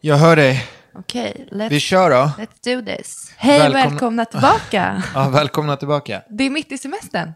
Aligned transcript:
Jag 0.00 0.16
hör 0.16 0.36
dig. 0.36 0.66
Okej, 0.94 1.46
Vi 1.52 1.56
let's, 1.58 1.78
kör 1.78 2.10
då. 2.10 2.16
let's 2.16 2.76
do 2.76 2.96
this. 2.96 3.32
Hej 3.36 3.58
Välkomna- 3.58 3.88
välkomna 3.90 4.24
tillbaka. 4.24 5.02
Ja, 5.14 5.28
välkomna 5.28 5.76
tillbaka. 5.76 6.22
Det 6.28 6.44
är 6.44 6.50
mitt 6.50 6.72
i 6.72 6.78
semestern. 6.78 7.32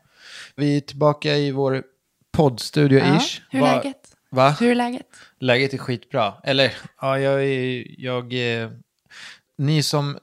Vi 0.56 0.76
är 0.76 0.80
tillbaka 0.80 1.36
i 1.36 1.50
vår 1.50 1.82
poddstudio-ish. 2.36 3.40
hur 3.50 3.58
är 3.58 3.64
Va- 3.66 3.76
läget? 3.76 3.96
Va? 4.30 4.50
Hur 4.60 4.70
är 4.70 4.74
läget? 4.74 5.06
Läget 5.40 5.74
är 5.74 5.78
skitbra. 5.78 6.34
Eller, 6.44 6.72
ja, 7.00 7.18
jag 7.18 7.44
är... 7.44 7.84
Jag, 8.00 8.32
eh, 8.62 8.70
ni 9.58 9.82
som... 9.82 10.18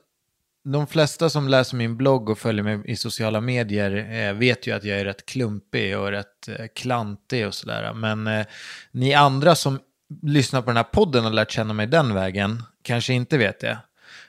De 0.63 0.87
flesta 0.87 1.29
som 1.29 1.47
läser 1.47 1.75
min 1.77 1.97
blogg 1.97 2.29
och 2.29 2.37
följer 2.39 2.63
mig 2.63 2.81
i 2.85 2.95
sociala 2.95 3.41
medier 3.41 4.11
eh, 4.27 4.33
vet 4.33 4.67
ju 4.67 4.75
att 4.75 4.83
jag 4.83 4.99
är 4.99 5.05
rätt 5.05 5.25
klumpig 5.25 5.97
och 5.97 6.07
rätt 6.11 6.47
eh, 6.47 6.65
klantig 6.75 7.47
och 7.47 7.53
sådär. 7.53 7.93
Men 7.93 8.27
eh, 8.27 8.45
ni 8.91 9.13
andra 9.13 9.55
som 9.55 9.79
lyssnar 10.21 10.61
på 10.61 10.69
den 10.69 10.77
här 10.77 10.83
podden 10.83 11.25
och 11.25 11.33
lärt 11.33 11.51
känna 11.51 11.73
mig 11.73 11.87
den 11.87 12.13
vägen 12.13 12.63
kanske 12.83 13.13
inte 13.13 13.37
vet 13.37 13.59
det. 13.59 13.77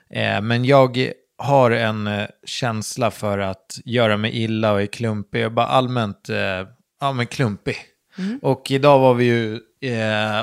Eh, 0.09 0.41
men 0.41 0.65
jag 0.65 1.11
har 1.37 1.71
en 1.71 2.07
eh, 2.07 2.27
känsla 2.45 3.11
för 3.11 3.39
att 3.39 3.79
göra 3.85 4.17
mig 4.17 4.43
illa 4.43 4.71
och 4.71 4.81
är 4.81 4.85
klumpig 4.85 5.45
och 5.45 5.51
bara 5.51 5.67
allmänt 5.67 6.29
eh, 6.29 6.67
ja, 6.99 7.13
men 7.13 7.27
klumpig. 7.27 7.75
Och 8.41 8.71
idag 8.71 8.99
var 8.99 9.13
vi 9.13 9.25
ju 9.25 9.59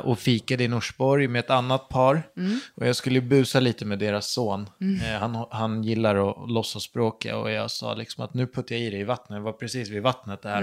och 0.03 0.19
fikade 0.19 0.65
i 0.65 0.69
Norsborg 0.69 1.29
med 1.29 1.41
ett 1.41 1.51
annat 1.51 1.89
par. 1.89 2.23
Och 2.75 2.87
jag 2.87 2.97
skulle 2.97 3.21
busa 3.21 3.61
lite 3.61 3.85
med 3.85 3.99
deras 3.99 4.31
son. 4.33 4.71
Eh, 5.03 5.21
han, 5.21 5.47
han 5.51 5.85
gillar 5.85 6.31
att 6.31 6.51
låtsasbråka 6.51 7.37
och 7.37 7.51
jag 7.51 7.71
sa 7.71 7.95
liksom 7.95 8.25
att 8.25 8.35
nu 8.35 8.47
puttar 8.47 8.75
jag 8.75 8.85
i 8.85 8.91
dig 8.91 9.01
i 9.01 9.05
vattnet. 9.05 9.37
Jag 9.37 9.43
var 9.43 9.53
precis 9.53 9.89
vid 9.89 10.03
vattnet 10.03 10.43
där. 10.43 10.63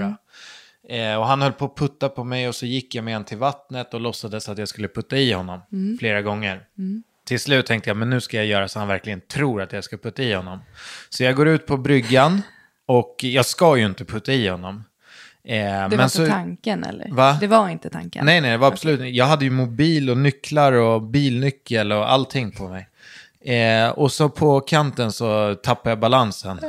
Eh, 0.88 1.14
och 1.14 1.26
han 1.26 1.42
höll 1.42 1.52
på 1.52 1.64
att 1.64 1.76
putta 1.76 2.08
på 2.08 2.24
mig 2.24 2.48
och 2.48 2.54
så 2.54 2.66
gick 2.66 2.94
jag 2.94 3.04
med 3.04 3.14
han 3.14 3.24
till 3.24 3.38
vattnet 3.38 3.94
och 3.94 4.00
låtsades 4.00 4.48
att 4.48 4.58
jag 4.58 4.68
skulle 4.68 4.88
putta 4.88 5.16
i 5.16 5.32
honom 5.32 5.60
flera 5.98 6.22
gånger. 6.22 6.60
Till 7.26 7.40
slut 7.40 7.66
tänkte 7.66 7.90
jag, 7.90 7.96
men 7.96 8.10
nu 8.10 8.20
ska 8.20 8.36
jag 8.36 8.46
göra 8.46 8.68
så 8.68 8.78
han 8.78 8.88
verkligen 8.88 9.20
tror 9.20 9.62
att 9.62 9.72
jag 9.72 9.84
ska 9.84 9.96
putta 9.96 10.22
i 10.22 10.32
honom. 10.32 10.58
Så 11.08 11.24
jag 11.24 11.34
går 11.36 11.48
ut 11.48 11.66
på 11.66 11.76
bryggan 11.76 12.42
och 12.86 13.16
jag 13.22 13.46
ska 13.46 13.76
ju 13.76 13.86
inte 13.86 14.04
putta 14.04 14.32
i 14.32 14.48
honom. 14.48 14.84
Eh, 15.44 15.88
Det 15.88 15.96
var 15.96 16.08
så, 16.08 16.22
inte 16.22 16.34
tanken 16.34 16.84
eller? 16.84 17.08
Va? 17.12 17.36
Det 17.40 17.46
var 17.46 17.68
inte 17.68 17.90
tanken. 17.90 18.26
Nej, 18.26 18.40
nej, 18.40 18.50
det 18.50 18.56
var 18.56 18.68
absolut 18.68 19.14
Jag 19.14 19.24
hade 19.24 19.44
ju 19.44 19.50
mobil 19.50 20.10
och 20.10 20.16
nycklar 20.16 20.72
och 20.72 21.02
bilnyckel 21.02 21.92
och 21.92 22.12
allting 22.12 22.52
på 22.52 22.68
mig. 22.68 22.88
Eh, 23.40 23.88
och 23.88 24.12
så 24.12 24.28
på 24.28 24.60
kanten 24.60 25.12
så 25.12 25.54
tappade 25.54 25.90
jag 25.90 25.98
balansen. 25.98 26.60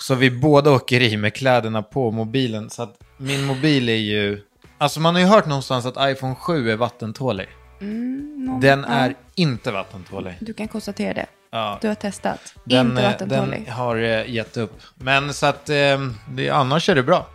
Så 0.00 0.14
vi 0.14 0.30
båda 0.30 0.70
åker 0.70 1.00
i 1.00 1.16
med 1.16 1.34
kläderna 1.34 1.82
på 1.82 2.10
mobilen. 2.10 2.70
Så 2.70 2.82
att 2.82 2.98
min 3.18 3.44
mobil 3.44 3.88
är 3.88 3.92
ju... 3.94 4.42
Alltså 4.78 5.00
man 5.00 5.14
har 5.14 5.22
ju 5.22 5.26
hört 5.28 5.46
någonstans 5.46 5.86
att 5.86 6.10
iPhone 6.10 6.34
7 6.34 6.70
är 6.70 6.76
vattentålig. 6.76 7.48
Någon- 7.80 8.60
Den 8.60 8.84
ja. 8.88 8.94
är 8.94 9.14
inte 9.34 9.70
vattentålig. 9.70 10.34
Du 10.40 10.52
kan 10.54 10.68
konstatera 10.68 11.14
det. 11.14 11.26
Ja. 11.50 11.78
Du 11.80 11.88
har 11.88 11.94
testat. 11.94 12.54
Den, 12.64 12.86
inte 12.90 13.02
vattentålig. 13.02 13.64
den 13.64 13.74
har 13.74 13.96
eh, 13.96 14.30
gett 14.30 14.56
upp. 14.56 14.80
Men 14.94 15.34
så 15.34 15.46
att 15.46 15.68
eh, 15.68 15.76
det, 16.30 16.50
annars 16.50 16.88
är 16.88 16.94
det 16.94 17.02
bra. 17.02 17.26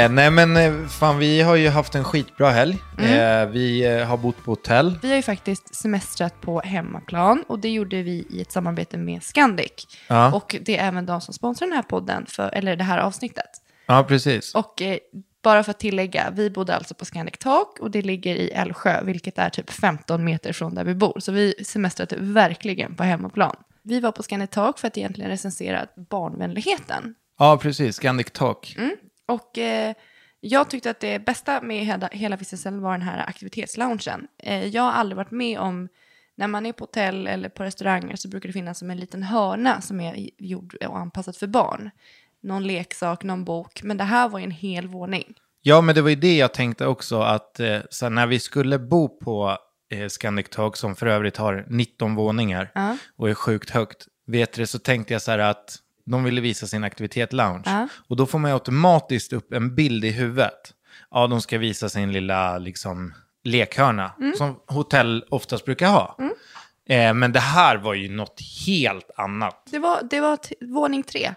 Eh, 0.00 0.10
nej 0.10 0.30
men 0.30 0.56
eh, 0.56 0.86
fan 0.86 1.18
vi 1.18 1.40
har 1.40 1.56
ju 1.56 1.68
haft 1.68 1.94
en 1.94 2.04
skitbra 2.04 2.50
helg. 2.50 2.78
Mm. 2.98 3.12
Eh, 3.12 3.52
vi 3.52 3.86
eh, 3.86 4.06
har 4.06 4.16
bott 4.16 4.44
på 4.44 4.50
hotell. 4.50 4.98
Vi 5.02 5.08
har 5.08 5.16
ju 5.16 5.22
faktiskt 5.22 5.74
semestrat 5.74 6.40
på 6.40 6.60
hemmaplan 6.60 7.44
och 7.48 7.58
det 7.58 7.68
gjorde 7.68 8.02
vi 8.02 8.26
i 8.30 8.40
ett 8.40 8.52
samarbete 8.52 8.98
med 8.98 9.22
Scandic. 9.22 9.86
Ja. 10.08 10.32
Och 10.32 10.56
det 10.60 10.78
är 10.78 10.88
även 10.88 11.06
de 11.06 11.20
som 11.20 11.34
sponsrar 11.34 11.68
den 11.68 11.76
här 11.76 11.82
podden, 11.82 12.26
för, 12.26 12.50
eller 12.54 12.76
det 12.76 12.84
här 12.84 12.98
avsnittet. 12.98 13.50
Ja, 13.86 14.04
precis. 14.08 14.54
Och 14.54 14.82
eh, 14.82 14.98
bara 15.42 15.62
för 15.64 15.70
att 15.70 15.80
tillägga, 15.80 16.30
vi 16.30 16.50
bodde 16.50 16.76
alltså 16.76 16.94
på 16.94 17.04
Scandic 17.04 17.34
Tak 17.38 17.78
och 17.80 17.90
det 17.90 18.02
ligger 18.02 18.34
i 18.34 18.50
Älvsjö, 18.50 19.02
vilket 19.04 19.38
är 19.38 19.50
typ 19.50 19.70
15 19.70 20.24
meter 20.24 20.52
från 20.52 20.74
där 20.74 20.84
vi 20.84 20.94
bor. 20.94 21.20
Så 21.20 21.32
vi 21.32 21.54
semestrade 21.64 22.16
verkligen 22.18 22.96
på 22.96 23.02
hemmaplan. 23.02 23.56
Vi 23.82 24.00
var 24.00 24.12
på 24.12 24.22
Scandic 24.22 24.50
Tak 24.50 24.78
för 24.78 24.88
att 24.88 24.98
egentligen 24.98 25.30
recensera 25.30 25.86
barnvänligheten. 26.10 27.14
Ja, 27.38 27.58
precis. 27.62 27.96
Scandic 27.96 28.30
Talk. 28.32 28.74
Mm. 28.78 28.96
Och 29.30 29.58
eh, 29.58 29.94
jag 30.40 30.70
tyckte 30.70 30.90
att 30.90 31.00
det 31.00 31.18
bästa 31.18 31.60
med 31.62 31.84
hela, 31.84 32.08
hela 32.12 32.36
vistelsen 32.36 32.80
var 32.82 32.92
den 32.92 33.02
här 33.02 33.28
aktivitetsloungen. 33.28 34.26
Eh, 34.38 34.66
jag 34.66 34.82
har 34.82 34.92
aldrig 34.92 35.16
varit 35.16 35.30
med 35.30 35.58
om, 35.58 35.88
när 36.34 36.48
man 36.48 36.66
är 36.66 36.72
på 36.72 36.84
hotell 36.84 37.26
eller 37.26 37.48
på 37.48 37.64
restauranger 37.64 38.16
så 38.16 38.28
brukar 38.28 38.48
det 38.48 38.52
finnas 38.52 38.78
som 38.78 38.90
en 38.90 38.96
liten 39.00 39.22
hörna 39.22 39.80
som 39.80 40.00
är 40.00 40.28
gjord 40.38 40.74
och 40.74 40.98
anpassad 40.98 41.36
för 41.36 41.46
barn. 41.46 41.90
Någon 42.42 42.66
leksak, 42.66 43.24
någon 43.24 43.44
bok, 43.44 43.82
men 43.82 43.96
det 43.96 44.04
här 44.04 44.28
var 44.28 44.38
ju 44.38 44.44
en 44.44 44.50
hel 44.50 44.86
våning. 44.88 45.34
Ja, 45.62 45.80
men 45.80 45.94
det 45.94 46.02
var 46.02 46.10
ju 46.10 46.16
det 46.16 46.36
jag 46.36 46.54
tänkte 46.54 46.86
också 46.86 47.20
att 47.20 47.60
eh, 47.60 47.78
så 47.90 48.08
när 48.08 48.26
vi 48.26 48.40
skulle 48.40 48.78
bo 48.78 49.08
på 49.08 49.58
eh, 49.92 50.08
Scandic 50.08 50.48
Talk 50.48 50.76
som 50.76 50.96
för 50.96 51.06
övrigt 51.06 51.36
har 51.36 51.66
19 51.68 52.14
våningar 52.14 52.70
Ja. 52.74 52.96
och 53.16 53.30
är 53.30 53.34
sjukt 53.34 53.70
högt, 53.70 54.06
vet 54.26 54.52
du, 54.52 54.66
så 54.66 54.78
tänkte 54.78 55.12
jag 55.12 55.22
så 55.22 55.30
här 55.30 55.38
att 55.38 55.76
de 56.10 56.24
ville 56.24 56.40
visa 56.40 56.66
sin 56.66 56.84
aktivitet 56.84 57.32
lounge. 57.32 57.62
Ja. 57.66 57.88
Och 58.08 58.16
då 58.16 58.26
får 58.26 58.38
man 58.38 58.52
automatiskt 58.52 59.32
upp 59.32 59.52
en 59.52 59.74
bild 59.74 60.04
i 60.04 60.10
huvudet. 60.10 60.72
Ja, 61.10 61.26
de 61.26 61.40
ska 61.42 61.58
visa 61.58 61.88
sin 61.88 62.12
lilla 62.12 62.58
liksom, 62.58 63.14
lekhörna 63.44 64.12
Mm. 64.18 64.34
som 64.36 64.60
hotell 64.66 65.24
oftast 65.30 65.64
brukar 65.64 65.88
ha. 65.88 66.16
Eh, 66.88 67.14
men 67.14 67.32
det 67.32 67.40
här 67.40 67.76
var 67.76 67.94
ju 67.94 68.08
något 68.08 68.40
helt 68.66 69.10
annat. 69.16 69.68
Det 69.70 69.78
var, 69.78 69.98
det 70.10 70.20
var 70.20 70.38
våning 70.74 71.02
tre. 71.02 71.34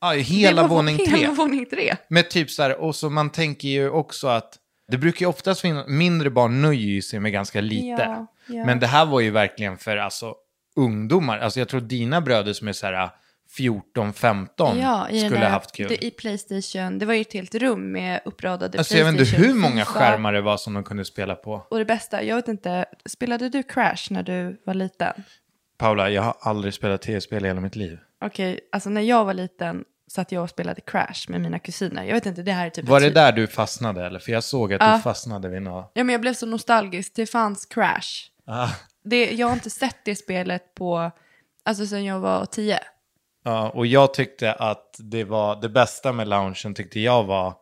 Ja, 0.00 0.10
hela 0.10 0.62
det 0.62 0.68
var 0.68 0.76
våning 0.76 0.96
tre. 0.96 1.16
Hela 1.16 1.32
våning 1.32 1.66
tre. 1.66 1.96
Med 2.08 2.30
typ 2.30 2.50
så 2.50 2.62
här, 2.62 2.76
och 2.80 2.96
så 2.96 3.10
man 3.10 3.30
tänker 3.30 3.68
ju 3.68 3.90
också 3.90 4.28
att 4.28 4.54
det 4.90 4.98
brukar 4.98 5.20
ju 5.20 5.26
oftast 5.26 5.60
finnas, 5.60 5.88
mindre 5.88 6.30
barn 6.30 6.62
nöjer 6.62 7.00
sig 7.00 7.20
med 7.20 7.32
ganska 7.32 7.60
lite. 7.60 8.02
Ja, 8.02 8.26
ja. 8.46 8.64
Men 8.64 8.80
det 8.80 8.86
här 8.86 9.06
var 9.06 9.20
ju 9.20 9.30
verkligen 9.30 9.78
för 9.78 9.96
alltså 9.96 10.34
ungdomar. 10.76 11.38
Alltså 11.38 11.58
jag 11.58 11.68
tror 11.68 11.80
dina 11.80 12.20
bröder 12.20 12.52
som 12.52 12.68
är 12.68 12.72
så 12.72 12.86
här 12.86 13.10
14-15 13.58 14.80
Ja, 14.80 15.08
i 15.08 15.20
den 15.20 15.28
skulle 15.30 15.40
där, 15.44 15.50
haft 15.50 15.72
kul. 15.72 15.88
Det, 15.88 16.04
I 16.04 16.10
Playstation, 16.10 16.98
det 16.98 17.06
var 17.06 17.14
ju 17.14 17.20
ett 17.20 17.32
helt 17.32 17.54
rum 17.54 17.92
med 17.92 18.20
uppradade 18.24 18.78
Alltså 18.78 18.96
jag 18.96 19.04
vet 19.04 19.12
inte 19.12 19.24
Playstation. 19.24 19.46
hur 19.46 19.54
många 19.60 19.84
skärmar 19.84 20.32
det 20.32 20.40
var 20.40 20.56
som 20.56 20.74
de 20.74 20.84
kunde 20.84 21.04
spela 21.04 21.34
på. 21.34 21.66
Och 21.70 21.78
det 21.78 21.84
bästa, 21.84 22.22
jag 22.22 22.36
vet 22.36 22.48
inte, 22.48 22.84
spelade 23.06 23.48
du 23.48 23.62
Crash 23.62 24.10
när 24.10 24.22
du 24.22 24.60
var 24.66 24.74
liten? 24.74 25.12
Paula, 25.78 26.10
jag 26.10 26.22
har 26.22 26.36
aldrig 26.40 26.74
spelat 26.74 27.02
tv-spel 27.02 27.44
i 27.44 27.48
hela 27.48 27.60
mitt 27.60 27.76
liv. 27.76 27.98
Okej, 28.24 28.60
alltså 28.72 28.90
när 28.90 29.00
jag 29.00 29.24
var 29.24 29.34
liten 29.34 29.84
satt 30.10 30.32
jag 30.32 30.42
och 30.42 30.50
spelade 30.50 30.80
Crash 30.80 31.28
med 31.30 31.40
mina 31.40 31.58
kusiner. 31.58 32.04
Jag 32.04 32.14
vet 32.14 32.26
inte, 32.26 32.42
det 32.42 32.52
här 32.52 32.66
är 32.66 32.70
typ... 32.70 32.84
Var 32.88 33.00
det 33.00 33.10
där 33.10 33.32
du 33.32 33.46
fastnade 33.46 34.06
eller? 34.06 34.18
För 34.18 34.32
jag 34.32 34.44
såg 34.44 34.72
att 34.74 34.80
Ja. 34.82 34.96
du 34.96 35.02
fastnade 35.02 35.48
vid 35.48 35.62
något. 35.62 35.90
Ja, 35.94 36.04
men 36.04 36.12
jag 36.12 36.20
blev 36.20 36.34
så 36.34 36.46
nostalgisk. 36.46 37.12
Det 37.14 37.26
fanns 37.26 37.66
Crash. 37.66 38.08
Ah. 38.46 38.68
Det, 39.04 39.30
jag 39.30 39.46
har 39.46 39.54
inte 39.54 39.70
sett 39.70 39.96
det 40.04 40.16
spelet 40.16 40.74
på, 40.74 41.10
alltså 41.64 41.86
sen 41.86 42.04
jag 42.04 42.20
var 42.20 42.44
tio. 42.46 42.78
Ja, 43.44 43.68
och 43.68 43.86
jag 43.86 44.14
tyckte 44.14 44.52
att 44.52 44.96
det 44.98 45.24
var 45.24 45.60
det 45.60 45.68
bästa 45.68 46.12
med 46.12 46.28
loungen 46.28 46.74
tyckte 46.74 47.00
jag 47.00 47.24
var 47.24 47.54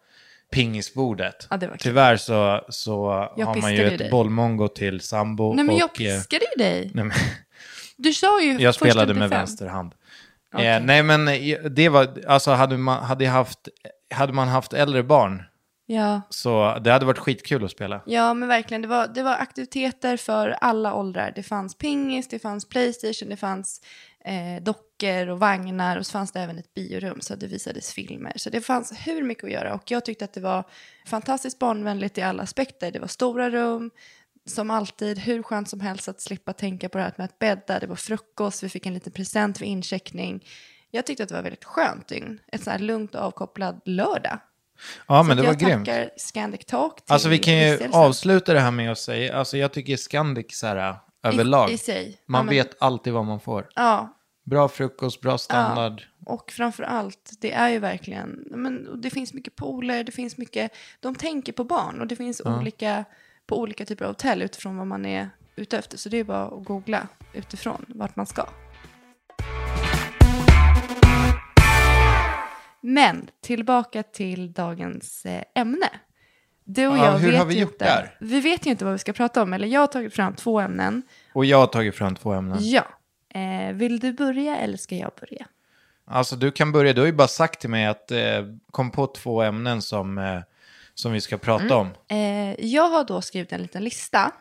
pingisbordet. 0.52 1.46
Ja, 1.50 1.56
det 1.56 1.66
var. 1.66 1.76
Tyvärr 1.76 2.16
så, 2.16 2.60
så 2.68 3.28
Jag 3.36 3.46
har 3.46 3.54
man 3.54 3.70
ju 3.72 3.76
piskade 3.78 3.92
ett 3.94 3.98
dig. 3.98 4.10
bollmongo 4.10 4.68
till 4.68 5.00
sambo. 5.00 5.52
Nej, 5.54 5.64
men 5.64 5.76
jag 5.76 5.90
och, 5.90 6.00
eh, 6.00 6.16
piskade 6.18 6.44
ju 6.56 6.64
dig. 6.64 6.90
nej, 6.94 7.04
men, 7.04 7.16
Du 7.96 8.12
sa 8.12 8.42
ju 8.42 8.52
Jag 8.52 8.74
först 8.74 8.78
spelade 8.90 9.12
till 9.12 9.18
med 9.18 9.30
fem. 9.30 9.38
vänster 9.38 9.66
hand. 9.66 9.94
Okej. 10.54 10.66
Eh, 10.66 10.80
nej, 10.80 11.02
men 11.02 11.28
eh, 11.28 11.58
det 11.70 11.88
var, 11.88 12.08
alltså 12.26 12.50
hade 12.50 12.76
man, 12.78 13.04
hade, 13.04 13.24
jag 13.24 13.32
haft, 13.32 13.68
hade 14.14 14.32
man 14.32 14.48
haft 14.48 14.72
äldre 14.72 15.02
barn 15.02 15.42
Ja. 15.86 16.20
så 16.30 16.78
det 16.84 16.92
hade 16.92 17.04
varit 17.06 17.18
skitkul 17.18 17.64
att 17.64 17.70
spela. 17.70 18.00
ja, 18.06 18.34
men 18.34 18.48
verkligen. 18.48 18.82
Det 18.82 18.88
var, 18.88 19.06
det 19.06 19.22
var 19.22 19.32
aktiviteter 19.34 20.16
för 20.16 20.48
alla 20.60 20.94
åldrar. 20.94 21.32
Det 21.36 21.42
fanns 21.42 21.74
pingis, 21.78 22.28
det 22.28 22.38
fanns 22.38 22.68
Playstation, 22.68 23.28
det 23.28 23.36
fanns 23.36 23.80
eh, 24.24 24.62
dockor 24.98 25.28
och 25.28 25.38
vagnar 25.40 25.96
och 25.96 26.06
så 26.06 26.12
fanns 26.12 26.32
det 26.32 26.40
även 26.40 26.58
ett 26.58 26.74
biorum 26.74 27.20
så 27.20 27.34
det 27.34 27.46
visades 27.46 27.92
filmer. 27.92 28.32
Så 28.36 28.50
det 28.50 28.60
fanns 28.60 28.92
hur 29.06 29.22
mycket 29.22 29.44
att 29.44 29.50
göra 29.50 29.74
och 29.74 29.90
jag 29.90 30.04
tyckte 30.04 30.24
att 30.24 30.32
det 30.32 30.40
var 30.40 30.64
fantastiskt 31.06 31.58
barnvänligt 31.58 32.18
i 32.18 32.22
alla 32.22 32.42
aspekter. 32.42 32.90
Det 32.92 32.98
var 32.98 33.06
stora 33.08 33.50
rum, 33.50 33.90
som 34.46 34.70
alltid, 34.70 35.18
hur 35.18 35.42
skönt 35.42 35.68
som 35.68 35.80
helst 35.80 36.08
att 36.08 36.20
slippa 36.20 36.52
tänka 36.52 36.88
på 36.88 36.98
det 36.98 37.04
här 37.04 37.12
med 37.16 37.24
att 37.24 37.38
bädda. 37.38 37.78
Det 37.78 37.86
var 37.86 37.96
frukost, 37.96 38.62
vi 38.62 38.68
fick 38.68 38.86
en 38.86 38.94
liten 38.94 39.12
present 39.12 39.60
vid 39.60 39.68
incheckning. 39.68 40.44
Jag 40.90 41.06
tyckte 41.06 41.22
att 41.22 41.28
det 41.28 41.34
var 41.34 41.42
väldigt 41.42 41.64
skönt 41.64 42.08
dygn. 42.08 42.40
Ett 42.52 42.62
så 42.64 42.70
här 42.70 42.78
lugnt 42.78 43.14
och 43.14 43.20
avkopplad 43.20 43.80
lördag. 43.84 44.38
Ja, 45.08 45.20
Så 45.22 45.28
men 45.28 45.36
det 45.36 45.42
var 45.42 45.48
jag 45.50 45.58
grymt. 45.58 45.86
tackar 45.86 46.10
Scandic 46.16 46.64
Talk 46.66 46.96
till 46.96 47.12
Alltså 47.12 47.28
vi 47.28 47.38
kan 47.38 47.54
ju 47.58 47.70
vistelsen. 47.70 48.00
avsluta 48.00 48.52
det 48.52 48.60
här 48.60 48.70
med 48.70 48.92
att 48.92 48.98
säga, 48.98 49.36
alltså 49.36 49.56
jag 49.56 49.72
tycker 49.72 49.96
Scandic 49.96 50.58
så 50.58 50.66
här 50.66 50.96
överlag, 51.22 51.70
I, 51.70 51.74
i 51.74 51.78
sig. 51.78 52.18
man 52.26 52.38
ja, 52.38 52.42
men- 52.44 52.54
vet 52.54 52.76
alltid 52.82 53.12
vad 53.12 53.24
man 53.24 53.40
får. 53.40 53.68
Ja, 53.74 54.15
Bra 54.46 54.68
frukost, 54.68 55.20
bra 55.20 55.38
standard. 55.38 56.02
och 56.24 56.52
framför 56.52 56.82
allt, 56.82 57.32
det 57.40 57.52
är 57.52 57.68
ju 57.68 57.78
verkligen, 57.78 58.44
men 58.50 59.00
det 59.00 59.10
finns 59.10 59.34
mycket 59.34 59.56
pooler, 59.56 60.04
det 60.04 60.12
finns 60.12 60.38
mycket, 60.38 60.72
de 61.00 61.14
tänker 61.14 61.52
på 61.52 61.64
barn 61.64 62.00
och 62.00 62.06
det 62.06 62.16
finns 62.16 62.40
olika, 62.44 63.04
på 63.46 63.60
olika 63.60 63.84
typer 63.84 64.04
av 64.04 64.10
hotell 64.10 64.42
utifrån 64.42 64.76
vad 64.76 64.86
man 64.86 65.06
är 65.06 65.30
ute 65.56 65.78
efter. 65.78 65.98
Så 65.98 66.08
det 66.08 66.16
är 66.16 66.24
bara 66.24 66.44
att 66.44 66.64
googla 66.64 67.08
utifrån 67.32 67.84
vart 67.88 68.16
man 68.16 68.26
ska. 68.26 68.46
Men 72.80 73.30
tillbaka 73.40 74.02
till 74.02 74.52
dagens 74.52 75.26
eh, 75.26 75.42
ämne. 75.54 75.90
Du 76.64 76.86
och 76.86 76.96
Ja, 76.96 77.04
jag 77.04 77.18
hur 77.18 77.30
vet 77.30 77.38
har 77.38 77.46
vi 77.46 77.60
gjort 77.60 77.72
inte, 77.72 77.84
där? 77.84 78.16
Vi 78.20 78.40
vet 78.40 78.66
ju 78.66 78.70
inte 78.70 78.84
vad 78.84 78.92
vi 78.92 78.98
ska 78.98 79.12
prata 79.12 79.42
om, 79.42 79.52
eller 79.52 79.68
jag 79.68 79.80
har 79.80 79.86
tagit 79.86 80.14
fram 80.14 80.34
två 80.34 80.60
ämnen. 80.60 81.02
Och 81.32 81.44
jag 81.44 81.58
har 81.58 81.66
tagit 81.66 81.94
fram 81.94 82.14
två 82.14 82.32
ämnen. 82.32 82.58
Ja. 82.60 82.84
Eh, 83.36 83.72
vill 83.74 84.00
du 84.00 84.12
börja 84.12 84.56
eller 84.56 84.76
ska 84.76 84.94
jag 84.96 85.10
börja? 85.20 85.46
Alltså 86.04 86.36
du 86.36 86.50
kan 86.50 86.72
börja, 86.72 86.92
du 86.92 87.00
har 87.00 87.06
ju 87.06 87.12
bara 87.12 87.28
sagt 87.28 87.60
till 87.60 87.70
mig 87.70 87.86
att 87.86 88.10
eh, 88.10 88.44
kom 88.70 88.90
på 88.90 89.06
två 89.06 89.42
ämnen 89.42 89.82
som, 89.82 90.18
eh, 90.18 90.40
som 90.94 91.12
vi 91.12 91.20
ska 91.20 91.38
prata 91.38 91.64
Mm. 91.64 91.76
om. 91.78 91.90
Eh, 92.08 92.66
jag 92.66 92.88
har 92.88 93.04
då 93.04 93.22
skrivit 93.22 93.52
en 93.52 93.62
liten 93.62 93.84
lista 93.84 94.32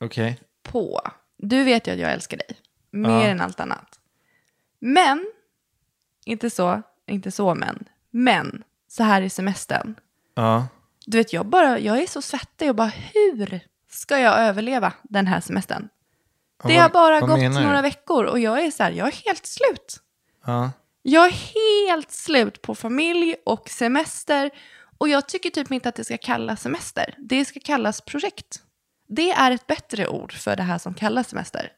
Okej. 0.00 0.40
på... 0.62 1.00
Du 1.36 1.64
vet 1.64 1.86
ju 1.88 1.92
att 1.92 1.98
jag 1.98 2.12
älskar 2.12 2.36
dig. 2.36 2.56
Mer 2.90 3.10
Ja. 3.10 3.22
än 3.22 3.40
allt 3.40 3.60
annat. 3.60 3.98
Men, 4.78 5.26
inte 6.24 6.50
så, 6.50 6.82
inte 7.06 7.30
så 7.30 7.54
men. 7.54 7.84
Men, 8.10 8.62
så 8.88 9.02
här 9.02 9.22
i 9.22 9.30
semestern. 9.30 9.94
Ja. 10.34 10.66
Du 11.06 11.18
vet, 11.18 11.32
jag, 11.32 11.46
bara, 11.46 11.78
jag 11.78 12.02
är 12.02 12.06
så 12.06 12.22
svettig 12.22 12.68
och 12.70 12.74
bara 12.76 12.92
hur 13.14 13.60
ska 13.88 14.18
jag 14.18 14.38
överleva 14.38 14.92
den 15.02 15.26
här 15.26 15.40
semestern? 15.40 15.88
Det 16.68 16.76
har 16.76 16.88
bara 16.88 17.20
gått 17.20 17.40
några 17.64 17.82
veckor 17.82 18.24
och 18.24 18.40
jag 18.40 18.64
är 18.64 18.70
så 18.70 18.82
här, 18.82 18.90
jag 18.90 19.08
är 19.08 19.12
helt 19.26 19.46
slut. 19.46 19.96
Ja. 20.46 20.70
Jag 21.02 21.26
är 21.26 21.30
helt 21.84 22.10
slut 22.10 22.62
på 22.62 22.74
familj 22.74 23.34
och 23.46 23.68
semester. 23.68 24.50
Och 24.98 25.08
jag 25.08 25.28
tycker 25.28 25.50
typ 25.50 25.72
inte 25.72 25.88
att 25.88 25.94
det 25.94 26.04
ska 26.04 26.16
kallas 26.18 26.60
semester. 26.62 27.14
Det 27.18 27.44
ska 27.44 27.60
kallas 27.60 28.00
projekt. 28.00 28.60
Det 29.08 29.30
är 29.32 29.50
ett 29.50 29.66
bättre 29.66 30.08
ord 30.08 30.32
för 30.32 30.56
det 30.56 30.62
här 30.62 30.78
som 30.78 30.94
kallas 30.94 31.28
semester. 31.28 31.68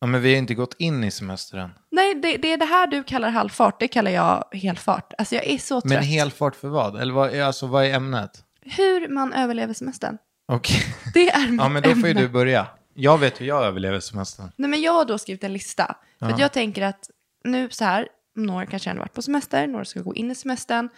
ja, 0.00 0.06
men 0.06 0.22
vi 0.22 0.32
har 0.32 0.38
inte 0.38 0.54
gått 0.54 0.74
in 0.78 1.04
i 1.04 1.10
semestern. 1.10 1.70
Nej, 1.90 2.14
det, 2.14 2.36
det 2.36 2.52
är 2.52 2.56
det 2.56 2.64
här 2.64 2.86
du 2.86 3.02
kallar 3.04 3.30
halvfart, 3.30 3.80
det 3.80 3.88
kallar 3.88 4.10
jag 4.10 4.44
helfart. 4.52 5.12
Alltså 5.18 5.34
jag 5.34 5.46
är 5.46 5.58
så 5.58 5.80
trött. 5.80 5.92
Men 5.92 6.02
helfart 6.02 6.56
för 6.56 6.68
vad? 6.68 7.00
Eller 7.00 7.14
vad, 7.14 7.34
är- 7.34 7.42
alltså, 7.42 7.66
vad 7.66 7.84
är 7.84 7.94
ämnet? 7.94 8.44
Hur 8.62 9.08
man 9.08 9.32
överlever 9.32 9.74
semestern. 9.74 10.18
Okej. 10.52 10.82
Det 11.14 11.30
är 11.30 11.48
mitt 11.48 11.60
Ja, 11.60 11.68
men 11.68 11.82
då 11.82 11.90
får 11.90 11.98
ju 12.04 12.10
ämne. 12.10 12.20
du 12.22 12.28
börja. 12.28 12.66
Jag 13.00 13.18
vet 13.18 13.40
hur 13.40 13.46
jag 13.46 13.64
överlever 13.64 14.00
semestern. 14.00 14.50
Nej, 14.56 14.70
men 14.70 14.80
jag 14.80 14.92
har 14.92 15.04
då 15.04 15.18
skrivit 15.18 15.44
en 15.44 15.52
lista. 15.52 15.96
För 16.18 16.26
att 16.26 16.38
jag 16.38 16.52
tänker 16.52 16.82
att 16.82 17.10
nu 17.44 17.70
så 17.70 17.84
här, 17.84 18.08
några 18.34 18.66
kanske 18.66 18.90
har 18.90 18.96
varit 18.96 19.14
på 19.14 19.22
semester, 19.22 19.66
några 19.66 19.84
ska 19.84 20.00
gå 20.00 20.14
in 20.14 20.30
i 20.30 20.34
semestern. 20.34 20.88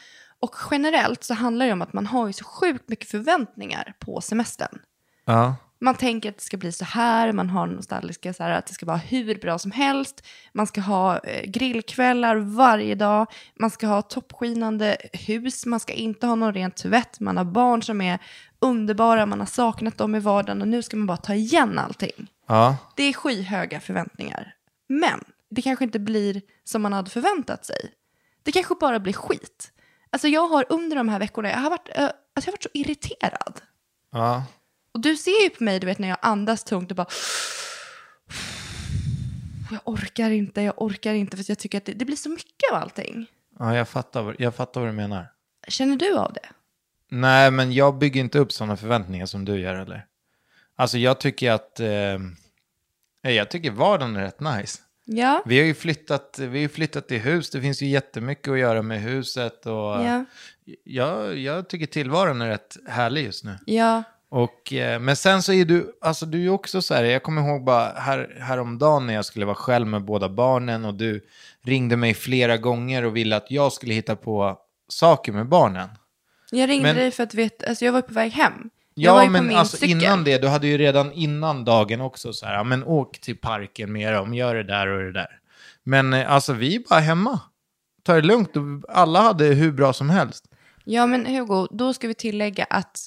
Och 0.41 0.55
generellt 0.70 1.25
så 1.25 1.35
handlar 1.35 1.67
det 1.67 1.73
om 1.73 1.82
att 1.82 1.93
man 1.93 2.06
har 2.06 2.26
ju 2.26 2.32
så 2.32 2.44
sjukt 2.44 2.88
mycket 2.88 3.11
förväntningar 3.11 3.94
på 3.99 4.20
semestern. 4.20 4.79
Ja. 5.25 5.56
Man 5.81 5.94
tänker 5.94 6.29
att 6.29 6.37
det 6.38 6.44
ska 6.44 6.56
bli 6.56 6.73
så 6.73 6.85
här, 6.85 7.32
man 7.32 7.50
har 7.50 7.67
nostalgiska 7.67 8.35
så 8.35 8.43
här, 8.43 8.50
att 8.50 8.67
det 8.67 8.75
ska 8.75 8.87
vara 8.87 8.96
hur 8.96 9.41
bra 9.41 9.58
som 9.58 9.70
helst. 9.70 10.26
Man 10.53 10.67
ska 10.67 10.81
ha 10.81 11.19
eh, 11.19 11.50
grillkvällar 11.50 12.37
varje 12.37 12.94
dag, 12.94 13.26
man 13.61 13.70
ska 13.70 13.87
ha 13.87 14.03
toppskinande 14.03 14.96
hus, 15.12 15.67
man 15.67 15.81
ska 15.81 15.93
inte 15.93 16.26
ha 16.26 16.35
någon 16.35 16.55
rent 16.55 16.76
tvätt, 16.76 17.20
man 17.20 17.37
har 17.37 17.44
barn 17.44 17.82
som 17.82 18.00
är 18.00 18.19
underbara, 18.60 19.26
man 19.26 19.40
har 19.40 19.46
saknat 19.46 19.98
dem 19.98 20.14
i 20.14 20.18
vardagen 20.18 20.62
och 20.62 20.68
nu 20.68 20.82
ska 20.82 20.96
man 20.96 21.06
bara 21.06 21.16
ta 21.16 21.34
igen 21.34 21.78
allting. 21.78 22.30
Ja. 22.46 22.76
Det 22.96 23.02
är 23.02 23.12
skyhöga 23.12 23.80
förväntningar. 23.80 24.54
Men 24.88 25.24
det 25.50 25.62
kanske 25.62 25.84
inte 25.84 25.98
blir 25.98 26.42
som 26.64 26.82
man 26.82 26.92
hade 26.92 27.10
förväntat 27.10 27.64
sig. 27.64 27.94
Det 28.42 28.52
kanske 28.52 28.74
bara 28.80 29.00
blir 29.00 29.12
skit. 29.12 29.72
Alltså 30.10 30.28
jag 30.28 30.48
har 30.48 30.66
under 30.68 30.96
de 30.96 31.08
här 31.08 31.18
veckorna, 31.18 31.50
jag 31.50 31.58
har 31.58 31.70
varit, 31.70 31.88
alltså 31.88 32.12
jag 32.34 32.42
har 32.44 32.52
varit 32.52 32.62
så 32.62 32.68
irriterad. 32.74 33.60
Ja. 34.12 34.44
Och 34.94 35.00
du 35.00 35.16
ser 35.16 35.42
ju 35.42 35.50
på 35.50 35.64
mig, 35.64 35.80
du 35.80 35.86
vet 35.86 35.98
när 35.98 36.08
jag 36.08 36.18
andas 36.22 36.64
tungt 36.64 36.90
och 36.90 36.96
bara... 36.96 37.06
Jag 39.70 39.80
orkar 39.84 40.30
inte, 40.30 40.62
jag 40.62 40.82
orkar 40.82 41.14
inte 41.14 41.36
för 41.36 41.44
jag 41.48 41.58
tycker 41.58 41.78
att 41.78 41.84
det, 41.84 41.92
det 41.92 42.04
blir 42.04 42.16
så 42.16 42.28
mycket 42.28 42.72
av 42.72 42.78
allting. 42.78 43.26
Ja, 43.58 43.76
jag 43.76 43.88
fattar, 43.88 44.36
jag 44.38 44.54
fattar 44.54 44.80
vad 44.80 44.88
du 44.88 44.92
menar. 44.92 45.26
Känner 45.68 45.96
du 45.96 46.18
av 46.18 46.32
det? 46.32 46.48
Nej, 47.10 47.50
men 47.50 47.72
jag 47.72 47.98
bygger 47.98 48.20
inte 48.20 48.38
upp 48.38 48.52
sådana 48.52 48.76
förväntningar 48.76 49.26
som 49.26 49.44
du 49.44 49.60
gör, 49.60 49.74
eller? 49.74 50.06
Alltså, 50.76 50.98
jag 50.98 51.20
tycker 51.20 51.50
att... 51.50 51.80
Eh, 51.80 52.18
nej, 53.22 53.34
jag 53.34 53.50
tycker 53.50 53.70
vardagen 53.70 54.16
är 54.16 54.20
rätt 54.20 54.40
nice. 54.40 54.78
Ja. 55.04 55.42
Vi 55.46 55.58
har 55.58 55.66
ju 55.66 55.74
flyttat, 55.74 56.38
vi 56.38 56.46
har 56.46 56.56
ju 56.56 56.68
flyttat 56.68 57.08
till 57.08 57.20
hus, 57.20 57.50
det 57.50 57.60
finns 57.60 57.82
ju 57.82 57.86
jättemycket 57.86 58.48
att 58.48 58.58
göra 58.58 58.82
med 58.82 59.00
huset 59.00 59.66
och... 59.66 59.72
Ja. 59.72 60.24
Jag, 60.84 61.38
jag 61.38 61.68
tycker 61.68 61.86
tillvaron 61.86 62.42
är 62.42 62.48
rätt 62.48 62.76
härlig 62.88 63.24
just 63.24 63.44
nu. 63.44 63.58
Ja. 63.66 64.02
Och, 64.28 64.72
eh, 64.72 65.00
men 65.00 65.16
sen 65.16 65.42
så 65.42 65.52
är 65.52 65.64
du, 65.64 65.98
alltså 66.00 66.26
du 66.26 66.44
är 66.44 66.48
också 66.48 66.82
så 66.82 66.94
här, 66.94 67.04
jag 67.04 67.22
kommer 67.22 67.48
ihåg 67.48 67.64
bara 67.64 67.92
här, 67.92 68.36
häromdagen 68.40 69.06
när 69.06 69.14
jag 69.14 69.24
skulle 69.24 69.46
vara 69.46 69.56
själv 69.56 69.86
med 69.86 70.04
båda 70.04 70.28
barnen 70.28 70.84
och 70.84 70.94
du 70.94 71.26
ringde 71.62 71.96
mig 71.96 72.14
flera 72.14 72.56
gånger 72.56 73.04
och 73.04 73.16
ville 73.16 73.36
att 73.36 73.50
jag 73.50 73.72
skulle 73.72 73.94
hitta 73.94 74.17
på 74.17 74.58
saker 74.88 75.32
med 75.32 75.48
barnen. 75.48 75.88
Jag 76.50 76.69
ringde 76.70 76.88
Men- 76.88 76.96
dig 76.96 77.10
för 77.10 77.22
att 77.22 77.34
vet, 77.34 77.69
alltså 77.69 77.84
jag 77.84 77.92
var 77.92 78.02
på 78.02 78.14
väg 78.14 78.32
hem. 78.32 78.70
jag 78.94 79.24
Ja, 79.24 79.30
men 79.30 79.56
alltså 79.56 79.76
cykel. 79.76 80.02
innan 80.02 80.24
det, 80.24 80.38
du 80.38 80.48
hade 80.48 80.66
ju 80.66 80.78
redan 80.78 81.12
innan 81.12 81.64
dagen 81.64 82.00
också 82.00 82.32
så 82.32 82.46
här, 82.46 82.54
ja 82.54 82.64
men 82.64 82.84
åk 82.84 83.19
till 83.20 83.36
parken 83.36 83.92
med 83.92 84.12
dem, 84.14 84.34
gör 84.34 84.54
det 84.54 84.62
där 84.62 84.86
och 84.86 85.02
det 85.02 85.12
där. 85.12 85.38
Men 85.82 86.12
eh, 86.12 86.32
alltså 86.32 86.52
vi 86.52 86.76
är 86.76 86.82
bara 86.88 87.00
hemma. 87.00 87.40
Ta 88.02 88.14
det 88.14 88.22
lugnt, 88.22 88.50
alla 88.88 89.20
hade 89.22 89.44
hur 89.44 89.72
bra 89.72 89.92
som 89.92 90.10
helst. 90.10 90.44
Ja, 90.84 91.06
men 91.06 91.26
Hugo, 91.26 91.66
då 91.70 91.94
ska 91.94 92.08
vi 92.08 92.14
tillägga 92.14 92.64
att 92.70 92.98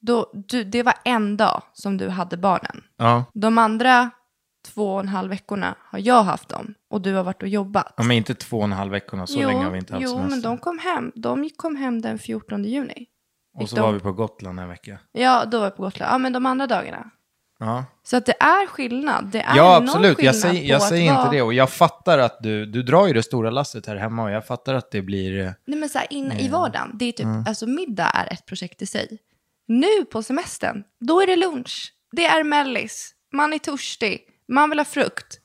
då, 0.00 0.30
du, 0.34 0.64
det 0.64 0.82
var 0.82 0.94
en 1.04 1.36
dag 1.36 1.62
som 1.72 1.96
du 1.96 2.08
hade 2.08 2.36
barnen. 2.36 2.84
Ja. 2.96 3.24
De 3.34 3.58
andra 3.58 4.10
två 4.74 4.94
och 4.94 5.00
en 5.00 5.08
halv 5.08 5.30
veckorna 5.30 5.74
har 5.80 5.98
jag 5.98 6.22
haft 6.22 6.48
dem 6.48 6.74
och 6.92 7.00
du 7.00 7.14
har 7.14 7.24
varit 7.24 7.42
och 7.42 7.48
jobbat. 7.48 7.94
ja, 7.96 8.02
men 8.02 8.16
inte 8.16 8.34
två 8.34 8.58
och 8.58 8.64
en 8.64 8.72
halv 8.72 8.90
veckorna, 8.92 9.26
så 9.26 9.38
länge 9.38 9.64
har 9.64 9.70
vi 9.70 9.78
inte 9.78 9.92
haft 9.94 10.02
jo 10.02 10.08
semester. 10.08 10.30
men 10.30 10.42
de 10.42 10.58
kom 10.58 10.78
hem. 10.78 11.12
De 11.14 11.50
kom 11.56 11.76
hem 11.76 12.02
den 12.02 12.18
14 12.18 12.64
juni. 12.64 13.06
och 13.58 13.68
så 13.68 13.76
de- 13.76 13.82
var 13.82 13.92
vi 13.92 14.00
på 14.00 14.12
Gotland 14.12 14.60
en 14.60 14.68
vecka. 14.68 14.98
Ja, 15.12 15.44
då 15.44 15.58
var 15.58 15.64
jag 15.66 15.76
på 15.76 15.82
Gotland. 15.82 16.12
Ja, 16.12 16.18
men 16.18 16.32
de 16.32 16.46
andra 16.46 16.66
dagarna. 16.66 17.10
Ja. 17.58 17.84
Så 18.02 18.16
att 18.16 18.26
det 18.26 18.42
är 18.42 18.66
skillnad. 18.66 19.24
Det 19.32 19.40
är 19.40 19.56
Ja, 19.56 19.76
absolut. 19.76 20.22
Jag 20.22 20.36
säger, 20.36 20.64
jag 20.70 20.82
säger 20.82 21.02
inte 21.02 21.14
vara- 21.14 21.30
det. 21.30 21.42
Och 21.42 21.54
jag 21.54 21.70
fattar 21.70 22.18
att 22.18 22.42
du, 22.42 22.66
du 22.66 22.82
drar 22.82 23.06
ju 23.06 23.12
det 23.12 23.22
stora 23.22 23.50
lasset 23.50 23.86
här 23.86 23.96
hemma 23.96 24.22
och 24.22 24.30
jag 24.30 24.46
fattar 24.46 24.74
att 24.74 24.90
det 24.90 25.02
blir... 25.02 25.40
eh, 25.40 25.50
Nej, 25.66 25.78
men 25.78 25.88
så 25.88 25.98
här, 25.98 26.06
in, 26.12 26.32
i 26.32 26.48
vardagen, 26.48 26.90
det 26.94 27.04
är 27.04 27.12
typ, 27.12 27.26
alltså 27.46 27.66
middag 27.66 28.10
är 28.14 28.32
ett 28.32 28.46
projekt 28.46 28.82
i 28.82 28.86
sig. 28.86 29.18
Nu 29.68 30.04
på 30.12 30.22
semestern, 30.22 30.84
då 31.00 31.20
är 31.22 31.26
det 31.26 31.36
lunch. 31.36 31.92
Det 32.12 32.24
är 32.26 32.44
mellis. 32.44 33.14
Man 33.32 33.52
är 33.52 33.58
törstig. 33.58 34.20
Man 34.48 34.70
vill 34.70 34.78
ha 34.78 34.84
frukt. 34.84 35.40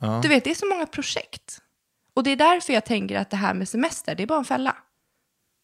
Ja. 0.00 0.20
Du 0.22 0.28
vet, 0.28 0.44
det 0.44 0.50
är 0.50 0.54
så 0.54 0.66
många 0.66 0.86
projekt. 0.86 1.58
Och 2.14 2.22
det 2.22 2.30
är 2.30 2.36
därför 2.36 2.72
jag 2.72 2.84
tänker 2.84 3.16
att 3.18 3.30
det 3.30 3.36
här 3.36 3.54
med 3.54 3.68
semester, 3.68 4.14
det 4.14 4.22
är 4.22 4.26
bara 4.26 4.38
en 4.38 4.44
fälla. 4.44 4.76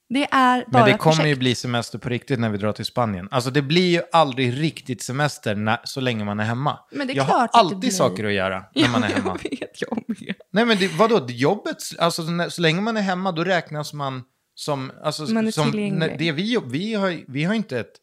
Det 0.09 0.29
är 0.31 0.65
bara 0.71 0.83
Men 0.85 0.93
det 0.93 0.99
kommer 0.99 1.17
projekt. 1.17 1.31
ju 1.31 1.37
bli 1.37 1.55
semester 1.55 1.99
på 1.99 2.09
riktigt 2.09 2.41
när 2.41 2.51
vi 2.51 2.59
drar 2.59 2.73
till 2.73 2.85
Spanien. 2.85 3.29
Alltså 3.31 3.51
det 3.51 3.63
blir 3.63 3.91
ju 3.91 4.03
aldrig 4.13 4.61
riktigt 4.61 5.03
semester 5.03 5.55
när, 5.55 5.79
så 5.85 6.01
länge 6.01 6.25
man 6.25 6.41
är 6.41 6.45
hemma. 6.45 6.79
Men 6.93 7.07
det 7.07 7.13
är 7.13 7.17
jag 7.17 7.27
klart 7.27 7.51
har 7.53 7.61
alltid 7.61 7.95
saker 7.95 8.25
att 8.25 8.33
göra 8.33 8.65
när 8.75 8.89
man 8.89 9.05
är 9.05 9.09
hemma. 9.09 9.39
Jag 9.43 9.51
vet, 9.51 9.83
jag 9.83 10.05
med. 10.07 10.35
Nej 10.53 10.65
men 10.65 10.79
det, 10.79 10.89
vadå, 10.89 11.27
jobbet, 11.29 11.77
alltså 11.99 12.23
så 12.51 12.63
länge 12.63 12.81
man 12.81 12.97
är 12.97 13.01
hemma 13.03 13.33
då 13.33 13.45
räknas 13.45 13.93
man 13.93 14.23
som... 14.55 14.93
Alltså, 15.03 15.33
Man 15.33 15.53
som 15.53 15.71
när, 15.71 16.19
det 16.19 16.33
vi, 16.33 16.59
vi, 16.65 16.95
har, 16.95 17.33
vi 17.33 17.45
har 17.45 17.55
inte 17.55 17.81
ett 17.81 17.95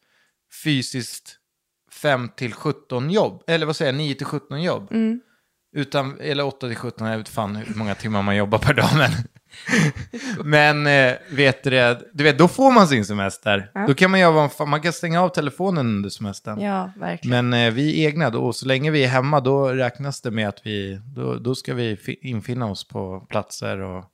fysiskt 0.64 1.38
5 1.92 2.28
till 2.36 2.52
17 2.52 3.10
jobb, 3.10 3.42
eller 3.46 3.66
vad 3.66 3.76
säger 3.76 3.92
jag, 3.92 3.98
9 3.98 4.14
till 4.14 4.26
17 4.26 4.62
jobb. 4.62 4.92
Mm. 4.92 5.20
Utan, 5.76 6.20
eller 6.20 6.44
8 6.44 6.66
till 6.68 6.76
17, 6.76 7.06
jag 7.08 7.18
vet 7.18 7.28
fan 7.28 7.56
hur 7.56 7.74
många 7.74 7.94
timmar 7.94 8.22
man 8.22 8.36
jobbar 8.36 8.58
per 8.58 8.74
dag. 8.74 8.88
Men, 8.96 9.10
men 10.44 10.86
eh, 10.86 11.16
vet 11.30 11.62
du 11.64 11.70
det, 11.70 12.00
du 12.12 12.24
vet, 12.24 12.38
då 12.38 12.48
får 12.48 12.72
man 12.72 12.88
sin 12.88 13.04
semester. 13.04 13.70
Då 13.88 13.94
kan 13.94 14.10
man 14.10 14.20
göra 14.20 14.48
fan, 14.48 14.68
man 14.68 14.80
kan 14.80 14.92
stänga 14.92 15.22
av 15.22 15.28
telefonen 15.28 15.86
under 15.86 16.10
semestern. 16.10 16.60
Ja, 16.60 16.90
verkligen. 16.96 17.48
Men 17.50 17.66
eh, 17.66 17.72
vi 17.74 18.04
är 18.04 18.08
egna 18.08 18.30
då, 18.30 18.44
och 18.44 18.56
så 18.56 18.66
länge 18.66 18.90
vi 18.90 19.04
är 19.04 19.08
hemma 19.08 19.40
då 19.40 19.68
räknas 19.68 20.20
det 20.20 20.30
med 20.30 20.48
att 20.48 20.60
vi, 20.66 21.00
då, 21.16 21.34
då 21.34 21.54
ska 21.54 21.74
vi 21.74 21.96
fi- 21.96 22.18
infinna 22.22 22.66
oss 22.66 22.88
på 22.88 23.20
platser 23.28 23.78
och... 23.78 24.04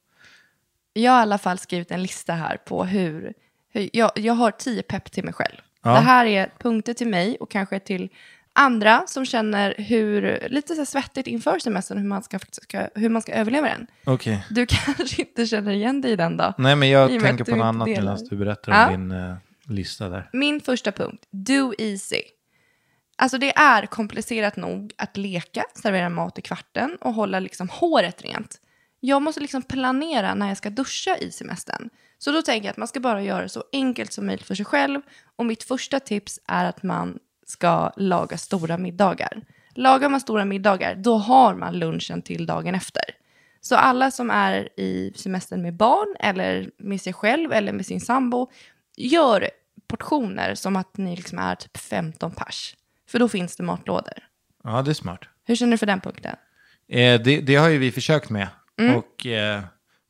Jag 0.92 1.12
har 1.12 1.18
i 1.18 1.22
alla 1.22 1.38
fall 1.38 1.58
skrivit 1.58 1.90
en 1.90 2.02
lista 2.02 2.32
här 2.32 2.56
på 2.56 2.84
hur, 2.84 3.32
hur 3.72 3.90
jag, 3.92 4.10
jag 4.14 4.34
har 4.34 4.50
tio 4.50 4.82
pepp 4.82 5.12
till 5.12 5.24
mig 5.24 5.34
själv. 5.34 5.56
Ja. 5.82 5.90
Det 5.90 6.00
här 6.00 6.26
är 6.26 6.52
punkter 6.58 6.94
till 6.94 7.08
mig 7.08 7.36
och 7.40 7.50
kanske 7.50 7.80
till 7.80 8.08
andra 8.52 9.02
som 9.07 9.26
känner 9.26 9.75
hur, 9.78 10.49
lite 10.49 10.75
så 10.75 10.87
svettigt 10.87 11.26
inför 11.26 11.59
semestern, 11.59 11.99
hur 11.99 12.04
man 12.09 12.23
ska, 12.23 12.38
ska, 12.52 12.88
hur 12.95 13.09
man 13.09 13.23
ska 13.23 13.33
överleva 13.33 13.69
den. 13.69 13.87
Okej. 14.04 14.47
Du 14.50 14.66
kanske 14.69 15.23
inte 15.23 15.47
känner 15.47 15.73
igen 15.73 16.00
dig 16.00 16.12
i 16.12 16.16
den 16.16 16.37
då? 16.37 16.54
Nej, 16.59 16.76
men 16.76 16.88
jag 16.90 17.21
tänker 17.21 17.45
på 17.45 17.57
något 17.57 17.64
annat 17.64 17.88
medan 17.88 18.19
du 18.30 18.37
berättar 18.37 18.73
Ja. 18.73 18.87
om 18.87 18.92
din 18.92 19.19
eh, 19.19 19.35
lista 19.69 20.09
där. 20.09 20.30
Min 20.33 20.61
första 20.61 20.92
punkt, 20.92 21.26
do 21.30 21.75
easy. 21.78 22.23
Alltså 23.16 23.38
det 23.38 23.57
är 23.57 23.87
komplicerat 23.87 24.57
nog 24.57 24.92
att 24.99 25.16
leka, 25.16 25.64
servera 25.75 26.09
mat 26.09 26.38
i 26.38 26.42
kvarten 26.42 26.97
och 27.00 27.14
hålla 27.14 27.40
liksom 27.40 27.69
håret 27.69 28.23
rent. 28.23 28.61
Jag 29.00 29.23
måste 29.23 29.40
liksom 29.40 29.62
planera 29.62 30.35
när 30.35 30.49
jag 30.49 30.57
ska 30.57 30.71
duscha 30.71 31.16
i 31.16 31.30
semestern. 31.33 31.90
Så 32.19 32.33
då 32.33 32.42
tänker 32.42 32.66
jag 32.66 32.71
att 32.71 32.76
man 32.76 32.88
ska 32.88 33.00
bara 33.00 33.23
göra 33.23 33.42
det 33.42 33.49
så 33.49 33.64
enkelt 33.73 34.12
som 34.12 34.26
möjligt 34.26 34.47
för 34.47 34.54
sig 34.54 34.64
själv. 34.64 35.00
Och 35.37 35.47
mitt 35.47 35.62
första 35.62 36.00
tips 36.00 36.40
är 36.49 36.64
att 36.64 36.83
man 36.83 37.19
ska 37.50 37.92
laga 37.97 38.38
stora 38.38 38.78
middagar. 38.78 39.42
Lagar 39.75 40.09
man 40.09 40.21
stora 40.21 40.45
middagar, 40.45 40.95
då 40.95 41.16
har 41.16 41.54
man 41.54 41.78
lunchen 41.78 42.23
till 42.23 42.47
dagen 42.47 42.75
efter. 42.75 43.04
Så 43.61 43.76
alla 43.76 44.11
som 44.11 44.30
är 44.30 44.69
i 44.80 45.12
semestern 45.16 45.62
med 45.62 45.76
barn 45.76 46.16
eller 46.21 46.71
med 46.78 47.00
sig 47.00 47.12
själv 47.12 47.52
eller 47.52 47.73
med 47.73 47.87
sin 47.87 48.00
sambo, 48.00 48.50
gör 48.97 49.50
portioner 49.87 50.54
som 50.54 50.76
att 50.76 50.97
ni 50.97 51.16
liksom 51.16 51.38
är 51.38 51.54
typ 51.54 51.76
15 51.76 52.30
pers. 52.30 52.76
För 53.09 53.19
då 53.19 53.28
finns 53.28 53.57
det 53.57 53.62
matlådor. 53.62 54.19
Ja, 54.64 54.83
det 54.83 54.90
är 54.90 54.95
smart. 54.95 55.21
Hur 55.45 55.57
känner 55.57 55.73
du 55.73 55.78
för 55.78 55.87
den 55.87 56.00
punkten? 56.00 56.37
Eh, 56.88 57.21
det, 57.21 57.40
det 57.40 57.57
har 57.57 57.69
ju 57.69 57.78
vi 57.78 57.92
försökt 57.92 58.30
med. 58.30 58.49
Mm. 58.80 58.97
Och 58.97 59.26
eh, 59.26 59.62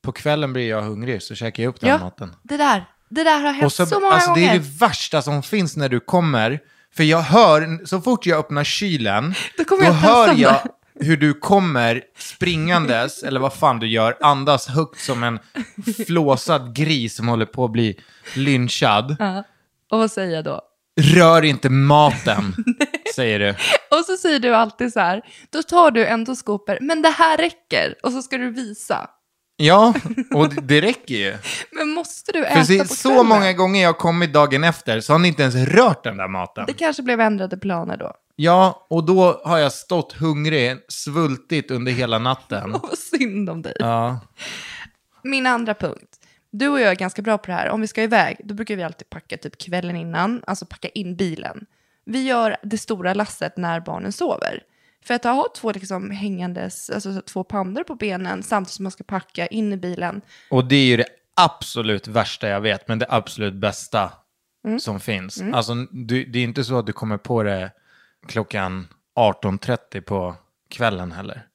på 0.02 0.12
kvällen 0.12 0.52
blir 0.52 0.68
jag 0.68 0.82
hungrig 0.82 1.22
så 1.22 1.34
käkar 1.34 1.62
jag 1.62 1.70
upp 1.70 1.80
den 1.80 2.00
maten. 2.00 2.36
det 2.42 2.56
där. 2.56 2.84
Det 3.08 3.24
där 3.24 3.40
har 3.40 3.52
hänt 3.52 3.72
så, 3.72 3.86
så, 3.86 4.00
många 4.00 4.12
alltså, 4.12 4.34
det 4.34 4.40
gånger. 4.40 4.54
är 4.54 4.58
det 4.58 4.78
värsta 4.80 5.22
som 5.22 5.42
finns 5.42 5.76
när 5.76 5.88
du 5.88 6.00
kommer. 6.00 6.60
För 6.94 7.04
jag 7.04 7.20
hör, 7.20 7.86
så 7.86 8.00
fort 8.00 8.26
jag 8.26 8.38
öppnar 8.38 8.64
kylen, 8.64 9.34
Då 9.56 9.64
då 9.64 9.84
jag 9.84 9.92
hör 9.92 10.34
jag 10.34 10.60
hur 11.00 11.16
du 11.16 11.34
kommer 11.34 12.02
springandes, 12.18 13.22
eller 13.22 13.40
vad 13.40 13.54
fan 13.54 13.78
du 13.78 13.88
gör, 13.88 14.16
andas 14.20 14.68
högt 14.68 15.00
som 15.00 15.22
en 15.22 15.38
flåsad 16.06 16.76
gris 16.76 17.16
som 17.16 17.28
håller 17.28 17.46
på 17.46 17.64
att 17.64 17.72
bli 17.72 18.00
lynchad. 18.34 19.16
Ja. 19.18 19.44
Och 19.90 19.98
vad 19.98 20.10
säger 20.10 20.34
jag 20.34 20.44
då? 20.44 20.60
Rör 21.00 21.42
inte 21.44 21.68
maten, 21.68 22.54
säger 23.14 23.38
du. 23.38 23.50
Och 23.98 24.04
så 24.06 24.16
säger 24.16 24.38
du 24.38 24.54
alltid 24.54 24.92
så 24.92 25.00
här, 25.00 25.22
då 25.50 25.62
tar 25.62 25.90
du 25.90 26.06
endoskoper, 26.06 26.78
men 26.80 27.02
det 27.02 27.08
här 27.08 27.36
räcker. 27.36 27.94
Och 28.02 28.12
så 28.12 28.22
ska 28.22 28.38
du 28.38 28.50
visa. 28.50 29.10
Ja, 29.62 29.94
och 30.34 30.48
det, 30.54 30.60
det 30.60 30.80
räcker 30.80 31.14
ju. 31.14 31.36
Men 31.72 31.88
måste 31.88 32.32
du 32.32 32.42
För 32.44 32.50
äta 32.50 32.64
se, 32.64 32.78
på 32.78 32.84
så 32.84 33.08
kvällen? 33.08 33.26
många 33.26 33.52
gånger 33.52 33.82
jag 33.82 33.98
kommit 33.98 34.32
dagen 34.32 34.64
efter 34.64 35.00
så 35.00 35.12
har 35.12 35.18
ni 35.18 35.28
inte 35.28 35.42
ens 35.42 35.54
rört 35.54 36.04
den 36.04 36.16
där 36.16 36.28
maten. 36.28 36.64
Det 36.66 36.72
kanske 36.72 37.02
blev 37.02 37.20
ändrade 37.20 37.56
planer 37.56 37.96
då. 37.96 38.12
Ja, 38.36 38.86
och 38.90 39.04
då 39.04 39.40
har 39.44 39.58
jag 39.58 39.72
stått 39.72 40.12
hungrig, 40.12 40.76
svultit 40.88 41.70
under 41.70 41.92
hela 41.92 42.18
natten. 42.18 42.72
Vad 42.82 42.98
synd 42.98 43.50
om 43.50 43.62
dig. 43.62 43.76
Ja. 43.78 44.20
Min 45.22 45.46
andra 45.46 45.74
punkt. 45.74 46.16
Du 46.52 46.68
och 46.68 46.80
jag 46.80 46.90
är 46.90 46.94
ganska 46.94 47.22
bra 47.22 47.38
på 47.38 47.46
det 47.46 47.52
här. 47.52 47.68
Om 47.70 47.80
vi 47.80 47.86
ska 47.86 48.02
iväg, 48.02 48.40
då 48.44 48.54
brukar 48.54 48.76
vi 48.76 48.82
alltid 48.82 49.10
packa 49.10 49.36
typ 49.36 49.58
kvällen 49.58 49.96
innan, 49.96 50.42
alltså 50.46 50.66
packa 50.66 50.88
in 50.88 51.16
bilen. 51.16 51.66
Vi 52.04 52.22
gör 52.22 52.56
det 52.62 52.78
stora 52.78 53.14
lasset 53.14 53.56
när 53.56 53.80
barnen 53.80 54.12
sover. 54.12 54.62
För 55.04 55.14
att 55.14 55.24
ha 55.24 55.48
två 55.54 55.72
liksom 55.72 56.10
hängandes, 56.10 56.90
alltså 56.90 57.22
två 57.22 57.44
pandor 57.44 57.84
på 57.84 57.94
benen 57.94 58.42
samtidigt 58.42 58.74
som 58.74 58.82
man 58.82 58.92
ska 58.92 59.04
packa 59.04 59.46
in 59.46 59.72
i 59.72 59.76
bilen. 59.76 60.20
Och 60.50 60.64
det 60.64 60.76
är 60.76 60.84
ju 60.84 60.96
det 60.96 61.08
absolut 61.34 62.08
värsta 62.08 62.48
jag 62.48 62.60
vet, 62.60 62.88
men 62.88 62.98
det 62.98 63.06
absolut 63.08 63.54
bästa 63.54 64.12
mm. 64.66 64.80
som 64.80 65.00
finns. 65.00 65.40
Mm. 65.40 65.54
Alltså, 65.54 65.74
du, 65.90 66.24
det 66.24 66.38
är 66.38 66.44
inte 66.44 66.64
så 66.64 66.78
att 66.78 66.86
du 66.86 66.92
kommer 66.92 67.16
på 67.16 67.42
det 67.42 67.70
klockan 68.26 68.88
18.30 69.16 70.00
på 70.00 70.34
kvällen 70.68 71.12
heller. 71.12 71.46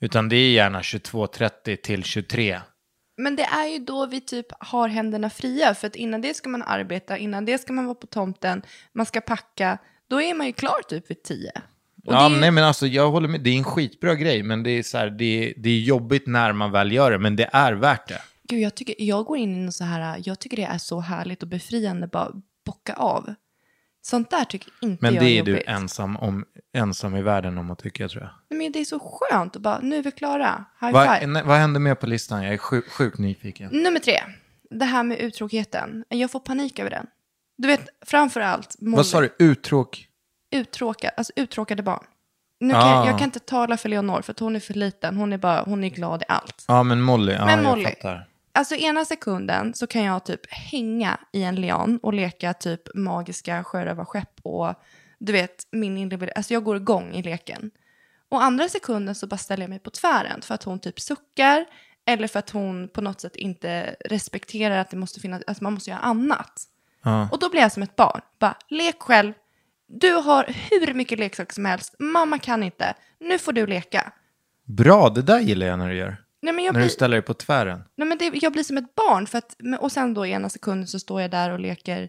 Utan 0.00 0.28
det 0.28 0.36
är 0.36 0.50
gärna 0.50 0.80
22.30 0.80 1.76
till 1.76 2.04
23. 2.04 2.60
Men 3.16 3.36
det 3.36 3.42
är 3.42 3.66
ju 3.66 3.78
då 3.78 4.06
vi 4.06 4.20
typ 4.20 4.46
har 4.58 4.88
händerna 4.88 5.30
fria, 5.30 5.74
för 5.74 5.86
att 5.86 5.96
innan 5.96 6.20
det 6.20 6.34
ska 6.34 6.48
man 6.48 6.62
arbeta, 6.62 7.18
innan 7.18 7.44
det 7.44 7.58
ska 7.58 7.72
man 7.72 7.84
vara 7.84 7.94
på 7.94 8.06
tomten, 8.06 8.62
man 8.92 9.06
ska 9.06 9.20
packa, 9.20 9.78
då 10.08 10.22
är 10.22 10.34
man 10.34 10.46
ju 10.46 10.52
klar 10.52 10.82
typ 10.88 11.10
vid 11.10 11.22
10 11.22 11.52
ja, 12.02 12.28
det 12.28 12.36
är 12.36 12.40
nej 12.40 12.50
men 12.50 12.64
alltså 12.64 12.86
jag 12.86 13.10
håller 13.10 13.28
med, 13.28 13.40
det 13.40 13.50
är 13.50 13.58
en 13.58 13.64
skitbra 13.64 14.14
grej, 14.14 14.42
men 14.42 14.62
det 14.62 14.70
är 14.70 14.82
så 14.82 14.98
här, 14.98 15.10
det 15.10 15.24
är, 15.24 15.54
det 15.56 15.70
är 15.70 15.78
jobbigt 15.80 16.26
när 16.26 16.52
man 16.52 16.70
väl 16.72 16.92
gör 16.92 17.10
det, 17.10 17.18
men 17.18 17.36
det 17.36 17.50
är 17.52 17.72
värt 17.72 18.08
det. 18.08 18.22
Gud, 18.48 18.60
jag, 18.60 18.74
tycker, 18.74 18.94
jag 18.98 19.24
går 19.24 19.36
in 19.38 19.68
i 19.68 19.72
så 19.72 19.84
här, 19.84 20.22
jag 20.24 20.38
tycker 20.38 20.56
det 20.56 20.64
är 20.64 20.78
så 20.78 21.00
härligt 21.00 21.42
och 21.42 21.48
befriande 21.48 22.06
bara 22.06 22.30
bocka 22.66 22.92
av. 22.94 23.34
Sånt 24.04 24.30
där 24.30 24.44
tycker 24.44 24.72
inte 24.80 25.04
Men 25.04 25.14
jag 25.14 25.24
det 25.24 25.30
är 25.30 25.40
är 25.40 25.44
du 25.44 25.50
jobbigt. 25.52 25.68
ensam, 25.68 26.16
om, 26.16 26.44
ensam 26.74 27.16
i 27.16 27.22
världen 27.22 27.58
om 27.58 27.70
att 27.70 27.78
tycka, 27.78 28.08
tror 28.08 28.22
jag. 28.22 28.30
Nej, 28.50 28.58
Men 28.58 28.72
det 28.72 28.78
är 28.80 28.84
så 28.84 28.98
skönt 29.00 29.56
att 29.56 29.62
bara, 29.62 29.78
nu 29.80 29.96
är 29.96 30.02
vi 30.02 30.10
klara. 30.10 30.64
High 30.80 30.92
Vad, 30.92 31.02
five. 31.18 31.26
nej, 31.26 31.42
vad 31.46 31.56
händer 31.58 31.80
mer 31.80 31.94
på 31.94 32.06
listan? 32.06 32.44
Jag 32.44 32.54
är 32.54 32.58
sjuk, 32.58 32.88
sjukt 32.90 33.18
nyfiken. 33.18 33.70
Nummer 33.72 34.00
tre, 34.00 34.20
det 34.70 34.84
här 34.84 35.02
med 35.02 35.18
uttråkigheten. 35.18 36.04
Jag 36.08 36.30
får 36.30 36.40
panik 36.40 36.78
över 36.78 36.90
den. 36.90 37.06
Du 37.58 37.68
vet, 37.68 37.88
framför 38.06 38.40
allt 38.40 38.76
Vad 38.78 39.06
sa 39.06 39.20
du? 39.20 39.34
Uttråk? 39.38 40.06
Uttråkad, 40.52 41.10
alltså 41.16 41.32
uttråkade 41.36 41.82
barn. 41.82 42.04
Nu 42.60 42.74
Ah. 42.74 42.80
kan, 42.80 42.90
jag, 42.90 43.06
jag 43.06 43.18
kan 43.18 43.24
inte 43.24 43.40
tala 43.40 43.76
för 43.76 43.88
Leonor 43.88 44.22
för 44.22 44.32
att 44.32 44.38
hon 44.38 44.56
är 44.56 44.60
för 44.60 44.74
liten. 44.74 45.16
Hon 45.16 45.32
är, 45.32 45.38
bara, 45.38 45.62
hon 45.62 45.84
är 45.84 45.88
glad 45.88 46.22
i 46.22 46.24
allt. 46.28 46.64
Ja, 46.68 46.82
men 46.82 47.00
Molly. 47.00 47.32
Ja, 47.32 47.46
Men 47.46 47.62
Molly. 47.62 47.94
Alltså 48.54 48.74
ena 48.74 49.04
sekunden 49.04 49.74
så 49.74 49.86
kan 49.86 50.04
jag 50.04 50.24
typ 50.24 50.52
hänga 50.52 51.18
i 51.32 51.42
en 51.42 51.54
lian 51.54 51.98
och 52.02 52.14
leka 52.14 52.54
typ 52.54 52.94
magiska 52.94 53.64
sjörövarskepp 53.64 54.40
och 54.42 54.74
du 55.18 55.32
vet 55.32 55.66
min 55.72 55.98
individuella, 55.98 56.32
alltså 56.36 56.54
jag 56.54 56.64
går 56.64 56.76
igång 56.76 57.14
i 57.14 57.22
leken. 57.22 57.70
Och 58.28 58.42
andra 58.42 58.68
sekunden 58.68 59.14
så 59.14 59.26
bara 59.26 59.36
ställer 59.36 59.62
jag 59.62 59.70
mig 59.70 59.78
på 59.78 59.90
tvären 59.90 60.42
för 60.42 60.54
att 60.54 60.62
hon 60.62 60.78
typ 60.78 61.00
suckar 61.00 61.64
eller 62.06 62.28
för 62.28 62.38
att 62.38 62.50
hon 62.50 62.88
på 62.88 63.00
något 63.00 63.20
sätt 63.20 63.36
inte 63.36 63.96
respekterar 64.04 64.78
att 64.78 64.90
det 64.90 64.96
måste 64.96 65.20
finnas, 65.20 65.42
att 65.46 65.60
man 65.60 65.72
måste 65.72 65.90
göra 65.90 66.00
annat. 66.00 66.62
Och 67.30 67.38
då 67.38 67.50
blir 67.50 67.60
jag 67.60 67.72
som 67.72 67.82
ett 67.82 67.96
barn, 67.96 68.20
bara 68.38 68.56
lek 68.68 69.02
själv. 69.02 69.32
Du 70.00 70.12
har 70.12 70.44
hur 70.70 70.94
mycket 70.94 71.18
leksaker 71.18 71.54
som 71.54 71.64
helst, 71.64 71.94
mamma 71.98 72.38
kan 72.38 72.62
inte, 72.62 72.94
nu 73.20 73.38
får 73.38 73.52
du 73.52 73.66
leka. 73.66 74.12
Bra, 74.64 75.08
det 75.08 75.22
där 75.22 75.40
gillar 75.40 75.66
jag 75.66 75.78
när 75.78 75.88
du 75.88 75.96
gör. 75.96 76.16
Nej, 76.42 76.54
men 76.54 76.64
jag 76.64 76.72
När 76.72 76.80
du 76.80 76.84
blir... 76.86 76.90
ställer 76.94 77.16
dig 77.16 77.22
på 77.22 77.34
tvären. 77.34 77.82
Nej, 77.96 78.08
men 78.08 78.18
det, 78.18 78.30
jag 78.34 78.52
blir 78.52 78.62
som 78.62 78.76
ett 78.76 78.94
barn. 78.94 79.26
För 79.26 79.38
att, 79.38 79.56
och 79.80 79.92
sen 79.92 80.14
då 80.14 80.26
i 80.26 80.30
ena 80.30 80.48
sekunden 80.48 80.86
så 80.86 80.98
står 80.98 81.20
jag 81.20 81.30
där 81.30 81.50
och 81.50 81.60
leker 81.60 82.08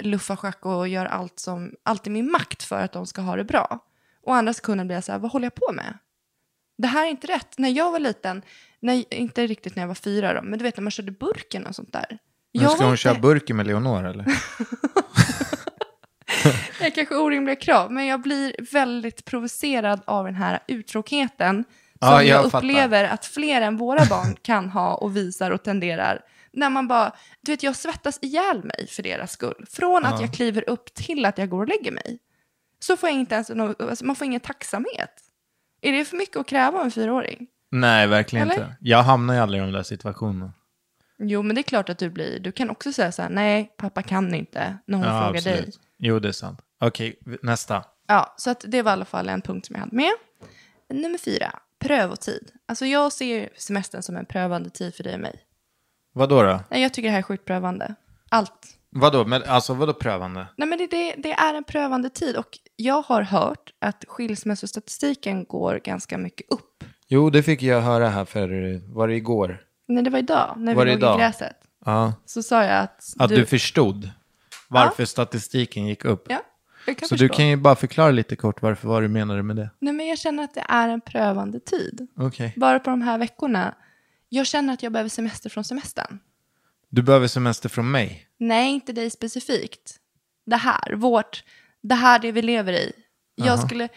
luffarschack 0.00 0.66
och 0.66 0.88
gör 0.88 1.06
allt, 1.06 1.38
som, 1.38 1.72
allt 1.82 2.06
i 2.06 2.10
min 2.10 2.30
makt 2.30 2.62
för 2.62 2.80
att 2.80 2.92
de 2.92 3.06
ska 3.06 3.22
ha 3.22 3.36
det 3.36 3.44
bra. 3.44 3.78
Och 4.22 4.34
andra 4.36 4.52
sekunden 4.54 4.86
blir 4.86 4.96
jag 4.96 5.04
så 5.04 5.12
här, 5.12 5.18
vad 5.18 5.30
håller 5.30 5.46
jag 5.46 5.54
på 5.54 5.72
med? 5.72 5.98
Det 6.78 6.88
här 6.88 7.06
är 7.06 7.10
inte 7.10 7.26
rätt. 7.26 7.58
När 7.58 7.68
jag 7.68 7.92
var 7.92 7.98
liten, 7.98 8.42
när, 8.80 9.14
inte 9.14 9.46
riktigt 9.46 9.76
när 9.76 9.82
jag 9.82 9.88
var 9.88 9.94
fyra 9.94 10.34
då, 10.34 10.42
men 10.42 10.58
du 10.58 10.62
vet 10.62 10.76
när 10.76 10.82
man 10.82 10.90
körde 10.90 11.12
burken 11.12 11.66
och 11.66 11.74
sånt 11.74 11.92
där. 11.92 12.06
Men 12.54 12.62
Jag 12.62 12.72
ska 12.72 12.82
hon 12.82 12.90
inte- 12.90 13.00
köra 13.02 13.18
burken 13.18 13.56
med 13.56 13.66
Leonor 13.66 14.04
eller? 14.06 14.24
Det 16.82 16.86
är 16.86 16.90
kanske 16.90 17.16
orimliga 17.16 17.56
krav, 17.56 17.92
men 17.92 18.06
jag 18.06 18.20
blir 18.22 18.54
väldigt 18.72 19.24
provocerad 19.24 20.00
av 20.04 20.24
den 20.24 20.34
här 20.34 20.58
uttråkigheten 20.68 21.64
som 21.64 22.08
Ja, 22.08 22.22
jag, 22.22 22.26
jag 22.38 22.44
upplever 22.44 23.04
att 23.04 23.24
fler 23.26 23.60
än 23.62 23.76
våra 23.76 24.04
barn 24.04 24.36
kan 24.42 24.68
ha 24.70 24.94
och 24.94 25.16
visar 25.16 25.50
och 25.50 25.62
tenderar. 25.62 26.20
När 26.52 26.70
man 26.70 26.88
bara, 26.88 27.12
du 27.40 27.52
vet 27.52 27.62
jag 27.62 27.76
svettas 27.76 28.18
ihjäl 28.22 28.64
mig 28.64 28.86
för 28.88 29.02
deras 29.02 29.32
skull. 29.32 29.64
Från 29.70 30.04
att 30.06 30.20
jag 30.20 30.32
kliver 30.34 30.70
upp 30.70 30.94
till 30.94 31.24
att 31.24 31.38
jag 31.38 31.48
går 31.48 31.60
och 31.60 31.68
lägger 31.68 31.92
mig. 31.92 32.18
Så 32.80 32.96
får 32.96 33.08
jag 33.08 33.18
inte 33.18 33.34
ens, 33.34 33.48
nå- 33.48 33.74
alltså 33.78 34.04
man 34.04 34.16
får 34.16 34.24
ingen 34.24 34.40
tacksamhet. 34.40 35.10
Är 35.82 35.92
det 35.92 36.04
för 36.04 36.16
mycket 36.16 36.36
att 36.36 36.46
kräva 36.46 36.78
av 36.78 36.84
en 36.84 36.90
fyraåring? 36.90 37.46
Nej, 37.70 38.06
verkligen 38.06 38.50
Eller? 38.50 38.62
inte. 38.62 38.76
Jag 38.80 39.02
hamnar 39.02 39.34
ju 39.34 39.40
aldrig 39.40 39.62
i 39.62 39.64
de 39.66 39.72
där 39.72 39.82
situationerna. 39.82 40.52
Jo, 41.18 41.42
men 41.42 41.54
det 41.54 41.60
är 41.60 41.62
klart 41.62 41.88
att 41.88 41.98
du 41.98 42.10
blir. 42.10 42.38
Du 42.40 42.52
kan 42.52 42.70
också 42.70 42.92
säga 42.92 43.12
så 43.12 43.22
här, 43.22 43.30
nej, 43.30 43.74
pappa 43.76 44.02
kan 44.02 44.34
inte, 44.34 44.78
när 44.86 44.98
hon 44.98 45.06
Ja, 45.06 45.24
frågar 45.26 45.40
dig. 45.42 45.52
absolut. 45.52 45.80
Jo, 45.98 46.18
det 46.18 46.28
är 46.28 46.32
sant. 46.32 46.58
Okej, 46.86 47.18
nästa. 47.42 47.84
Ja, 48.06 48.34
så 48.36 48.50
att 48.50 48.64
det 48.68 48.82
var 48.82 48.90
i 48.90 48.92
alla 48.92 49.04
fall 49.04 49.28
en 49.28 49.40
punkt 49.40 49.66
som 49.66 49.74
jag 49.74 49.80
hade 49.80 49.96
med. 49.96 50.12
Nummer 50.88 51.18
fyra, 51.18 51.58
prövotid. 51.78 52.50
Alltså 52.66 52.86
jag 52.86 53.12
ser 53.12 53.48
semestern 53.56 54.02
som 54.02 54.16
en 54.16 54.26
prövande 54.26 54.70
tid 54.70 54.94
för 54.94 55.04
dig 55.04 55.14
och 55.14 55.20
mig. 55.20 55.40
Vadå 56.12 56.42
då? 56.42 56.60
Nej, 56.70 56.82
jag 56.82 56.94
tycker 56.94 57.08
det 57.08 57.12
här 57.12 57.18
är 57.18 57.22
sjukt 57.22 57.44
prövande. 57.44 57.94
Allt. 58.28 58.78
Vadå, 58.90 59.24
men, 59.24 59.42
alltså 59.46 59.74
vadå 59.74 59.94
prövande? 59.94 60.46
Nej, 60.56 60.68
men 60.68 60.78
det, 60.78 60.86
det, 60.86 61.14
det 61.18 61.32
är 61.32 61.54
en 61.54 61.64
prövande 61.64 62.10
tid 62.10 62.36
och 62.36 62.58
jag 62.76 63.02
har 63.02 63.22
hört 63.22 63.72
att 63.78 64.04
skilsmässostatistiken 64.08 65.44
går 65.44 65.80
ganska 65.84 66.18
mycket 66.18 66.46
upp 66.50 66.84
Jo, 67.08 67.30
det 67.30 67.42
fick 67.42 67.62
jag 67.62 67.80
höra 67.80 68.08
här 68.08 68.24
för, 68.24 68.78
var 68.94 69.08
det 69.08 69.14
igår? 69.14 69.64
Nej, 69.88 70.04
det 70.04 70.10
var 70.10 70.18
idag 70.18 70.54
när 70.56 70.74
Var 70.74 70.84
vi 70.84 70.90
låg 70.90 70.98
idag? 70.98 71.18
i 71.18 71.20
gräset. 71.20 71.56
Ja. 71.84 72.14
Så 72.26 72.42
sa 72.42 72.64
jag 72.64 72.80
att, 72.80 73.14
Att 73.18 73.28
du, 73.28 73.46
förstod 73.46 74.10
varför 74.68 75.04
statistiken 75.04 75.86
gick 75.86 76.04
upp. 76.04 76.26
Ja, 76.28 76.40
jag 76.86 76.96
kan 76.98 77.08
Så 77.08 77.12
förstå. 77.14 77.24
du 77.24 77.28
kan 77.28 77.48
ju 77.48 77.56
bara 77.56 77.76
förklara 77.76 78.10
lite 78.10 78.36
kort 78.36 78.62
varför 78.62 78.88
vad 78.88 79.02
du 79.02 79.08
menade 79.08 79.42
med 79.42 79.56
det. 79.56 79.70
Nej, 79.78 79.92
men 79.92 80.06
jag 80.06 80.18
känner 80.18 80.42
att 80.44 80.54
det 80.54 80.64
är 80.68 80.88
en 80.88 81.00
prövande 81.00 81.60
tid. 81.60 82.06
Okej. 82.16 82.52
Bara 82.56 82.78
på 82.80 82.90
de 82.90 83.02
här 83.02 83.18
veckorna. 83.18 83.74
Jag 84.28 84.46
känner 84.46 84.74
att 84.74 84.82
jag 84.82 84.92
behöver 84.92 85.08
semester 85.10 85.50
från 85.50 85.64
semestern. 85.64 86.18
Du 86.88 87.02
behöver 87.02 87.26
semester 87.26 87.68
från 87.68 87.90
mig. 87.90 88.26
Nej, 88.38 88.72
inte 88.72 88.92
dig 88.92 89.10
specifikt. 89.10 89.96
Det 90.46 90.56
här, 90.56 90.92
vårt, 90.94 91.44
det 91.82 91.94
här 91.94 92.18
det 92.18 92.32
vi 92.32 92.42
lever 92.42 92.72
i. 92.72 92.92
Jag 93.34 93.58
skulle, 93.58 93.88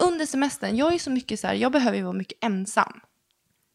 under 0.00 0.26
semestern, 0.26 0.76
jag 0.76 0.94
är 0.94 0.98
så 0.98 1.10
mycket 1.10 1.40
så 1.40 1.46
här, 1.46 1.54
jag 1.54 1.72
behöver 1.72 1.96
ju 1.98 2.02
vara 2.04 2.12
mycket 2.12 2.44
ensam. 2.44 3.00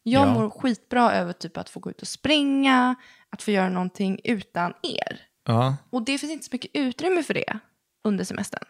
Jag 0.02 0.26
Ja. 0.28 0.34
mår 0.34 0.50
skitbra 0.50 1.12
över 1.12 1.32
typ 1.32 1.56
att 1.56 1.68
få 1.68 1.80
gå 1.80 1.90
ut 1.90 2.02
och 2.02 2.08
springa, 2.08 2.94
att 3.30 3.42
få 3.42 3.50
göra 3.50 3.68
någonting 3.68 4.20
utan 4.24 4.72
er. 4.82 5.20
Ja. 5.46 5.76
Och 5.90 6.02
det 6.02 6.18
finns 6.18 6.32
inte 6.32 6.44
så 6.44 6.50
mycket 6.52 6.70
utrymme 6.74 7.22
för 7.22 7.34
det 7.34 7.58
under 8.04 8.24
semestern. 8.24 8.64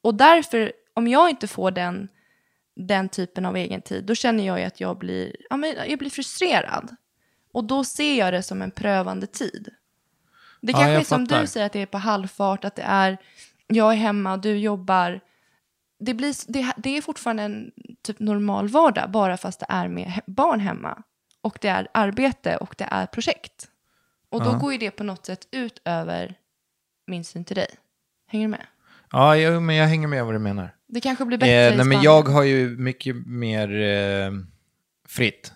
Och 0.00 0.14
därför, 0.14 0.72
om 0.94 1.08
jag 1.08 1.30
inte 1.30 1.46
får 1.48 1.70
den, 1.70 2.08
den 2.76 3.08
typen 3.08 3.46
av 3.46 3.56
egen 3.56 3.82
tid, 3.82 4.04
då 4.04 4.14
känner 4.14 4.46
jag 4.46 4.58
ju 4.60 4.64
att 4.64 4.80
jag 4.80 4.98
blir, 4.98 5.36
ja, 5.50 5.56
men 5.56 5.74
jag 5.88 5.98
blir 5.98 6.10
frustrerad. 6.10 6.96
Och 7.52 7.64
då 7.64 7.84
ser 7.84 8.14
jag 8.18 8.32
det 8.32 8.42
som 8.42 8.62
en 8.62 8.70
prövande 8.70 9.26
tid. 9.26 9.68
Det 10.60 10.72
Ja, 10.72 10.78
kanske 10.78 10.92
jag 10.92 11.00
är 11.00 11.04
som 11.04 11.26
fattar. 11.26 11.40
du 11.40 11.46
säger, 11.46 11.66
att 11.66 11.72
det 11.72 11.80
är 11.82 11.86
på 11.86 11.98
halvfart, 11.98 12.64
att 12.64 12.74
det 12.76 12.82
är, 12.82 13.18
jag 13.66 13.92
är 13.92 13.96
hemma, 13.96 14.36
du 14.36 14.56
jobbar. 14.58 15.20
Det, 15.98 16.14
blir, 16.14 16.52
det, 16.52 16.72
det 16.76 16.96
är 16.96 17.02
fortfarande 17.02 17.42
en 17.42 17.72
typ 18.02 18.18
normal 18.20 18.68
vardag, 18.68 19.10
bara 19.10 19.36
fast 19.36 19.60
det 19.60 19.66
är 19.68 19.88
med 19.88 20.20
barn 20.26 20.60
hemma. 20.60 21.02
Och 21.40 21.58
det 21.60 21.68
är 21.68 21.88
arbete 21.94 22.56
och 22.56 22.74
det 22.78 22.88
är 22.90 23.06
projekt. 23.06 23.70
Och 24.28 24.44
då 24.44 24.50
Ja. 24.50 24.58
går 24.58 24.72
ju 24.72 24.78
det 24.78 24.90
på 24.90 25.04
något 25.04 25.26
sätt 25.26 25.48
ut 25.50 25.80
över 25.84 26.34
min 27.06 27.24
syn 27.24 27.44
till 27.44 27.56
dig. 27.56 27.68
Hänger 28.34 28.46
du 28.46 28.50
med? 28.50 28.66
Ja, 29.12 29.36
jo, 29.36 29.60
men 29.60 29.76
jag 29.76 29.86
hänger 29.86 30.08
med 30.08 30.24
vad 30.24 30.34
du 30.34 30.38
menar. 30.38 30.74
Det 30.88 31.00
kanske 31.00 31.24
blir 31.24 31.38
bättre 31.38 31.52
Eh, 31.52 31.66
i 31.66 31.68
nej, 31.68 31.76
men 31.76 31.84
Spanien. 31.84 32.02
jag 32.02 32.22
har 32.22 32.42
ju 32.42 32.76
mycket 32.76 33.16
mer 33.26 33.80
eh, 33.82 34.32
fritt. 35.08 35.52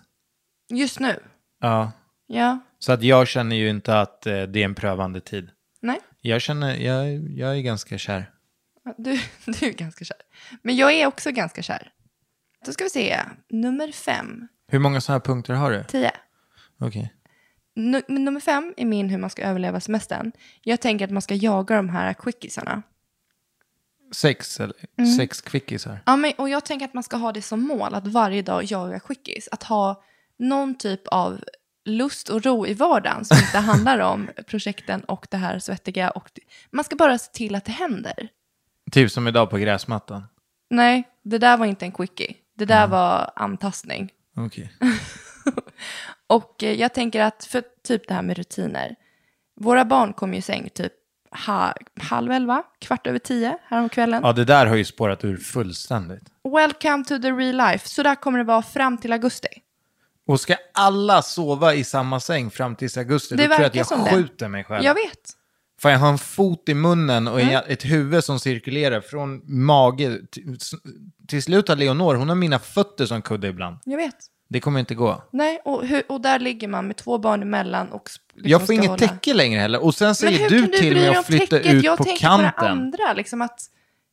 Just 0.69 0.99
nu? 0.99 1.19
Ja. 1.59 1.91
Ja. 2.27 2.59
Så 2.79 2.91
att 2.91 3.03
jag 3.03 3.27
känner 3.27 3.55
ju 3.55 3.69
inte 3.69 3.99
att 3.99 4.25
eh, 4.25 4.41
det 4.41 4.59
är 4.61 4.65
en 4.65 4.75
prövande 4.75 5.21
tid. 5.21 5.49
Nej? 5.81 5.99
Jag 6.21 6.41
känner, 6.41 6.75
jag, 6.75 7.29
jag 7.29 7.57
är 7.57 7.61
ganska 7.61 7.97
kär. 7.97 8.31
Du, 8.97 9.11
du 9.45 9.65
är 9.65 9.73
ganska 9.73 10.05
kär. 10.05 10.17
Men 10.61 10.75
jag 10.75 10.93
är 10.93 11.07
också 11.07 11.31
ganska 11.31 11.61
kär. 11.61 11.91
Då 12.65 12.71
ska 12.71 12.83
vi 12.83 12.89
se. 12.89 13.19
Nummer 13.49 13.91
fem. 13.91 14.47
Hur 14.67 14.79
många 14.79 15.01
sådana 15.01 15.19
här 15.19 15.25
punkter 15.25 15.53
har 15.53 15.71
du? 15.71 15.83
Tio. 15.83 16.11
Okej. 16.79 17.13
Nu, 17.79 18.01
men 18.07 18.25
nummer 18.25 18.39
fem 18.39 18.73
är 18.77 18.85
min 18.85 19.09
hur 19.09 19.17
man 19.17 19.29
ska 19.29 19.41
överleva 19.43 19.79
semestern. 19.79 20.31
Jag 20.61 20.81
tänker 20.81 21.05
att 21.05 21.11
man 21.11 21.21
ska 21.21 21.35
jaga 21.35 21.75
de 21.75 21.89
här 21.89 22.13
quickisarna. 22.13 22.81
Sex, 24.11 24.59
eller, 24.59 24.75
Mm. 24.97 25.11
sex 25.11 25.41
quickiesar. 25.41 25.99
Ja, 26.05 26.15
men, 26.15 26.33
och 26.37 26.49
jag 26.49 26.65
tänker 26.65 26.85
att 26.85 26.93
man 26.93 27.03
ska 27.03 27.17
ha 27.17 27.31
det 27.31 27.41
som 27.41 27.61
mål, 27.67 27.93
att 27.93 28.07
varje 28.07 28.41
dag 28.41 28.63
jaga 28.63 28.99
quickies. 28.99 29.47
Att 29.51 29.63
ha 29.63 30.03
någon 30.39 30.75
typ 30.75 31.07
av 31.07 31.43
lust 31.85 32.29
och 32.29 32.43
ro 32.45 32.67
i 32.67 32.73
vardagen 32.73 33.25
som 33.25 33.37
inte 33.37 33.57
handlar 33.69 33.99
om 33.99 34.29
projekten 34.47 35.03
och 35.03 35.27
det 35.31 35.37
här 35.37 35.59
svettiga. 35.59 36.09
Och. 36.09 36.29
Man 36.71 36.83
ska 36.85 36.95
bara 36.95 37.17
se 37.17 37.31
till 37.31 37.55
att 37.55 37.65
det 37.65 37.71
händer. 37.71 38.29
Typ 38.91 39.11
som 39.11 39.27
idag 39.27 39.49
på 39.49 39.57
gräsmattan. 39.57 40.23
Nej, 40.69 41.03
det 41.23 41.37
där 41.37 41.57
var 41.57 41.65
inte 41.65 41.85
en 41.85 41.91
quickie. 41.91 42.33
Det 42.57 42.65
där 42.65 42.87
var 42.87 43.31
antastning. 43.35 44.11
Okej. 44.35 44.73
Och 46.29 46.63
eh, 46.63 46.73
jag 46.73 46.93
tänker 46.93 47.21
att 47.21 47.45
för 47.45 47.63
typ 47.87 48.07
det 48.07 48.13
här 48.13 48.21
med 48.21 48.37
rutiner. 48.37 48.95
Våra 49.61 49.85
barn 49.85 50.13
kom 50.13 50.33
ju 50.33 50.39
i 50.39 50.41
säng 50.41 50.69
typ 50.73 50.93
ha, 51.45 51.73
halv 52.01 52.31
elva, 52.31 52.63
kvart 52.79 53.07
över 53.07 53.19
tio 53.19 53.57
häromkvällen. 53.63 54.21
Ja, 54.23 54.33
det 54.33 54.45
där 54.45 54.65
har 54.65 54.75
ju 54.75 54.85
spårat 54.85 55.25
ur 55.25 55.37
fullständigt. 55.37 56.23
Welcome 56.53 57.03
to 57.05 57.19
the 57.21 57.31
real 57.31 57.57
life. 57.71 57.87
Så 57.89 58.03
där 58.03 58.15
kommer 58.15 58.37
det 58.37 58.43
vara 58.45 58.61
fram 58.61 58.97
till 58.97 59.13
augusti. 59.13 59.47
Och 60.27 60.39
ska 60.41 60.55
alla 60.73 61.21
sova 61.21 61.73
i 61.73 61.83
samma 61.83 62.19
säng 62.19 62.51
fram 62.51 62.75
till 62.75 62.89
augusti, 62.97 63.35
Det 63.35 63.43
då 63.43 63.47
tror 63.47 63.59
jag 63.61 63.67
att 63.69 63.75
jag 63.75 63.87
som 63.87 64.03
det. 64.03 64.09
skjuter 64.11 64.47
mig 64.47 64.63
själv. 64.63 64.85
Jag 64.85 64.93
vet. 64.93 65.29
För 65.81 65.89
jag 65.89 65.99
har 65.99 66.09
en 66.09 66.17
fot 66.17 66.69
i 66.69 66.73
munnen 66.73 67.27
och 67.27 67.41
Mm. 67.41 67.63
ett 67.67 67.85
huvud 67.85 68.23
som 68.23 68.39
cirkulerar 68.39 69.01
från 69.01 69.41
mage. 69.65 70.17
Till, 70.31 70.57
till 71.27 71.43
slut 71.43 71.67
har 71.67 71.75
Leonor, 71.75 72.15
hon 72.15 72.29
har 72.29 72.35
mina 72.35 72.59
fötter 72.59 73.05
som 73.05 73.21
kudde 73.21 73.47
ibland. 73.47 73.77
Jag 73.85 73.97
vet. 73.97 74.15
Det 74.51 74.59
kommer 74.59 74.79
inte 74.79 74.95
gå. 74.95 75.23
Nej, 75.31 75.61
och, 75.65 75.85
hur, 75.87 76.03
och 76.09 76.21
där 76.21 76.39
ligger 76.39 76.67
man 76.67 76.87
med 76.87 76.95
två 76.95 77.17
barn 77.17 77.41
emellan 77.41 77.91
och 77.91 78.09
liksom 78.35 78.51
jag 78.51 78.65
får 78.65 78.75
inget 78.75 78.87
hålla- 78.89 79.07
täcke 79.07 79.33
längre 79.33 79.59
heller. 79.59 79.83
Och 79.83 79.95
sen 79.95 80.15
säger 80.15 80.49
du 80.49 80.61
kan 80.61 80.71
till 80.71 80.93
mig 80.95 81.15
att 81.15 81.25
flytta 81.25 81.45
täcket? 81.57 81.73
ut 81.73 81.83
jag 81.83 81.97
på 81.97 82.03
tänker 82.03 82.21
kanten. 82.21 82.51
på 82.57 82.61
det 82.63 82.69
andra, 82.71 83.13
liksom 83.13 83.41
att 83.41 83.61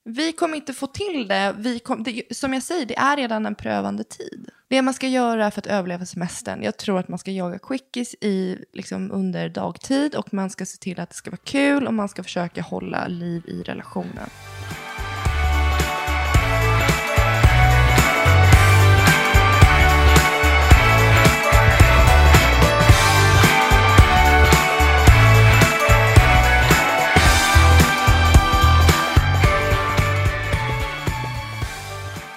vi 0.04 0.32
kommer 0.32 0.56
inte 0.56 0.72
få 0.72 0.86
till 0.86 1.28
det. 1.28 1.54
Vi 1.58 1.78
kom, 1.78 2.02
det. 2.02 2.22
Som 2.30 2.54
jag 2.54 2.62
säger, 2.62 2.86
det 2.86 2.96
är 2.96 3.16
redan 3.16 3.46
en 3.46 3.54
prövande 3.54 4.04
tid. 4.04 4.48
Det 4.68 4.82
man 4.82 4.94
ska 4.94 5.06
göra 5.08 5.50
för 5.50 5.60
att 5.60 5.66
överleva 5.66 6.06
semestern, 6.06 6.62
jag 6.62 6.76
tror 6.76 6.98
att 7.00 7.08
man 7.08 7.18
ska 7.18 7.30
jaga 7.30 7.58
quickies 7.58 8.14
i, 8.20 8.58
liksom, 8.72 9.10
under 9.12 9.48
dagtid 9.48 10.14
och 10.14 10.34
man 10.34 10.50
ska 10.50 10.66
se 10.66 10.78
till 10.78 11.00
att 11.00 11.10
det 11.10 11.16
ska 11.16 11.30
vara 11.30 11.40
kul 11.44 11.86
och 11.86 11.94
man 11.94 12.08
ska 12.08 12.22
försöka 12.22 12.62
hålla 12.62 13.06
liv 13.06 13.42
i 13.46 13.62
relationen. 13.62 14.30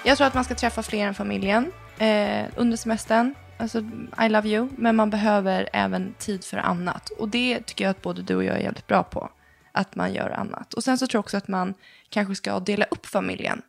Jag 0.04 0.18
tror 0.18 0.28
att 0.28 0.34
man 0.34 0.44
ska 0.44 0.56
träffa 0.56 0.84
fler 0.84 1.08
än 1.08 1.14
familjen 1.14 1.72
eh, 1.98 2.46
under 2.56 2.78
semestern. 2.78 3.36
Alltså, 3.58 3.80
I 4.26 4.30
love 4.30 4.50
you. 4.50 4.70
Men 4.78 4.96
man 4.96 5.10
behöver 5.10 5.70
även 5.74 6.14
tid 6.14 6.44
för 6.44 6.58
annat. 6.58 7.10
Och 7.10 7.30
det 7.30 7.62
tycker 7.62 7.84
jag 7.84 7.92
att 7.92 8.02
både 8.02 8.22
du 8.22 8.36
och 8.36 8.44
jag 8.44 8.56
är 8.56 8.60
jävligt 8.62 8.88
bra 8.88 9.04
på. 9.04 9.30
Att 9.72 9.96
man 9.96 10.14
gör 10.14 10.30
annat. 10.30 10.74
Och 10.74 10.84
sen 10.84 10.98
så 10.98 11.08
tror 11.08 11.18
jag 11.18 11.24
också 11.24 11.38
att 11.38 11.48
man 11.48 11.74
kanske 12.10 12.36
ska 12.36 12.60
dela 12.60 12.86
upp 12.86 13.06
familjen. 13.06 13.62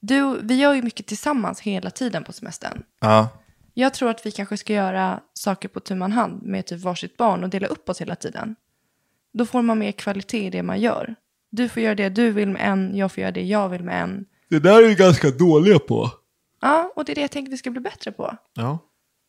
Du, 0.00 0.40
vi 0.42 0.54
gör 0.54 0.74
ju 0.74 0.82
mycket 0.82 1.06
tillsammans 1.06 1.60
hela 1.60 1.90
tiden 1.90 2.24
på 2.24 2.32
semestern. 2.32 2.82
Ja. 3.00 3.28
Jag 3.74 3.94
tror 3.94 4.10
att 4.10 4.26
vi 4.26 4.30
kanske 4.30 4.56
ska 4.56 4.72
göra 4.72 5.20
saker 5.34 5.68
på 5.68 5.80
tu 5.80 5.94
man 5.94 6.12
hand 6.12 6.42
med 6.42 6.66
typ 6.66 6.80
varsitt 6.80 7.16
barn 7.16 7.44
och 7.44 7.50
dela 7.50 7.66
upp 7.66 7.88
oss 7.88 8.00
hela 8.00 8.14
tiden. 8.14 8.56
Då 9.32 9.46
får 9.46 9.62
man 9.62 9.78
mer 9.78 9.92
kvalitet 9.92 10.46
i 10.46 10.50
det 10.50 10.62
man 10.62 10.80
gör. 10.80 11.14
Du 11.50 11.68
får 11.68 11.82
göra 11.82 11.94
det 11.94 12.08
du 12.08 12.30
vill 12.30 12.48
med 12.48 12.68
en, 12.68 12.96
jag 12.96 13.12
får 13.12 13.20
göra 13.20 13.32
det 13.32 13.42
jag 13.42 13.68
vill 13.68 13.82
med 13.82 14.02
en. 14.02 14.26
Det 14.52 14.58
där 14.58 14.82
är 14.82 14.88
ju 14.88 14.94
ganska 14.94 15.30
dåliga 15.30 15.78
på. 15.78 16.10
Ja, 16.60 16.92
och 16.96 17.04
det 17.04 17.12
är 17.12 17.14
det 17.14 17.20
jag 17.20 17.30
tänker 17.30 17.50
vi 17.50 17.56
ska 17.56 17.70
bli 17.70 17.80
bättre 17.80 18.12
på. 18.12 18.36
Ja. 18.54 18.78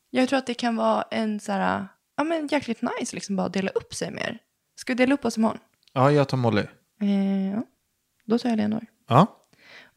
Jag 0.10 0.30
tror 0.30 0.40
att 0.40 0.48
det 0.48 0.54
kan 0.54 0.76
vara 0.76 1.02
en 1.12 1.40
så 1.40 1.52
här, 1.52 1.88
ja 2.18 2.24
men 2.24 2.48
jäkligt 2.48 2.82
nice 2.82 3.16
liksom 3.16 3.36
bara 3.36 3.50
dela 3.50 3.70
upp 3.70 3.94
sig 3.94 4.12
mer. 4.12 4.38
Ska 4.76 4.94
vi 4.94 4.98
dela 4.98 5.14
upp 5.14 5.26
oss 5.26 5.38
imorgon? 5.38 5.58
Ja, 5.94 6.12
jag 6.12 6.28
tar 6.28 6.38
Molly. 6.38 6.62
Eh, 7.02 7.52
ja, 7.52 7.64
då 8.26 8.40
tar 8.40 8.50
jag 8.50 8.58
Leonor. 8.58 8.86
Ja. 9.10 9.46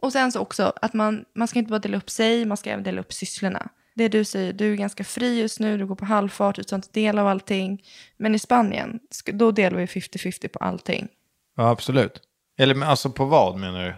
Och 0.01 0.13
sen 0.13 0.33
så 0.33 0.41
också 0.41 0.73
att 0.83 0.95
man, 0.95 1.25
man 1.35 1.49
ska 1.49 1.59
inte 1.59 1.71
bara 1.71 1.79
dela 1.79 1.97
upp 1.97 2.11
sig, 2.11 2.45
man 2.45 2.57
ska 2.57 2.71
även 2.71 2.85
dela 2.85 3.01
upp 3.01 3.13
sysslorna. 3.13 3.69
Det 3.95 4.09
du 4.09 4.25
säger, 4.25 4.53
du 4.53 4.73
är 4.73 4.77
ganska 4.77 5.05
fri 5.05 5.41
just 5.41 5.61
nu, 5.61 5.79
du 5.79 5.87
går 5.87 5.97
på 5.97 6.05
halvfart, 6.05 6.57
du 6.57 6.63
tar 6.63 6.77
inte 6.77 6.89
del 6.93 7.19
av 7.19 7.27
allting. 7.27 7.83
Men 8.17 8.35
i 8.35 8.39
Spanien, 8.39 9.01
då 9.33 9.51
delar 9.51 9.79
vi 9.79 9.87
50-50 9.87 10.49
på 10.49 10.59
allting. 10.59 11.09
Ja, 11.57 11.71
absolut. 11.71 12.21
Eller 12.59 12.85
alltså 12.85 13.11
på 13.11 13.25
vad 13.25 13.59
menar 13.59 13.85
du? 13.85 13.95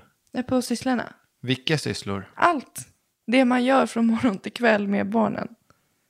På 0.47 0.63
sysslorna. 0.63 1.13
Vilka 1.41 1.79
sysslor? 1.79 2.31
Allt. 2.35 2.89
Det 3.27 3.45
man 3.45 3.65
gör 3.65 3.87
från 3.87 4.07
morgon 4.07 4.39
till 4.39 4.53
kväll 4.53 4.89
med 4.89 5.11
barnen. 5.11 5.49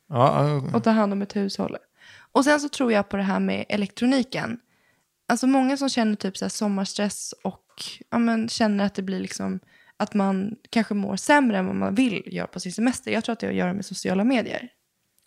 Ja, 0.08 0.48
ja, 0.48 0.76
och 0.76 0.84
ta 0.84 0.90
hand 0.90 1.12
om 1.12 1.22
ett 1.22 1.36
hushåll. 1.36 1.76
Och 2.32 2.44
sen 2.44 2.60
så 2.60 2.68
tror 2.68 2.92
jag 2.92 3.08
på 3.08 3.16
det 3.16 3.22
här 3.22 3.40
med 3.40 3.64
elektroniken. 3.68 4.60
Alltså 5.28 5.46
många 5.46 5.76
som 5.76 5.88
känner 5.88 6.14
typ 6.14 6.36
så 6.36 6.44
här 6.44 6.50
sommarstress 6.50 7.34
och 7.44 7.64
ja, 8.10 8.18
men 8.18 8.48
känner 8.48 8.84
att 8.84 8.94
det 8.94 9.02
blir 9.02 9.20
liksom 9.20 9.60
att 9.96 10.14
man 10.14 10.56
kanske 10.70 10.94
mår 10.94 11.16
sämre 11.16 11.58
än 11.58 11.66
vad 11.66 11.76
man 11.76 11.94
vill 11.94 12.22
göra 12.26 12.46
på 12.46 12.60
sin 12.60 12.72
semester. 12.72 13.10
Jag 13.10 13.24
tror 13.24 13.32
att 13.32 13.40
det 13.40 13.46
har 13.46 13.52
att 13.52 13.58
göra 13.58 13.72
med 13.72 13.84
sociala 13.84 14.24
medier. 14.24 14.68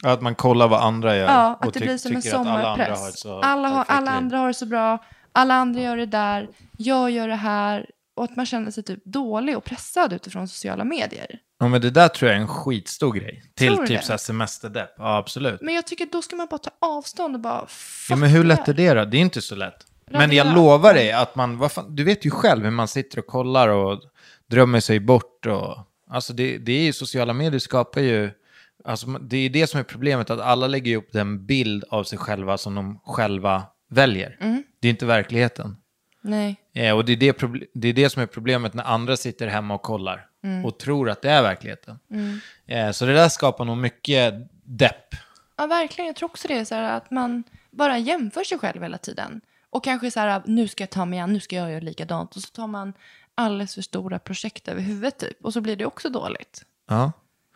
Att 0.04 0.22
man 0.22 0.36
kollar 0.36 0.68
vad 0.68 0.82
andra 0.82 1.16
gör. 1.16 1.26
Ja, 1.26 1.56
och 1.56 1.66
att 1.66 1.74
det 1.74 1.80
blir 1.80 1.98
som 1.98 2.12
en 2.12 2.18
att 2.18 2.34
alla 2.34 2.50
andra 2.50 2.86
har 2.86 2.96
sommarpress. 2.96 3.26
Alla, 3.26 3.68
har, 3.68 3.86
alla 3.88 4.12
andra 4.12 4.38
har 4.38 4.48
det 4.48 4.54
så 4.54 4.66
bra, 4.66 5.06
alla 5.32 5.54
andra 5.54 5.82
gör 5.82 5.98
det 5.98 6.06
där, 6.06 6.50
jag 6.78 7.12
gör 7.12 7.28
det 7.28 7.36
här. 7.36 7.90
Och 8.22 8.26
att 8.26 8.36
man 8.36 8.46
känner 8.46 8.72
sig 8.72 8.84
typ 8.84 9.06
dålig 9.06 9.58
och 9.58 9.64
pressad 9.64 10.14
utifrån 10.14 10.48
sociala 10.48 10.84
medier. 10.84 11.40
Ja, 11.60 11.68
men 11.68 11.82
det 11.82 11.90
där 11.90 12.08
tror 12.08 12.32
jag 12.32 12.38
är 12.38 12.42
en 12.42 12.48
skitstor 12.48 13.14
grej. 13.14 13.44
Till 13.56 13.76
Tror 13.76 13.86
typ 13.86 14.00
det? 14.00 14.06
så 14.06 14.14
här 14.14 14.18
semesterdepp. 14.18 14.90
Ja, 14.98 15.18
absolut. 15.18 15.62
Men 15.62 15.74
jag 15.74 15.88
tycker 15.88 16.08
då 16.12 16.22
ska 16.22 16.36
man 16.36 16.48
bara 16.52 16.58
ta 16.58 16.72
avstånd 16.80 17.36
och 17.36 17.42
bara... 17.42 17.68
Ja, 18.10 18.16
men 18.16 18.30
hur 18.30 18.44
lätt 18.44 18.68
är 18.68 18.74
det 18.74 18.94
då? 18.94 19.06
Det 19.06 19.18
är 19.18 19.22
inte 19.22 19.42
så 19.42 19.56
lätt. 19.56 19.86
Men 20.12 20.32
jag 20.32 20.46
Radera. 20.46 20.56
lovar 20.56 20.94
dig 20.94 21.12
att 21.12 21.36
man, 21.36 21.70
fan, 21.70 21.96
du 21.96 22.04
vet 22.04 22.26
ju 22.26 22.30
själv 22.30 22.64
hur 22.64 22.72
man 22.72 22.88
sitter 22.88 23.20
och 23.20 23.28
kollar 23.28 23.70
och 23.70 24.02
drömmer 24.48 24.80
sig 24.80 25.00
bort 25.00 25.46
och 25.46 25.78
Alltså 26.10 26.34
det, 26.34 26.58
det 26.58 26.72
är 26.72 26.84
ju, 26.84 26.94
sociala 26.94 27.34
medier 27.34 27.60
skapar 27.60 28.02
ju, 28.02 28.32
alltså 28.86 29.08
det 29.08 29.38
är 29.38 29.50
det 29.50 29.68
som 29.68 29.80
är 29.80 29.84
problemet, 29.84 30.30
att 30.30 30.40
alla 30.40 30.68
lägger 30.68 30.98
upp 30.98 31.12
den 31.12 31.46
bild 31.46 31.84
av 31.90 32.04
sig 32.04 32.18
själva 32.18 32.58
som 32.58 32.76
de 32.76 33.00
själva 33.06 33.64
väljer. 33.90 34.38
Det 34.82 34.88
är 34.88 34.92
inte 34.92 35.06
verkligheten. 35.06 35.76
Nej. 36.22 36.56
Eh, 36.74 36.96
och 36.96 37.06
det 37.06 37.12
är 37.12 37.18
det, 37.18 37.68
det 37.74 37.88
är 37.88 37.94
det 37.94 38.10
som 38.10 38.22
är 38.22 38.26
problemet 38.26 38.74
när 38.74 38.84
andra 38.84 39.18
sitter 39.18 39.48
hemma 39.48 39.74
och 39.74 39.82
kollar 39.82 40.28
och 40.66 40.80
tror 40.80 41.10
att 41.10 41.22
det 41.22 41.30
är 41.30 41.42
verkligheten. 41.42 42.00
Eh, 42.66 42.92
så 42.92 43.06
det 43.06 43.14
där 43.14 43.30
skapar 43.30 43.66
nog 43.66 43.78
mycket 43.78 44.34
depp. 44.64 45.16
Ja, 45.58 45.68
verkligen. 45.68 46.08
Jag 46.08 46.16
tror 46.16 46.30
också 46.30 46.48
det. 46.48 46.66
Så 46.66 46.76
här, 46.76 46.98
att 46.98 47.12
man 47.12 47.44
bara 47.72 47.98
jämför 47.98 48.44
sig 48.44 48.60
själv 48.60 48.82
hela 48.84 48.98
tiden. 48.98 49.42
Och 49.70 49.84
kanske 49.84 50.12
så 50.12 50.20
här, 50.20 50.42
nu 50.46 50.68
ska 50.68 50.82
jag 50.82 50.90
ta 50.90 51.06
mig 51.06 51.20
an, 51.20 51.34
nu 51.34 51.40
ska 51.40 51.56
jag 51.56 51.72
göra 51.72 51.80
likadant. 51.80 52.36
Och 52.36 52.42
så 52.42 52.50
tar 52.50 52.68
man 52.68 52.94
alldeles 53.36 53.76
för 53.76 53.82
stora 53.82 54.20
projekt 54.20 54.68
över 54.68 54.82
huvudet 54.82 55.18
typ. 55.18 55.46
Och 55.46 55.54
så 55.54 55.62
blir 55.62 55.76
det 55.76 55.86
också 55.86 56.10
dåligt. 56.10 56.66
Ja, 56.90 57.12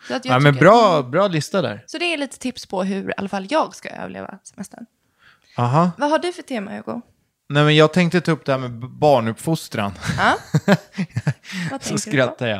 att 0.09 0.25
ja 0.25 0.39
men 0.39 0.55
bra, 0.55 1.03
bra 1.03 1.27
lista 1.27 1.61
där. 1.61 1.83
så 1.87 1.97
det 1.97 2.13
är 2.13 2.17
lite 2.17 2.39
tips 2.39 2.65
på 2.65 2.83
hur 2.83 3.09
i 3.09 3.13
alla 3.17 3.29
fall 3.29 3.47
jag 3.49 3.75
ska 3.75 3.89
överleva 3.89 4.39
semestern. 4.43 4.85
Aha. 5.57 5.91
Vad 5.97 6.09
har 6.09 6.19
du 6.19 6.33
för 6.33 6.41
tema, 6.41 6.71
Hugo? 6.71 7.01
Nej, 7.49 7.63
men 7.63 7.75
jag 7.75 7.93
tänkte 7.93 8.21
ta 8.21 8.31
upp 8.31 8.45
det 8.45 8.51
här 8.51 8.59
med 8.59 8.71
barnuppfostran. 8.71 9.91
Ja? 10.17 10.37
Vad 11.71 11.83
så 11.83 11.97
skrattar 11.97 12.47
jag. 12.47 12.59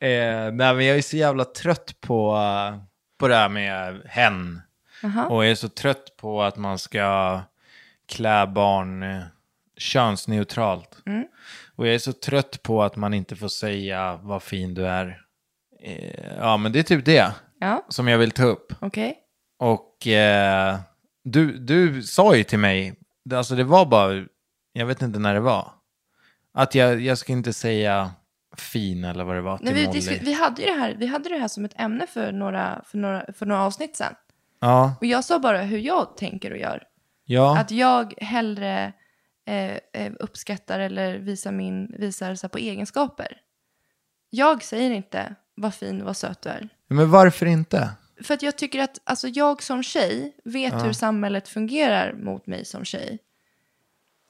Eh, 0.00 0.52
nej, 0.52 0.74
men 0.74 0.86
jag 0.86 0.96
är 0.98 1.02
så 1.02 1.16
jävla 1.16 1.44
trött 1.44 1.94
på, 2.00 2.38
på 3.18 3.28
det 3.28 3.34
här 3.36 3.48
med 3.48 4.02
hen. 4.06 4.60
Jaha. 5.02 5.26
Och 5.26 5.44
jag 5.44 5.50
är 5.50 5.54
så 5.54 5.68
trött 5.68 6.16
på 6.16 6.42
att 6.42 6.56
man 6.56 6.78
ska 6.78 7.40
klä 8.08 8.46
barn 8.46 9.02
eh, 9.02 9.22
könsneutralt. 9.76 10.98
Mm. 11.06 11.24
Och 11.76 11.86
jag 11.86 11.94
är 11.94 11.98
så 11.98 12.12
trött 12.12 12.62
på 12.62 12.82
att 12.82 12.96
man 12.96 13.14
inte 13.14 13.36
får 13.36 13.48
säga 13.48 14.18
vad 14.22 14.42
fin 14.42 14.74
du 14.74 14.86
är. 14.86 15.20
Eh, 15.82 16.36
ja, 16.38 16.56
men 16.56 16.72
det 16.72 16.78
är 16.78 16.82
typ 16.82 17.04
det 17.04 17.32
Ja, 17.60 17.86
som 17.88 18.08
jag 18.08 18.18
vill 18.18 18.30
ta 18.30 18.44
upp. 18.44 18.72
okej. 18.80 19.16
Och 19.58 20.06
eh, 20.06 20.78
du, 21.24 21.58
du 21.58 22.02
sa 22.02 22.36
ju 22.36 22.44
till 22.44 22.58
mig, 22.58 22.94
alltså 23.32 23.54
det 23.54 23.64
var 23.64 23.86
bara, 23.86 24.24
jag 24.72 24.86
vet 24.86 25.02
inte 25.02 25.18
när 25.18 25.34
det 25.34 25.40
var, 25.40 25.72
att 26.54 26.74
jag, 26.74 27.00
jag 27.00 27.18
ska 27.18 27.32
inte 27.32 27.52
säga 27.52 28.10
fin 28.56 29.04
eller 29.04 29.24
vad 29.24 29.36
det 29.36 29.42
var 29.42 29.56
till 29.58 29.64
Nej, 29.64 29.74
vi, 29.74 29.86
Molly. 29.86 30.18
vi, 30.22 30.32
hade 30.32 30.62
ju 30.62 30.68
det 30.68 30.80
här, 30.80 30.94
vi 30.98 31.06
hade 31.06 31.28
det 31.28 31.38
här 31.38 31.48
som 31.48 31.64
ett 31.64 31.80
ämne 31.80 32.06
för 32.06 32.32
några, 32.32 32.82
för 32.86 32.98
några, 32.98 33.32
för 33.32 33.46
några 33.46 33.62
avsnitt 33.62 33.96
sen. 33.96 34.14
Ja, 34.60 34.94
Och 35.00 35.06
jag 35.06 35.24
sa 35.24 35.38
bara 35.38 35.60
hur 35.62 35.78
jag 35.78 36.16
tänker 36.16 36.50
och 36.50 36.58
gör. 36.58 36.82
ja. 37.24 37.58
Att 37.58 37.70
jag 37.70 38.14
hellre 38.20 38.92
eh, 39.46 39.76
eh, 39.92 40.12
uppskattar 40.20 40.80
eller 40.80 41.18
visar, 41.18 41.52
min, 41.52 41.94
visar 41.98 42.34
så 42.34 42.48
på 42.48 42.58
egenskaper. 42.58 43.36
Jag 44.30 44.62
säger 44.62 44.90
inte 44.90 45.34
vad 45.54 45.74
fin 45.74 46.00
och 46.00 46.06
vad 46.06 46.16
söt 46.16 46.42
du 46.42 46.48
är. 46.48 46.68
Men 46.88 47.10
varför 47.10 47.46
inte? 47.46 47.90
För 48.22 48.34
att 48.34 48.42
jag 48.42 48.56
tycker 48.58 48.82
att 48.82 48.98
alltså, 49.04 49.28
jag 49.28 49.62
som 49.62 49.82
tjej 49.82 50.36
vet 50.44 50.84
hur 50.84 50.92
samhället 50.92 51.48
fungerar 51.48 52.12
mot 52.12 52.46
mig 52.46 52.64
som 52.64 52.84
tjej. 52.84 53.18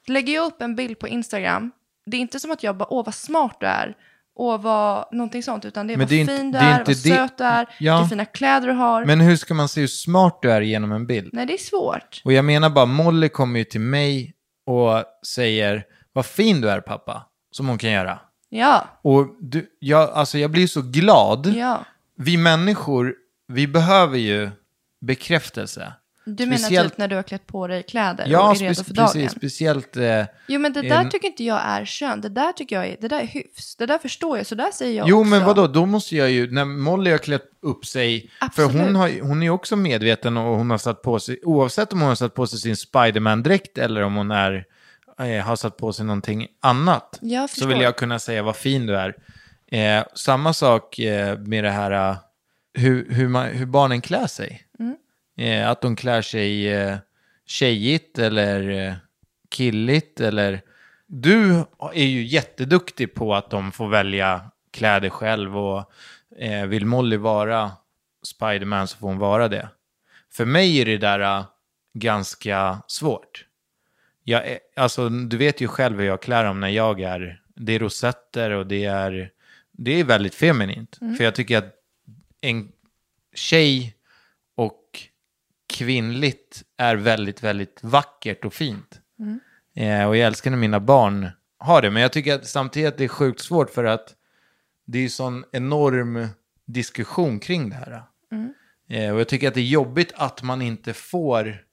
Lägger 0.06 0.34
jag 0.34 0.46
upp 0.46 0.62
en 0.62 0.76
bild 0.76 0.98
på 0.98 1.08
Instagram, 1.08 1.70
det 2.06 2.16
är 2.16 2.20
inte 2.20 2.40
som 2.40 2.50
att 2.50 2.62
jag 2.62 2.76
bara, 2.76 2.92
åh 2.92 3.04
vad 3.04 3.14
smart 3.14 3.56
du 3.60 3.66
är, 3.66 3.96
åh 4.34 4.60
vad, 4.60 5.08
någonting 5.14 5.42
sånt, 5.42 5.64
utan 5.64 5.86
det 5.86 5.92
är 5.92 5.96
Men 5.96 6.06
vad 6.06 6.10
det 6.10 6.16
är 6.16 6.20
inte- 6.20 6.36
fin 6.36 6.52
du 6.52 6.58
det 6.58 6.64
är 6.64 6.74
är, 6.74 6.78
inte 6.78 6.90
vad 6.90 6.96
söt 7.28 7.38
du 7.38 7.44
är, 7.44 7.68
Ja. 7.80 7.96
vilka 7.98 8.08
fina 8.08 8.24
kläder 8.24 8.66
du 8.66 8.72
har. 8.72 9.04
Men 9.04 9.20
hur 9.20 9.36
ska 9.36 9.54
man 9.54 9.68
se 9.68 9.80
hur 9.80 9.88
smart 9.88 10.38
du 10.42 10.50
är 10.50 10.60
genom 10.60 10.92
en 10.92 11.06
bild? 11.06 11.30
Nej, 11.32 11.46
det 11.46 11.52
är 11.54 11.58
svårt. 11.58 12.22
Och 12.24 12.32
jag 12.32 12.44
menar 12.44 12.70
bara, 12.70 12.86
Molly 12.86 13.28
kommer 13.28 13.58
ju 13.58 13.64
till 13.64 13.80
mig 13.80 14.34
och 14.66 15.04
säger, 15.26 15.84
vad 16.12 16.26
fin 16.26 16.60
du 16.60 16.70
är 16.70 16.80
pappa, 16.80 17.26
som 17.50 17.68
hon 17.68 17.78
kan 17.78 17.90
göra. 17.90 18.18
Ja, 18.48 18.88
Och 19.02 19.36
du, 19.40 19.66
jag, 19.80 20.10
alltså 20.10 20.38
jag 20.38 20.50
blir 20.50 20.66
så 20.66 20.82
glad. 20.82 21.46
ja. 21.46 21.84
Vi 22.20 22.36
människor, 22.36 23.14
vi 23.48 23.66
behöver 23.66 24.18
ju 24.18 24.50
bekräftelse. 25.00 25.92
Du 26.24 26.46
menar 26.46 26.58
Speciellt- 26.58 26.88
typ 26.90 26.98
när 26.98 27.08
du 27.08 27.16
har 27.16 27.22
klätt 27.22 27.46
på 27.46 27.66
dig 27.66 27.82
kläder 27.82 28.24
Ja, 28.28 28.48
och 28.50 28.56
är 28.56 28.58
redo 28.60 28.84
för 28.84 28.94
dagen? 28.94 29.06
precis. 29.06 29.30
Speciellt... 29.32 29.96
Eh, 29.96 30.24
Jo, 30.46 30.60
men 30.60 30.72
det 30.72 30.82
där 30.82 31.00
en- 31.00 31.10
tycker 31.10 31.28
inte 31.28 31.44
jag 31.44 31.60
är 31.64 31.84
kön. 31.84 32.20
Det 32.20 32.28
där 32.28 32.52
tycker 32.52 32.76
jag 32.76 32.86
är, 32.86 32.96
det 33.00 33.08
där 33.08 33.20
är 33.20 33.26
hyfs. 33.26 33.76
Det 33.76 33.86
där 33.86 33.98
förstår 33.98 34.36
jag, 34.36 34.46
så 34.46 34.54
där 34.54 34.70
säger 34.70 34.98
jag 34.98 35.08
jo, 35.08 35.20
också. 35.20 35.30
men 35.30 35.44
vadå? 35.44 35.66
Då 35.66 35.86
måste 35.86 36.16
jag 36.16 36.30
ju... 36.30 36.50
När 36.50 36.64
Molly 36.64 37.10
har 37.10 37.18
klätt 37.18 37.50
upp 37.62 37.86
sig... 37.86 38.30
Absolut. 38.40 38.72
För 38.72 38.78
hon, 38.78 38.94
har, 38.96 39.20
hon 39.22 39.42
är 39.42 39.50
också 39.50 39.76
medveten 39.76 40.36
och 40.36 40.56
hon 40.58 40.70
har 40.70 40.78
satt 40.78 41.02
på 41.02 41.20
sig... 41.20 41.40
Oavsett 41.44 41.92
om 41.92 42.00
hon 42.00 42.08
har 42.08 42.14
satt 42.16 42.34
på 42.34 42.46
sig 42.46 42.58
sin 42.58 42.76
Spiderman-dräkt 42.76 43.78
eller 43.78 44.02
om 44.02 44.14
hon 44.14 44.30
är, 44.30 44.64
eh, 45.20 45.44
har 45.44 45.56
satt 45.56 45.76
på 45.76 45.92
sig 45.92 46.04
någonting 46.06 46.46
annat. 46.62 47.20
Så 47.50 47.66
vill 47.66 47.80
jag 47.80 47.96
kunna 47.96 48.18
säga 48.18 48.42
vad 48.42 48.56
fin 48.56 48.86
du 48.86 48.96
är. 48.96 49.14
Eh, 49.98 50.04
samma 50.14 50.52
sak 50.52 50.98
eh, 50.98 51.38
med 51.38 51.64
det 51.64 51.70
här... 51.70 52.16
hur, 52.74 53.10
hur, 53.10 53.28
man, 53.28 53.46
hur 53.46 53.66
barnen 53.66 54.00
klär 54.00 54.26
sig. 54.26 54.62
Mm. 54.78 54.96
Eh, 55.36 55.70
att 55.70 55.82
de 55.82 55.96
klär 55.96 56.22
sig 56.22 56.72
eh, 56.72 56.96
tjejigt 57.46 58.18
eller 58.18 58.70
eh, 58.70 58.94
killigt 59.50 60.20
eller... 60.20 60.60
Du 61.10 61.64
är 61.92 62.04
ju 62.04 62.22
jätteduktig 62.22 63.14
på 63.14 63.34
att 63.34 63.50
de 63.50 63.72
får 63.72 63.88
välja 63.88 64.50
kläder 64.70 65.08
själv 65.08 65.58
och 65.58 65.92
eh, 66.38 66.66
vill 66.66 66.86
Molly 66.86 67.16
vara 67.16 67.72
Spiderman 68.22 68.88
så 68.88 68.98
får 68.98 69.08
hon 69.08 69.18
vara 69.18 69.48
det. 69.48 69.68
För 70.32 70.44
mig 70.44 70.80
är 70.80 70.84
det 70.84 70.98
där 70.98 71.20
eh, 71.20 71.44
ganska 71.94 72.82
svårt. 72.86 73.44
Jag 74.24 74.46
är, 74.46 74.58
alltså, 74.76 75.08
du 75.08 75.36
vet 75.36 75.60
ju 75.60 75.68
själv 75.68 75.98
hur 75.98 76.06
jag 76.06 76.22
klär 76.22 76.44
dem 76.44 76.60
när 76.60 76.68
jag 76.68 77.00
är... 77.00 77.42
Det 77.54 77.72
är 77.72 77.78
rosetter 77.78 78.50
och 78.50 78.66
det 78.66 78.84
är, 78.84 79.30
det 79.72 80.00
är 80.00 80.04
väldigt 80.04 80.34
feminint. 80.34 80.98
För 81.16 81.24
jag 81.24 81.34
tycker 81.34 81.58
att 81.58 81.74
en 82.40 82.72
tjej 83.34 83.94
och 84.54 84.82
kvinnligt 85.66 86.62
är 86.76 86.96
väldigt, 86.96 87.42
väldigt 87.42 87.82
vackert 87.82 88.44
och 88.44 88.54
fint. 88.54 89.00
Eh, 89.74 90.08
och 90.08 90.16
jag 90.16 90.26
älskar 90.26 90.50
när 90.50 90.58
mina 90.58 90.80
barn 90.80 91.30
har 91.58 91.82
det. 91.82 91.90
Men 91.90 92.02
jag 92.02 92.12
tycker 92.12 92.34
att 92.34 92.46
samtidigt 92.46 92.88
att 92.88 92.98
det 92.98 93.04
är 93.04 93.08
sjukt 93.08 93.40
svårt 93.40 93.70
för 93.70 93.84
att 93.84 94.14
det 94.86 94.98
är 94.98 95.08
sån 95.08 95.44
enorm 95.52 96.26
diskussion 96.66 97.40
kring 97.40 97.70
det 97.70 97.76
här. 97.76 98.02
Eh, 98.88 99.14
och 99.14 99.20
jag 99.20 99.28
tycker 99.28 99.48
att 99.48 99.54
det 99.54 99.60
är 99.60 99.64
jobbigt 99.64 100.12
att 100.14 100.42
man 100.42 100.62
inte 100.62 100.92
får 100.92 101.64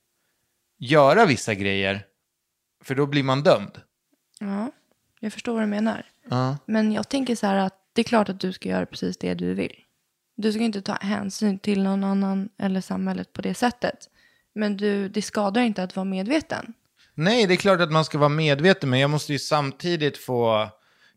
göra 0.78 1.26
vissa 1.26 1.54
grejer. 1.54 2.06
För 2.84 2.96
då 2.96 3.06
blir 3.06 3.24
man 3.24 3.44
dömd. 3.44 3.82
Ja, 4.40 4.72
jag 5.20 5.34
förstår 5.34 5.54
vad 5.54 5.64
du 5.64 5.68
menar. 5.68 6.06
Ja. 6.30 6.58
Men 6.66 6.92
jag 6.92 7.10
tänker 7.10 7.36
så 7.36 7.48
här 7.48 7.56
att 7.56 7.90
det 7.94 8.02
är 8.02 8.04
klart 8.04 8.30
att 8.30 8.40
du 8.40 8.54
ska 8.54 8.70
göra 8.70 8.86
precis 8.86 9.18
det 9.18 9.34
du 9.34 9.54
vill. 9.54 9.85
Du 10.36 10.52
ska 10.52 10.62
inte 10.62 10.82
ta 10.82 10.94
hänsyn 10.94 11.60
till 11.60 11.84
någon 11.84 12.04
annan 12.04 12.50
eller 12.58 12.82
samhället 12.82 13.34
på 13.34 13.42
det 13.42 13.54
sättet. 13.54 14.10
Men 14.54 14.78
du, 14.78 15.10
det 15.10 15.22
skadar 15.22 15.62
inte 15.62 15.84
att 15.84 15.96
vara 15.96 16.04
medveten. 16.04 16.74
Nej, 17.14 17.48
det 17.48 17.54
är 17.54 17.58
klart 17.58 17.82
att 17.82 17.92
man 17.92 18.06
ska 18.06 18.18
vara 18.18 18.30
medveten, 18.30 18.90
men 18.90 19.00
jag 19.00 19.10
måste 19.10 19.34
ju 19.34 19.40
samtidigt 19.40 20.18
få 20.18 20.70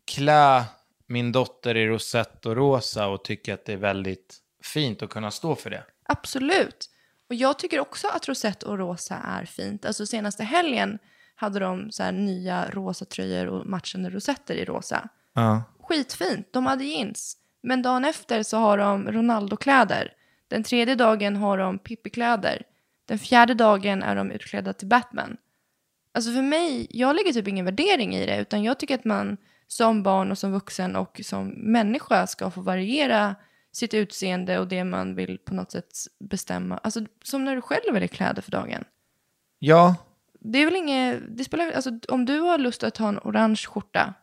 klä 0.05 0.63
min 1.07 1.31
dotter 1.31 1.77
i 1.77 1.87
rosett 1.87 2.45
och 2.45 2.55
rosa 2.55 3.07
och 3.07 3.23
tycka 3.23 3.53
att 3.53 3.65
det 3.65 3.73
är 3.73 3.77
väldigt 3.77 4.37
fint 4.63 5.01
att 5.01 5.09
kunna 5.09 5.31
stå 5.31 5.55
för 5.55 5.69
det. 5.69 5.83
Absolut. 6.03 6.89
Och 7.29 7.35
jag 7.35 7.59
tycker 7.59 7.79
också 7.79 8.07
att 8.07 8.27
rosett 8.27 8.63
och 8.63 8.77
rosa 8.77 9.15
är 9.15 9.45
fint. 9.45 9.85
Alltså 9.85 10.05
senaste 10.05 10.43
helgen 10.43 10.99
hade 11.35 11.59
de 11.59 11.91
så 11.91 12.03
här 12.03 12.11
nya 12.11 12.69
rosa 12.69 13.05
tröjor 13.05 13.45
och 13.45 13.65
matchande 13.65 14.09
rosetter 14.09 14.55
i 14.55 14.65
rosa. 14.65 15.09
Ja. 15.33 15.63
Skitfint, 15.83 16.47
de 16.51 16.65
hade 16.65 16.83
jeans. 16.83 17.37
Men 17.61 17.81
dagen 17.81 18.05
efter 18.05 18.43
så 18.43 18.57
har 18.57 18.77
de 18.77 19.11
Ronaldo-kläder. 19.11 20.13
Den 20.47 20.63
tredje 20.63 20.95
dagen 20.95 21.35
har 21.35 21.57
de 21.57 21.79
Pippi-kläder. 21.79 22.63
Den 23.05 23.19
fjärde 23.19 23.53
dagen 23.53 24.03
är 24.03 24.15
de 24.15 24.31
utklädda 24.31 24.73
till 24.73 24.87
Batman. 24.87 25.37
Alltså 26.11 26.31
för 26.31 26.41
mig, 26.41 26.87
jag 26.89 27.15
lägger 27.15 27.33
typ 27.33 27.47
ingen 27.47 27.65
värdering 27.65 28.15
i 28.15 28.25
det. 28.25 28.41
Utan 28.41 28.63
jag 28.63 28.79
tycker 28.79 28.95
att 28.95 29.05
man 29.05 29.37
som 29.67 30.03
barn 30.03 30.31
och 30.31 30.37
som 30.37 30.51
vuxen 30.51 30.95
och 30.95 31.21
som 31.23 31.47
människa 31.47 32.27
ska 32.27 32.51
få 32.51 32.61
variera 32.61 33.35
sitt 33.71 33.93
utseende 33.93 34.59
och 34.59 34.67
det 34.67 34.83
man 34.83 35.15
vill 35.15 35.37
på 35.37 35.53
något 35.53 35.71
sätt 35.71 35.91
bestämma. 36.19 36.77
Alltså 36.77 37.05
som 37.23 37.45
när 37.45 37.55
du 37.55 37.61
själv 37.61 37.93
väljer 37.93 38.07
kläder 38.07 38.41
för 38.41 38.51
dagen. 38.51 38.83
Ja, 39.59 39.95
Det 40.39 40.59
är 40.59 40.65
väl 40.65 40.75
inget, 40.75 41.37
det 41.37 41.43
spelar, 41.43 41.71
alltså 41.71 41.99
om 42.07 42.25
du 42.25 42.39
har 42.39 42.57
lust 42.57 42.83
att 42.83 42.97
ha 42.97 43.09
en 43.09 43.19
orange 43.19 43.61
skjorta, 43.67 44.13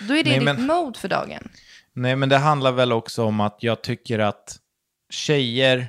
då 0.00 0.14
är 0.14 0.24
det 0.24 0.30
Nej, 0.30 0.38
ditt 0.38 0.44
men- 0.44 0.66
mode 0.66 0.98
för 0.98 1.08
dagen. 1.08 1.48
nej 1.92 2.16
men 2.16 2.28
det 2.28 2.38
handlar 2.38 2.72
väl 2.72 2.92
också 2.92 3.24
om 3.24 3.40
att 3.40 3.56
jag 3.62 3.82
tycker 3.82 4.18
att 4.18 4.58
tjejer 5.10 5.88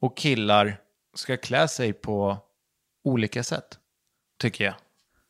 och 0.00 0.16
killar 0.16 0.80
ska 1.14 1.36
klä 1.36 1.68
sig 1.68 1.92
på 1.92 2.38
olika 3.04 3.42
sätt. 3.42 3.78
Tycker 4.40 4.64
jag. 4.64 4.74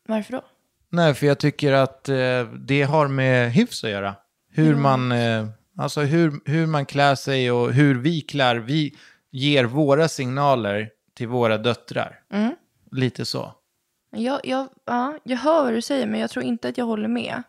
Varför 0.07 0.31
då? 0.33 0.45
Nej, 0.89 1.13
för 1.13 1.25
jag 1.27 1.39
tycker 1.39 1.73
att 1.73 2.09
eh, 2.09 2.43
det 2.59 2.83
har 2.83 3.07
med 3.07 3.51
hyfs 3.51 3.83
att 3.83 3.89
göra. 3.89 4.15
Hur 4.51 4.75
man, 4.75 5.11
eh, 5.11 5.47
alltså 5.77 6.01
hur, 6.01 6.39
hur 6.45 6.65
man 6.65 6.85
klär 6.85 7.15
sig 7.15 7.51
och 7.51 7.73
hur 7.73 7.95
vi 7.95 8.21
klär. 8.21 8.55
Vi 8.55 8.97
ger 9.31 9.63
våra 9.65 10.07
signaler 10.07 10.89
till 11.15 11.27
våra 11.27 11.57
döttrar. 11.57 12.19
Mm. 12.33 12.55
Lite 12.91 13.25
så. 13.25 13.53
Jag, 14.11 14.39
jag, 14.43 14.67
ja, 14.85 15.17
jag 15.23 15.37
hör 15.37 15.63
vad 15.63 15.73
du 15.73 15.81
säger, 15.81 16.07
men 16.07 16.19
jag 16.19 16.29
tror 16.29 16.45
inte 16.45 16.69
att 16.69 16.77
jag 16.77 16.85
håller 16.85 17.07
med. 17.07 17.43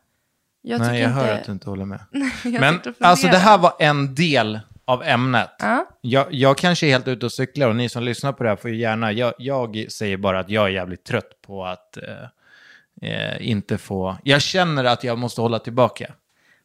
Jag 0.62 0.80
Nej, 0.80 1.00
jag 1.00 1.10
inte... 1.10 1.20
hör 1.20 1.34
att 1.34 1.44
du 1.44 1.52
inte 1.52 1.70
håller 1.70 1.84
med. 1.84 2.00
Men 2.44 2.80
alltså 3.00 3.26
det 3.26 3.38
här 3.38 3.58
var 3.58 3.72
en 3.78 4.14
del 4.14 4.60
av 4.84 5.02
ämnet. 5.02 5.50
Ja. 5.58 5.86
Jag, 6.00 6.26
jag 6.30 6.58
kanske 6.58 6.86
är 6.86 6.90
helt 6.90 7.08
ute 7.08 7.26
och 7.26 7.32
cyklar 7.32 7.68
och 7.68 7.76
ni 7.76 7.88
som 7.88 8.02
lyssnar 8.02 8.32
på 8.32 8.42
det 8.42 8.48
här 8.48 8.56
får 8.56 8.70
ju 8.70 8.76
gärna, 8.76 9.12
jag, 9.12 9.34
jag 9.38 9.86
säger 9.92 10.16
bara 10.16 10.40
att 10.40 10.50
jag 10.50 10.64
är 10.64 10.70
jävligt 10.70 11.04
trött 11.04 11.42
på 11.42 11.64
att 11.64 11.96
eh, 11.96 13.10
eh, 13.10 13.48
inte 13.48 13.78
få, 13.78 14.16
jag 14.24 14.42
känner 14.42 14.84
att 14.84 15.04
jag 15.04 15.18
måste 15.18 15.40
hålla 15.40 15.58
tillbaka. 15.58 16.14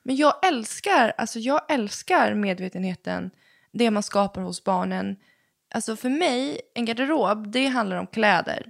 Men 0.04 0.16
jag 0.16 0.34
älskar, 0.48 1.14
alltså 1.18 1.40
jag 1.40 1.62
älskar 1.70 2.34
medvetenheten, 2.34 3.32
det 3.72 3.92
man 3.92 4.04
skapar 4.04 4.42
hos 4.42 4.64
barnen. 4.64 5.16
Alltså 5.74 5.96
för 5.96 6.10
mig, 6.10 6.62
en 6.74 6.86
garderob, 6.86 7.52
det 7.52 7.68
handlar 7.68 7.98
om 7.98 8.08
kläder. 8.08 8.66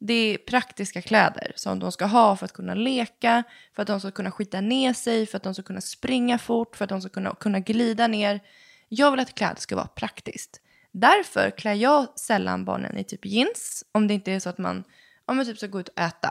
Det 0.00 0.14
är 0.14 0.38
praktiska 0.38 1.02
kläder 1.02 1.52
som 1.56 1.78
de 1.78 1.92
ska 1.92 2.04
ha 2.06 2.36
för 2.36 2.44
att 2.44 2.52
kunna 2.52 2.74
leka, 2.74 3.42
för 3.74 3.82
att 3.82 3.88
de 3.88 4.00
ska 4.00 4.10
kunna 4.10 4.30
skita 4.30 4.60
ner 4.60 4.92
sig, 4.92 5.26
för 5.26 5.36
att 5.36 5.42
de 5.42 5.54
ska 5.54 5.62
kunna 5.62 5.80
springa 5.80 6.38
fort, 6.38 6.76
för 6.76 6.84
att 6.84 6.88
de 6.88 7.00
ska 7.00 7.10
kunna, 7.10 7.34
kunna 7.34 7.60
glida 7.60 8.06
ner. 8.06 8.40
Jag 8.88 9.10
vill 9.10 9.20
att 9.20 9.34
kläder 9.34 9.60
ska 9.60 9.76
vara 9.76 9.86
praktiskt. 9.86 10.60
Därför 10.92 11.50
klär 11.50 11.74
jag 11.74 12.18
sällan 12.18 12.64
barnen 12.64 12.96
i 12.96 13.04
typ 13.04 13.26
jeans, 13.26 13.84
om 13.92 14.08
det 14.08 14.14
inte 14.14 14.32
är 14.32 14.40
så 14.40 14.48
att 14.48 14.58
man, 14.58 14.84
om 15.24 15.36
man 15.36 15.46
typ 15.46 15.58
ska 15.58 15.66
gå 15.66 15.80
ut 15.80 15.88
och 15.88 15.98
äta. 15.98 16.30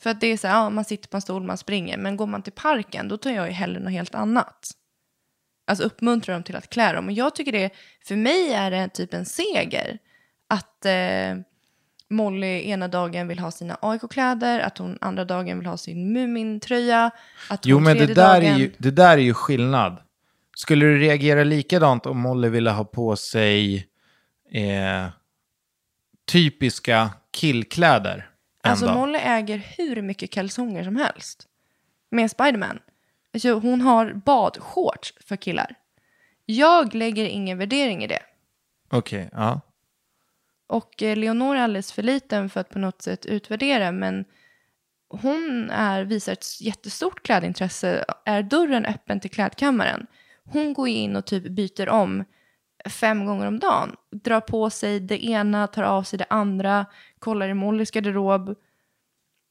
För 0.00 0.10
att 0.10 0.20
det 0.20 0.26
är 0.26 0.36
så 0.36 0.48
här, 0.48 0.54
ja, 0.54 0.70
man 0.70 0.84
sitter 0.84 1.08
på 1.08 1.16
en 1.16 1.20
stol, 1.20 1.42
man 1.42 1.58
springer. 1.58 1.98
Men 1.98 2.16
går 2.16 2.26
man 2.26 2.42
till 2.42 2.52
parken, 2.52 3.08
då 3.08 3.16
tar 3.16 3.30
jag 3.30 3.46
ju 3.46 3.52
hellre 3.52 3.80
något 3.80 3.92
helt 3.92 4.14
annat. 4.14 4.70
Alltså 5.66 5.84
uppmuntrar 5.84 6.34
dem 6.34 6.42
till 6.42 6.56
att 6.56 6.70
klä 6.70 6.92
dem. 6.92 7.06
Och 7.06 7.12
jag 7.12 7.34
tycker 7.34 7.52
det, 7.52 7.70
för 8.04 8.16
mig 8.16 8.52
är 8.52 8.70
det 8.70 8.88
typ 8.88 9.14
en 9.14 9.24
seger. 9.24 9.98
Att 10.48 10.86
eh, 10.86 11.36
Molly 12.10 12.70
ena 12.70 12.88
dagen 12.88 13.28
vill 13.28 13.38
ha 13.38 13.50
sina 13.50 13.78
AIK-kläder, 13.82 14.60
att 14.60 14.78
hon 14.78 14.98
andra 15.00 15.24
dagen 15.24 15.58
vill 15.58 15.66
ha 15.66 15.76
sin 15.76 16.12
Mumin-tröja. 16.12 17.10
Att 17.50 17.64
hon 17.64 17.70
Jo, 17.70 17.78
men 17.78 17.96
det 17.96 18.06
där, 18.06 18.14
dagen... 18.14 18.54
är 18.54 18.58
ju, 18.58 18.72
det 18.78 18.90
där 18.90 19.12
är 19.12 19.22
ju 19.22 19.34
skillnad. 19.34 19.96
Skulle 20.56 20.86
du 20.86 20.98
reagera 20.98 21.44
likadant 21.44 22.06
om 22.06 22.18
Molly 22.18 22.48
ville 22.48 22.70
ha 22.70 22.84
på 22.84 23.16
sig 23.16 23.86
eh, 24.52 25.08
typiska 26.32 27.10
killkläder 27.32 28.30
Alltså 28.62 28.86
dag? 28.86 28.94
Molly 28.94 29.18
äger 29.18 29.58
hur 29.76 30.02
mycket 30.02 30.30
kalsonger 30.30 30.84
som 30.84 30.96
helst. 30.96 31.46
Med 32.10 32.30
Spiderman. 32.30 32.78
Alltså, 33.34 33.52
hon 33.52 33.80
har 33.80 34.12
badshorts 34.12 35.14
för 35.26 35.36
killar. 35.36 35.74
Jag 36.46 36.94
lägger 36.94 37.24
ingen 37.24 37.58
värdering 37.58 38.04
i 38.04 38.06
det. 38.06 38.22
Okej, 38.90 39.28
ja. 39.32 39.60
Och 40.70 41.02
eh, 41.02 41.16
Leonor 41.16 41.56
är 41.56 41.60
alldeles 41.60 41.92
för 41.92 42.02
liten 42.02 42.50
för 42.50 42.60
att 42.60 42.70
på 42.70 42.78
något 42.78 43.02
sätt 43.02 43.26
utvärdera, 43.26 43.92
men 43.92 44.24
hon 45.08 45.70
är, 45.70 46.04
visar 46.04 46.32
ett 46.32 46.60
jättestort 46.60 47.22
klädintresse. 47.22 48.04
Är 48.24 48.42
dörren 48.42 48.86
öppen 48.86 49.20
till 49.20 49.30
klädkammaren? 49.30 50.06
Hon 50.44 50.72
går 50.72 50.88
in 50.88 51.16
och 51.16 51.26
typ 51.26 51.48
byter 51.48 51.88
om 51.88 52.24
fem 52.88 53.26
gånger 53.26 53.46
om 53.46 53.58
dagen. 53.58 53.96
Drar 54.10 54.40
på 54.40 54.70
sig 54.70 55.00
det 55.00 55.24
ena, 55.24 55.66
tar 55.66 55.82
av 55.82 56.02
sig 56.02 56.18
det 56.18 56.26
andra, 56.30 56.86
kollar 57.18 57.48
i 57.48 57.54
Mollys 57.54 57.90
garderob. 57.90 58.56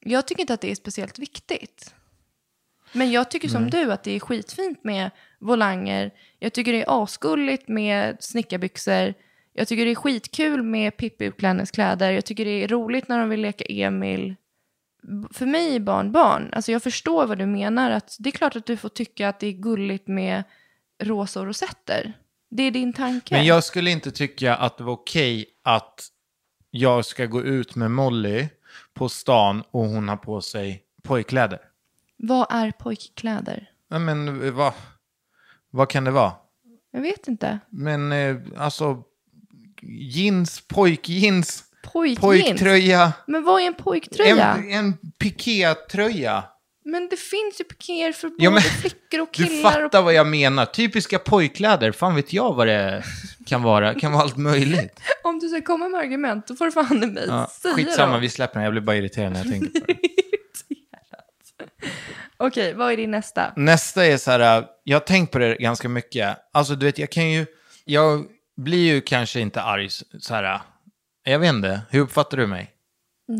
Jag 0.00 0.26
tycker 0.26 0.40
inte 0.40 0.54
att 0.54 0.60
det 0.60 0.70
är 0.70 0.74
speciellt 0.74 1.18
viktigt. 1.18 1.94
Men 2.92 3.10
jag 3.10 3.30
tycker 3.30 3.48
som 3.48 3.70
du 3.70 3.92
att 3.92 4.02
det 4.02 4.16
är 4.16 4.20
skitfint 4.20 4.84
med 4.84 5.10
volanger. 5.38 6.10
Jag 6.38 6.52
tycker 6.52 6.72
det 6.72 6.82
är 6.82 7.02
asgulligt 7.02 7.68
med 7.68 8.16
snickarbyxor. 8.20 9.14
Jag 9.60 9.68
tycker 9.68 9.84
det 9.84 9.90
är 9.90 9.94
skitkul 9.94 10.62
med 10.62 10.96
Pippi 10.96 11.24
utklädningskläder. 11.24 12.10
Jag 12.10 12.24
tycker 12.24 12.44
det 12.44 12.64
är 12.64 12.68
roligt 12.68 13.08
när 13.08 13.18
de 13.18 13.28
vill 13.28 13.40
leka 13.40 13.64
Emil. 13.64 14.36
För 15.32 15.46
mig 15.46 15.76
är 15.76 15.80
barn 15.80 16.12
barn. 16.12 16.50
Alltså 16.52 16.72
jag 16.72 16.82
förstår 16.82 17.26
vad 17.26 17.38
du 17.38 17.46
menar. 17.46 17.90
Att 17.90 18.16
det 18.18 18.28
är 18.28 18.32
klart 18.32 18.56
att 18.56 18.66
du 18.66 18.76
får 18.76 18.88
tycka 18.88 19.28
att 19.28 19.40
det 19.40 19.46
är 19.46 19.52
gulligt 19.52 20.08
med 20.08 20.44
rosa 21.02 21.40
och 21.40 21.46
rosetter. 21.46 22.12
Det 22.50 22.62
är 22.62 22.70
din 22.70 22.92
tanke. 22.92 23.34
Men 23.34 23.46
jag 23.46 23.64
skulle 23.64 23.90
inte 23.90 24.10
tycka 24.10 24.56
att 24.56 24.78
det 24.78 24.84
var 24.84 24.92
okej 24.92 25.46
att 25.62 26.06
jag 26.70 27.04
ska 27.04 27.26
gå 27.26 27.42
ut 27.42 27.74
med 27.74 27.90
Molly 27.90 28.48
på 28.94 29.08
stan 29.08 29.62
och 29.70 29.84
hon 29.84 30.08
har 30.08 30.16
på 30.16 30.40
sig 30.40 30.82
pojkkläder. 31.02 31.58
Vad 32.16 32.46
är 32.50 32.70
pojkkläder? 32.70 33.70
Men 33.88 34.42
eh, 34.42 34.52
vad, 34.52 34.72
vad 35.70 35.88
kan 35.88 36.04
det 36.04 36.10
vara? 36.10 36.32
Jag 36.90 37.00
vet 37.00 37.28
inte. 37.28 37.58
Men 37.68 38.12
eh, 38.12 38.36
alltså, 38.56 39.04
jeans, 39.82 40.60
pojkjeans, 40.68 41.64
Pojkjeans? 41.92 42.20
pojktröja, 42.20 43.12
Men 43.26 43.44
vad 43.44 43.62
är 43.62 43.66
en 43.66 43.74
pojktröja? 43.74 44.54
en, 44.54 44.70
en 44.72 44.96
pikétröja. 45.18 46.44
Men 46.84 47.08
det 47.08 47.16
finns 47.16 47.60
ju 47.60 47.64
pikéer 47.64 48.12
för 48.12 48.28
både 48.28 48.44
Ja, 48.44 48.50
men 48.50 48.60
flickor 48.62 49.20
och 49.20 49.28
Du 49.36 49.44
killar. 49.46 49.70
fattar 49.70 50.02
vad 50.02 50.14
jag 50.14 50.26
menar. 50.26 50.66
Typiska 50.66 51.18
pojkkläder, 51.18 51.92
fan 51.92 52.14
vet 52.14 52.32
jag 52.32 52.54
vad 52.54 52.66
det 52.66 53.04
kan 53.46 53.62
vara. 53.62 53.94
kan 53.94 54.12
vara 54.12 54.22
allt 54.22 54.36
möjligt. 54.36 55.00
Och 55.24 55.28
om 55.30 55.38
du 55.38 55.48
ska 55.48 55.60
komma 55.62 55.88
med 55.88 56.00
argument, 56.00 56.46
då 56.46 56.54
får 56.56 56.64
du 56.64 56.72
fan 56.72 57.02
i 57.02 57.06
mig 57.06 57.24
Ja, 57.28 57.50
säga 57.62 57.74
skitsamma, 57.74 58.12
dem. 58.12 58.20
vi 58.20 58.28
släpper 58.28 58.54
den. 58.54 58.62
Jag 58.64 58.72
blir 58.72 58.82
bara 58.82 58.96
irriterad 58.96 59.32
när 59.32 59.38
jag 59.38 59.48
tänker 59.48 59.80
på 59.80 59.86
det. 59.86 59.96
Okej, 62.36 62.74
vad 62.74 62.92
är 62.92 62.96
din 62.96 63.10
nästa? 63.10 63.52
Nästa 63.56 64.06
är 64.06 64.16
så 64.16 64.30
här, 64.30 64.58
äh, 64.58 64.64
jag 64.84 64.94
har 64.96 65.00
tänkt 65.06 65.32
på 65.32 65.38
det 65.38 65.56
ganska 65.56 65.88
mycket. 65.88 66.36
Alltså 66.52 66.74
du 66.74 66.86
vet, 66.86 66.98
jag 66.98 67.10
kan 67.10 67.30
ju, 67.30 67.46
jag 67.84 68.24
blir 68.62 68.94
ju 68.94 69.00
kanske 69.00 69.40
inte 69.40 69.62
arg 69.62 69.88
så 70.18 70.34
här. 70.34 70.60
Jag 71.24 71.38
vet 71.38 71.48
inte, 71.54 71.80
hur 71.90 72.00
uppfattar 72.00 72.36
du 72.36 72.46
mig? 72.46 72.74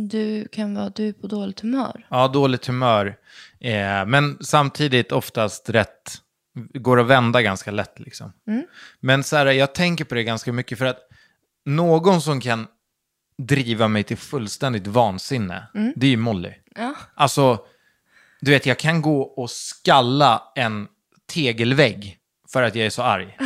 Du 0.09 0.49
kan 0.49 0.75
vara 0.75 0.89
du 0.89 1.13
på 1.13 1.27
dåligt 1.27 1.61
humör. 1.61 2.07
Ja, 2.11 2.29
dåligt 2.29 2.67
humör. 2.67 3.17
Eh, 3.61 4.07
men 4.07 4.39
samtidigt 4.41 5.13
oftast 5.13 5.71
rätt, 5.71 6.15
går 6.75 7.01
att 7.01 7.07
vända 7.07 7.43
ganska 7.43 7.71
lätt 7.71 8.01
liksom. 8.01 8.33
Men 9.01 9.25
så 9.25 9.37
här, 9.37 9.47
jag 9.47 9.75
tänker 9.75 10.05
på 10.05 10.15
det 10.15 10.25
ganska 10.25 10.53
mycket 10.53 10.79
för 10.79 10.87
att 10.87 10.99
någon 11.65 12.23
som 12.23 12.41
kan 12.41 12.67
driva 13.39 13.89
mig 13.89 14.03
till 14.03 14.17
fullständigt 14.17 14.87
vansinne, 14.87 15.67
det 15.97 16.07
är 16.07 16.11
ju 16.11 16.17
Molly. 16.17 16.53
Ja. 16.75 16.95
Alltså, 17.15 17.65
du 18.41 18.51
vet, 18.51 18.67
jag 18.67 18.79
kan 18.79 19.03
gå 19.03 19.23
och 19.23 19.51
skalla 19.51 20.43
en 20.55 20.89
tegelvägg 21.33 22.19
för 22.53 22.63
att 22.63 22.75
jag 22.75 22.87
är 22.87 22.91
så 22.91 23.03
arg. 23.03 23.37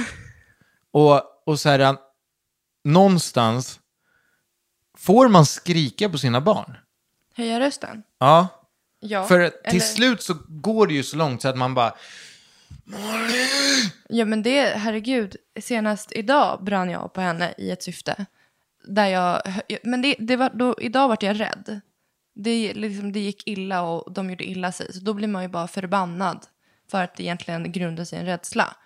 och, 0.93 1.34
och 1.45 1.61
så 1.61 1.69
här, 1.69 1.97
någonstans 2.85 3.81
får 4.99 5.29
man 5.29 5.47
skrika 5.47 6.09
på 6.09 6.19
sina 6.19 6.41
barn. 6.41 6.77
Höja 7.35 7.61
rösten? 7.61 8.03
Ja, 8.19 8.49
Ja. 9.01 9.25
för 9.25 9.49
till 9.49 9.59
eller- 9.65 9.81
slut 9.81 10.23
så 10.23 10.37
går 10.49 10.87
det 10.87 10.95
ju 10.95 11.03
så 11.03 11.17
långt 11.17 11.43
så 11.43 11.49
att 11.49 11.59
man 11.59 11.75
bara, 11.75 11.95
Ja, 14.09 14.25
men 14.25 14.43
det, 14.43 14.63
herregud, 14.77 15.37
senast 15.61 16.13
idag 16.13 16.65
brann 16.65 16.91
jag 16.91 17.13
på 17.13 17.21
henne 17.21 17.55
i 17.59 17.71
ett 17.71 17.83
syfte. 17.83 18.27
Där 18.87 19.07
jag, 19.07 19.43
men 19.83 20.03
det, 20.03 20.17
det 20.19 20.37
var, 20.37 20.51
då, 20.55 20.75
idag 20.81 21.09
vart 21.09 21.23
jag 21.23 21.41
rädd. 21.41 21.81
Det, 22.35 22.75
liksom, 22.75 23.13
det 23.13 23.21
gick 23.21 23.47
illa 23.49 23.83
och 23.83 24.13
de 24.13 24.31
gjorde 24.31 24.45
illa 24.45 24.73
sig. 24.73 24.93
Så 24.93 25.01
då 25.01 25.13
blir 25.15 25.29
man 25.29 25.43
ju 25.43 25.49
bara 25.49 25.69
förbannad. 25.69 26.47
För 26.91 27.03
att 27.05 27.17
det 27.17 27.23
egentligen 27.23 27.73
grundar 27.73 28.05
sig 28.05 28.19
i 28.19 28.21
en 28.21 28.27
rädsla. 28.27 28.77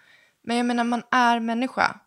Men 0.43 0.57
jag 0.57 0.67
menar, 0.67 0.85
man 0.85 1.03
är 1.11 1.41
människa. 1.41 2.01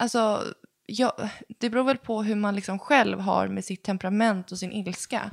Alltså, 0.00 0.44
jag, 0.86 1.12
det 1.58 1.70
beror 1.70 1.84
väl 1.84 1.96
på 1.98 2.22
hur 2.22 2.34
man 2.34 2.54
liksom 2.54 2.78
själv 2.78 3.20
har 3.20 3.48
med 3.48 3.64
sitt 3.64 3.82
temperament 3.82 4.52
och 4.52 4.58
sin 4.58 4.72
ilska. 4.72 5.30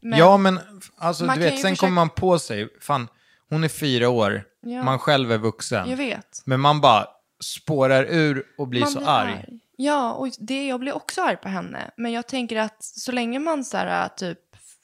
Men, 0.00 0.18
ja 0.18 0.36
men 0.36 0.60
alltså 0.98 1.26
du 1.26 1.38
vet, 1.40 1.48
sen 1.48 1.56
försöka- 1.56 1.76
kommer 1.76 1.94
man 1.94 2.08
på 2.10 2.38
sig, 2.38 2.68
fan, 2.80 3.08
hon 3.48 3.64
är 3.64 3.68
fyra 3.68 4.08
år, 4.08 4.44
Ja. 4.60 4.82
man 4.82 4.98
själv 4.98 5.32
är 5.32 5.38
vuxen. 5.38 5.90
Jag 5.90 5.96
vet. 5.96 6.42
Men 6.44 6.60
man 6.60 6.80
bara 6.80 7.06
spårar 7.40 8.04
ur 8.04 8.44
och 8.58 8.68
blir 8.68 8.80
man 8.80 8.90
så 8.90 8.98
blir 8.98 9.08
arg. 9.08 9.44
Ja, 9.76 10.12
och 10.12 10.28
det, 10.38 10.66
jag 10.66 10.80
blir 10.80 10.92
också 10.96 11.22
arg 11.22 11.36
på 11.36 11.48
henne. 11.48 11.90
Men 11.96 12.12
jag 12.12 12.26
tänker 12.26 12.56
att 12.56 12.82
så 12.82 13.12
länge 13.12 13.38
man 13.38 13.64
så 13.64 13.76
här, 13.76 14.08
typ, 14.08 14.38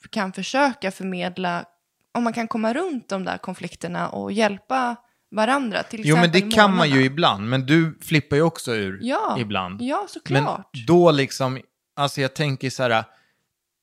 kan 0.09 0.33
försöka 0.33 0.91
förmedla, 0.91 1.65
om 2.11 2.23
man 2.23 2.33
kan 2.33 2.47
komma 2.47 2.73
runt 2.73 3.09
de 3.09 3.25
där 3.25 3.37
konflikterna 3.37 4.09
och 4.09 4.31
hjälpa 4.31 4.95
varandra. 5.31 5.83
Till 5.83 6.01
Jo 6.03 6.15
men 6.15 6.31
det 6.31 6.41
kan 6.41 6.75
man 6.75 6.89
ju 6.89 7.03
ibland, 7.03 7.49
men 7.49 7.65
du 7.65 7.97
flippar 8.01 8.35
ju 8.35 8.41
också 8.41 8.75
ur 8.75 8.99
ja, 9.01 9.35
ibland. 9.39 9.81
Ja, 9.81 9.97
men 9.99 10.07
såklart. 10.07 10.71
då 10.87 11.11
liksom, 11.11 11.59
alltså 11.95 12.21
jag 12.21 12.33
tänker 12.33 12.69
så 12.69 12.83
här, 12.83 13.03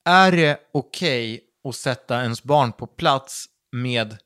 är 0.05 0.33
det 0.33 0.59
okej 0.73 1.41
att 1.69 1.75
sätta 1.75 2.23
ens 2.23 2.43
barn 2.43 2.73
på 2.73 2.87
plats 2.87 3.47
med 3.73 4.17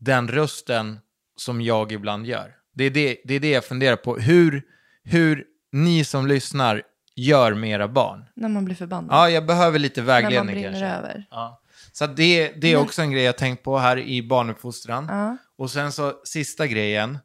den 0.00 0.28
rösten 0.28 0.98
som 1.36 1.60
jag 1.60 1.92
ibland 1.92 2.26
gör? 2.26 2.54
Det 2.74 2.84
är 2.84 2.90
det, 2.90 3.16
det, 3.24 3.34
är 3.34 3.40
det 3.40 3.50
jag 3.50 3.64
funderar 3.64 3.96
på. 3.96 4.16
Hur, 4.16 4.62
hur 5.04 5.44
ni 5.72 6.04
som 6.04 6.26
lyssnar 6.26 6.82
gör 7.16 7.54
med 7.54 7.70
era 7.70 7.88
barn. 7.88 8.24
När 8.36 8.48
man 8.48 8.64
blir 8.64 8.74
förbannad. 8.74 9.16
Ja, 9.16 9.30
jag 9.30 9.46
behöver 9.46 9.78
lite 9.78 10.00
när 10.00 10.06
man 10.06 10.22
vägledning 10.22 10.54
brinner 10.54 10.70
kanske. 10.70 10.86
över. 10.86 11.26
Ja. 11.30 11.62
Så 11.92 12.06
det, 12.06 12.52
det 12.60 12.68
är 12.72 12.76
Men- 12.76 12.84
också 12.84 13.02
en 13.02 13.10
grej 13.12 13.22
jag 13.22 13.38
tänkt 13.38 13.62
på 13.62 13.78
här 13.78 13.98
i 13.98 14.22
barnuppfostran. 14.22 15.06
Ja, 15.10 15.36
Och 15.58 15.70
sen 15.70 15.92
så 15.92 16.14
sista 16.24 16.66
grejen, 16.66 17.18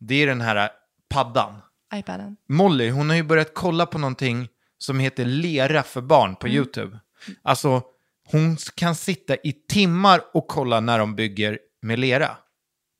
det 0.00 0.14
är 0.14 0.26
den 0.26 0.40
här 0.40 0.70
paddan. 1.08 1.54
iPaden. 1.94 2.36
Molly, 2.48 2.90
hon 2.90 3.08
har 3.08 3.16
ju 3.16 3.22
börjat 3.22 3.54
kolla 3.54 3.86
på 3.86 3.98
någonting 3.98 4.48
som 4.78 4.98
heter 5.00 5.24
Lera 5.24 5.82
för 5.82 6.00
barn 6.00 6.36
på 6.36 6.48
YouTube. 6.48 6.98
Alltså, 7.42 7.82
hon 8.26 8.56
kan 8.74 8.94
sitta 8.94 9.36
i 9.36 9.52
timmar 9.68 10.20
och 10.34 10.48
kolla 10.48 10.80
när 10.80 10.98
de 10.98 11.14
bygger 11.16 11.58
med 11.82 11.98
lera. 11.98 12.36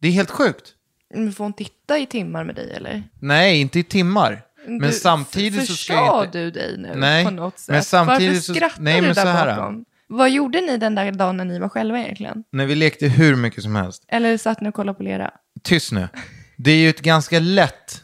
Det 0.00 0.08
är 0.08 0.12
helt 0.12 0.30
sjukt. 0.30 0.74
Men 1.14 1.32
får 1.32 1.44
hon 1.44 1.52
titta 1.52 1.98
i 1.98 2.06
timmar 2.06 2.44
med 2.44 2.54
dig 2.54 2.72
eller? 2.72 3.02
Nej, 3.20 3.60
inte 3.60 3.78
i 3.78 3.82
timmar. 3.84 4.42
Men 4.66 4.78
Du- 4.78 4.92
samtidigt 4.92 5.66
så 5.66 5.74
ska 5.74 5.92
jag 5.92 6.24
inte... 6.24 6.38
du 6.38 6.50
dig 6.50 6.78
nu 6.78 6.92
Nej, 6.96 7.24
på 7.24 7.30
något 7.30 7.58
sätt? 7.58 7.68
men 7.72 7.84
samtidigt 7.84 8.28
Varför 8.28 8.40
så- 8.42 8.54
skrattar 8.54 8.82
nej, 8.82 9.00
du 9.00 9.06
men 9.06 9.14
där 9.14 9.22
så 9.22 9.28
här. 9.28 9.56
bakom? 9.56 9.84
Vad 10.12 10.30
gjorde 10.30 10.60
ni 10.60 10.76
den 10.76 10.94
där 10.94 11.12
dagen 11.12 11.36
när 11.36 11.44
ni 11.44 11.58
var 11.58 11.68
själva 11.68 11.98
egentligen? 11.98 12.44
När 12.52 12.66
vi 12.66 12.74
lekte 12.74 13.08
hur 13.08 13.36
mycket 13.36 13.62
som 13.62 13.74
helst. 13.76 14.04
Eller 14.08 14.36
satt 14.36 14.60
ni 14.60 14.70
och 14.70 14.74
kollade 14.74 14.96
på 14.96 15.02
lera? 15.02 15.30
Tyst 15.62 15.92
nu. 15.92 16.08
Det 16.56 16.70
är 16.70 16.76
ju 16.76 16.88
ett 16.88 17.00
ganska 17.00 17.38
lätt 17.40 18.02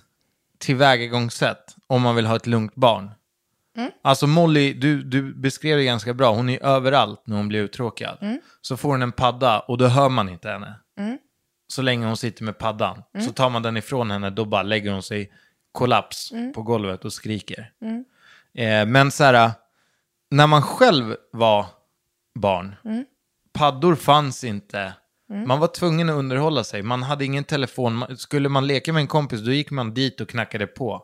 tillvägagångssätt 0.59 1.77
om 1.87 2.03
man 2.03 2.16
vill 2.16 2.27
ha 2.27 2.37
ett 2.37 2.47
lugnt 2.47 2.75
barn. 2.75 3.11
Alltså 4.03 4.27
Molly, 4.27 4.73
du, 4.73 5.03
du 5.03 5.35
beskrev 5.35 5.79
det 5.79 5.85
ganska 5.85 6.14
bra. 6.14 6.35
Hon 6.35 6.49
är 6.49 6.62
överallt 6.64 7.23
när 7.27 7.37
hon 7.37 7.49
blir 7.49 7.61
uttråkad. 7.61 8.19
Så 8.61 8.77
får 8.77 8.88
hon 8.88 9.03
en 9.03 9.12
padda 9.12 9.61
och 9.61 9.79
då 9.79 9.87
hör 9.87 10.09
man 10.09 10.29
inte 10.29 10.49
henne. 10.49 10.75
Så 11.69 11.83
länge 11.83 12.07
hon 12.07 12.16
sitter 12.16 12.45
med 12.45 12.59
paddan. 12.59 13.03
Så 13.27 13.33
tar 13.33 13.51
man 13.51 13.62
den 13.62 13.77
ifrån 13.77 14.11
henne, 14.11 14.31
då 14.31 14.45
bara 14.45 14.62
lägger 14.62 14.92
hon 14.92 15.03
sig 15.03 15.33
kollaps 15.73 16.33
på 16.55 16.62
golvet 16.62 17.05
och 17.05 17.12
skriker. 17.12 17.71
Eh, 18.55 18.87
men 18.87 19.11
så 19.11 19.25
här, 19.25 19.51
när 20.31 20.47
man 20.47 20.62
själv 20.62 21.16
var 21.33 21.66
barn, 22.37 22.77
paddor 23.53 23.94
fanns 23.94 24.44
inte. 24.44 24.94
Man 25.46 25.61
var 25.61 25.66
tvungen 25.68 26.09
att 26.11 26.14
underhålla 26.16 26.64
sig. 26.64 26.83
Man 26.83 27.03
hade 27.03 27.25
ingen 27.25 27.44
telefon. 27.44 28.05
Skulle 28.16 28.49
man 28.49 28.66
leka 28.66 28.92
med 28.92 29.01
en 29.01 29.07
kompis, 29.07 29.40
då 29.40 29.53
gick 29.53 29.70
man 29.70 29.94
dit 29.94 30.20
och 30.20 30.29
knackade 30.29 30.66
på. 30.66 31.03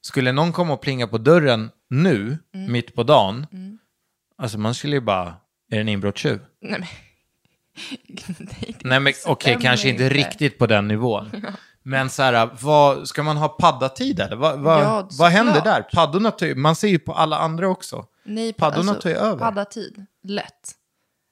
Skulle 0.00 0.32
någon 0.32 0.52
komma 0.52 0.74
och 0.74 0.80
plinga 0.80 1.06
på 1.06 1.18
dörren 1.18 1.70
nu, 1.90 2.38
mitt 2.52 2.94
på 2.94 3.02
dagen, 3.02 3.46
alltså 4.38 4.58
man 4.58 4.74
skulle 4.74 4.96
ju 4.96 5.00
bara, 5.00 5.26
är 5.70 5.76
det 5.76 5.80
en 5.80 5.88
inbrottstjuv? 5.88 6.40
Nej, 6.60 6.80
men... 6.80 6.88
Nej, 9.04 9.14
okej, 9.26 9.52
stämmer 9.52 9.60
kanske 9.60 9.88
inte 9.88 10.08
riktigt 10.08 10.58
på 10.58 10.66
den 10.66 10.88
nivån. 10.88 11.30
Men 11.82 12.10
så 12.10 12.22
här, 12.22 12.50
vad, 12.60 13.08
ska 13.08 13.22
man 13.22 13.36
ha 13.36 13.48
paddatid 13.48 14.20
eller? 14.20 14.36
Vad, 14.36 14.58
vad, 14.58 14.82
Ja, 14.82 15.08
vad 15.18 15.30
händer 15.30 15.60
där? 15.64 15.82
Paddorna 15.82 16.30
tar 16.30 16.54
man 16.54 16.76
ser 16.76 16.88
ju 16.88 16.98
på 16.98 17.12
alla 17.12 17.38
andra 17.38 17.68
också. 17.68 18.06
Nej, 18.24 18.52
Paddorna 18.52 18.94
tar 18.94 19.10
ju 19.10 19.16
över. 19.16 19.38
Paddatid, 19.38 20.06
lätt. 20.22 20.72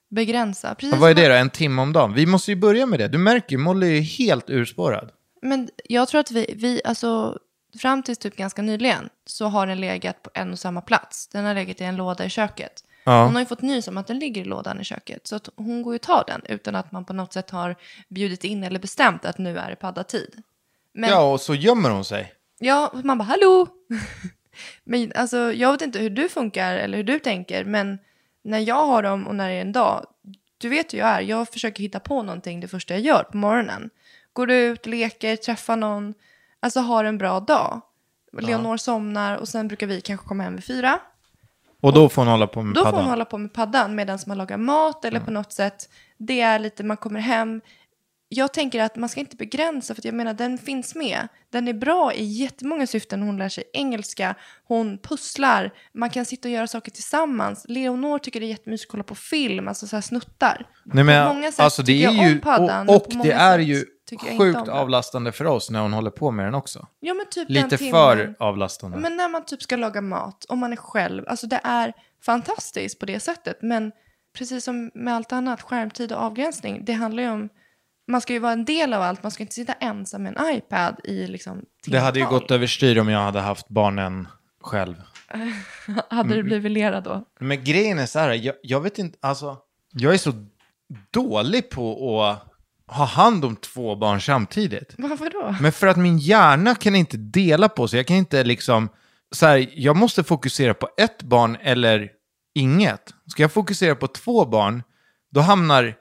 Begränsa. 0.09 0.75
Precis 0.75 0.99
vad 0.99 1.11
är 1.11 1.15
det 1.15 1.27
då? 1.27 1.33
En 1.33 1.49
timme 1.49 1.81
om 1.81 1.93
dagen? 1.93 2.13
Vi 2.13 2.25
måste 2.25 2.51
ju 2.51 2.55
börja 2.55 2.85
med 2.85 2.99
det. 2.99 3.07
Du 3.07 3.17
märker 3.17 3.51
ju, 3.51 3.57
Molly 3.57 3.87
är 3.87 3.91
ju 3.91 4.01
helt 4.01 4.49
urspårad. 4.49 5.11
Men 5.41 5.69
jag 5.83 6.07
tror 6.07 6.21
att 6.21 6.31
vi, 6.31 6.53
vi, 6.57 6.81
alltså 6.85 7.39
fram 7.79 8.03
tills 8.03 8.17
typ 8.17 8.35
ganska 8.35 8.61
nyligen 8.61 9.09
så 9.25 9.45
har 9.45 9.67
den 9.67 9.81
legat 9.81 10.23
på 10.23 10.29
en 10.33 10.51
och 10.51 10.59
samma 10.59 10.81
plats. 10.81 11.27
Den 11.27 11.45
har 11.45 11.53
legat 11.53 11.81
i 11.81 11.83
en 11.83 11.95
låda 11.95 12.25
i 12.25 12.29
köket. 12.29 12.83
Ja. 13.03 13.23
Hon 13.23 13.33
har 13.33 13.41
ju 13.41 13.45
fått 13.45 13.61
nys 13.61 13.87
om 13.87 13.97
att 13.97 14.07
den 14.07 14.19
ligger 14.19 14.41
i 14.41 14.45
lådan 14.45 14.81
i 14.81 14.83
köket. 14.83 15.27
Så 15.27 15.35
att 15.35 15.49
hon 15.55 15.81
går 15.81 15.93
ju 15.93 15.95
och 15.95 16.01
tar 16.01 16.23
den 16.27 16.41
utan 16.45 16.75
att 16.75 16.91
man 16.91 17.05
på 17.05 17.13
något 17.13 17.33
sätt 17.33 17.49
har 17.49 17.75
bjudit 18.07 18.43
in 18.43 18.63
eller 18.63 18.79
bestämt 18.79 19.25
att 19.25 19.37
nu 19.37 19.57
är 19.57 19.69
det 19.69 19.75
paddatid. 19.75 20.41
Men 20.93 21.09
Ja, 21.09 21.31
och 21.31 21.41
så 21.41 21.55
gömmer 21.55 21.89
hon 21.89 22.05
sig. 22.05 22.33
Ja, 22.59 22.91
man 23.03 23.17
bara 23.17 23.23
hallå! 23.23 23.67
men 24.83 25.11
alltså, 25.15 25.53
jag 25.53 25.71
vet 25.71 25.81
inte 25.81 25.99
hur 25.99 26.09
du 26.09 26.29
funkar 26.29 26.75
eller 26.75 26.97
hur 26.97 27.03
du 27.03 27.19
tänker, 27.19 27.65
men 27.65 27.99
när 28.43 28.59
jag 28.59 28.85
har 28.85 29.03
dem 29.03 29.27
och 29.27 29.35
när 29.35 29.49
det 29.49 29.55
är 29.55 29.61
en 29.61 29.71
dag, 29.71 30.05
du 30.57 30.69
vet 30.69 30.93
hur 30.93 30.99
jag 30.99 31.07
är, 31.09 31.21
jag 31.21 31.49
försöker 31.49 31.83
hitta 31.83 31.99
på 31.99 32.23
någonting 32.23 32.59
det 32.59 32.67
första 32.67 32.93
jag 32.93 33.03
gör 33.03 33.23
på 33.23 33.37
morgonen. 33.37 33.89
Går 34.33 34.51
ut, 34.51 34.85
leker, 34.85 35.35
träffar 35.35 35.75
någon, 35.75 36.13
alltså 36.59 36.79
har 36.79 37.03
en 37.03 37.17
bra 37.17 37.39
dag. 37.39 37.81
Leonor 38.31 38.77
somnar 38.77 39.37
och 39.37 39.47
sen 39.47 39.67
brukar 39.67 39.87
vi 39.87 40.01
kanske 40.01 40.27
komma 40.27 40.43
hem 40.43 40.55
vid 40.55 40.63
fyra. 40.63 40.99
Och 41.81 41.93
då 41.93 42.09
får 42.09 42.21
hon 42.21 42.31
hålla 42.31 42.47
på 42.47 42.61
med 42.61 42.75
Då 42.75 42.79
får 42.79 42.85
paddan. 42.91 43.01
man 43.01 43.09
hålla 43.09 43.25
på 43.25 43.37
med 43.37 43.53
paddan 43.53 43.95
medan 43.95 44.19
man 44.27 44.37
lagar 44.37 44.57
mat 44.57 45.05
eller 45.05 45.19
på 45.19 45.31
något 45.31 45.53
sätt. 45.53 45.89
Det 46.17 46.41
är 46.41 46.59
lite, 46.59 46.83
man 46.83 46.97
kommer 46.97 47.19
hem. 47.19 47.61
Jag 48.31 48.53
tänker 48.53 48.81
att 48.83 48.95
man 48.95 49.09
ska 49.09 49.19
inte 49.19 49.35
begränsa 49.35 49.95
för 49.95 50.01
att 50.01 50.05
jag 50.05 50.13
menar 50.13 50.33
den 50.33 50.57
finns 50.57 50.95
med. 50.95 51.27
Den 51.49 51.67
är 51.67 51.73
bra 51.73 52.13
i 52.13 52.23
jättemånga 52.23 52.87
syften. 52.87 53.21
Hon 53.21 53.37
lär 53.37 53.49
sig 53.49 53.63
engelska, 53.73 54.35
hon 54.63 54.97
pusslar, 54.97 55.73
man 55.93 56.09
kan 56.09 56.25
sitta 56.25 56.47
och 56.47 56.51
göra 56.51 56.67
saker 56.67 56.91
tillsammans. 56.91 57.65
Leonor 57.67 58.19
tycker 58.19 58.39
det 58.39 58.45
är 58.45 58.47
jättemysigt 58.49 58.87
att 58.87 58.91
kolla 58.91 59.03
på 59.03 59.15
film, 59.15 59.67
alltså 59.67 59.87
så 59.87 59.95
här 59.95 60.01
snuttar. 60.01 60.67
Nej, 60.85 61.03
men, 61.03 61.27
på 61.27 61.33
många 61.33 61.51
sätt 61.51 61.59
alltså, 61.59 61.83
det 61.83 62.03
är 62.03 62.11
ju, 62.11 62.33
om 62.33 62.39
paddan. 62.39 62.89
och, 62.89 62.95
och 62.95 63.23
det 63.23 63.31
är 63.31 63.59
ju 63.59 63.85
sjukt 64.37 64.67
avlastande 64.67 65.31
för 65.31 65.45
oss 65.45 65.69
när 65.69 65.79
hon 65.79 65.93
håller 65.93 66.11
på 66.11 66.31
med 66.31 66.45
den 66.45 66.55
också. 66.55 66.87
Ja, 66.99 67.13
men 67.13 67.25
typ 67.29 67.49
Lite 67.49 67.77
för 67.77 68.35
avlastande. 68.39 68.97
Men 68.97 69.17
när 69.17 69.29
man 69.29 69.45
typ 69.45 69.61
ska 69.61 69.75
laga 69.75 70.01
mat, 70.01 70.45
om 70.49 70.59
man 70.59 70.71
är 70.71 70.77
själv, 70.77 71.23
alltså 71.27 71.47
det 71.47 71.59
är 71.63 71.93
fantastiskt 72.25 72.99
på 72.99 73.05
det 73.05 73.19
sättet. 73.19 73.57
Men 73.61 73.91
precis 74.37 74.63
som 74.63 74.91
med 74.93 75.15
allt 75.15 75.31
annat, 75.31 75.61
skärmtid 75.61 76.11
och 76.11 76.21
avgränsning, 76.21 76.85
det 76.85 76.93
handlar 76.93 77.23
ju 77.23 77.29
om, 77.29 77.49
man 78.09 78.21
ska 78.21 78.33
ju 78.33 78.39
vara 78.39 78.51
en 78.53 78.65
del 78.65 78.93
av 78.93 79.01
allt, 79.01 79.23
man 79.23 79.31
ska 79.31 79.43
inte 79.43 79.55
sitta 79.55 79.73
ensam 79.73 80.23
med 80.23 80.37
en 80.37 80.55
iPad 80.57 80.95
i 81.03 81.27
liksom 81.27 81.61
Det 81.85 81.99
hade 81.99 82.19
ju 82.19 82.25
gått 82.25 82.51
överstyr 82.51 82.99
om 82.99 83.09
jag 83.09 83.19
hade 83.19 83.39
haft 83.39 83.69
barnen 83.69 84.27
själv. 84.61 84.95
Hade 86.09 86.21
Mm. 86.33 86.37
du 86.37 86.43
blivit 86.43 86.71
lera 86.71 87.01
då? 87.01 87.25
Men 87.39 87.63
grejen 87.63 87.99
är 87.99 88.05
så 88.05 88.19
här, 88.19 88.33
jag, 88.33 88.55
jag 88.63 88.81
vet 88.81 88.97
inte, 88.99 89.17
alltså, 89.21 89.57
jag 89.91 90.13
är 90.13 90.17
så 90.17 90.31
dålig 91.11 91.69
på 91.69 92.19
att 92.23 92.45
ha 92.95 93.05
hand 93.05 93.45
om 93.45 93.55
två 93.55 93.95
barn 93.95 94.21
samtidigt. 94.21 94.93
Varför 94.97 95.29
då? 95.29 95.55
Men 95.61 95.71
för 95.71 95.87
att 95.87 95.97
min 95.97 96.17
hjärna 96.17 96.75
kan 96.75 96.95
inte 96.95 97.17
dela 97.17 97.69
på 97.69 97.87
sig, 97.87 97.99
jag 97.99 98.07
kan 98.07 98.17
inte 98.17 98.43
liksom, 98.43 98.89
så 99.31 99.45
här, 99.45 99.69
jag 99.73 99.95
måste 99.95 100.23
fokusera 100.23 100.73
på 100.73 100.89
ett 100.97 101.23
barn 101.23 101.57
eller 101.61 102.09
inget. 102.55 103.13
Ska 103.27 103.43
jag 103.43 103.51
fokusera 103.51 103.95
på 103.95 104.07
två 104.07 104.45
barn, 104.45 104.83
då 105.31 105.41
hamnar 105.41 105.93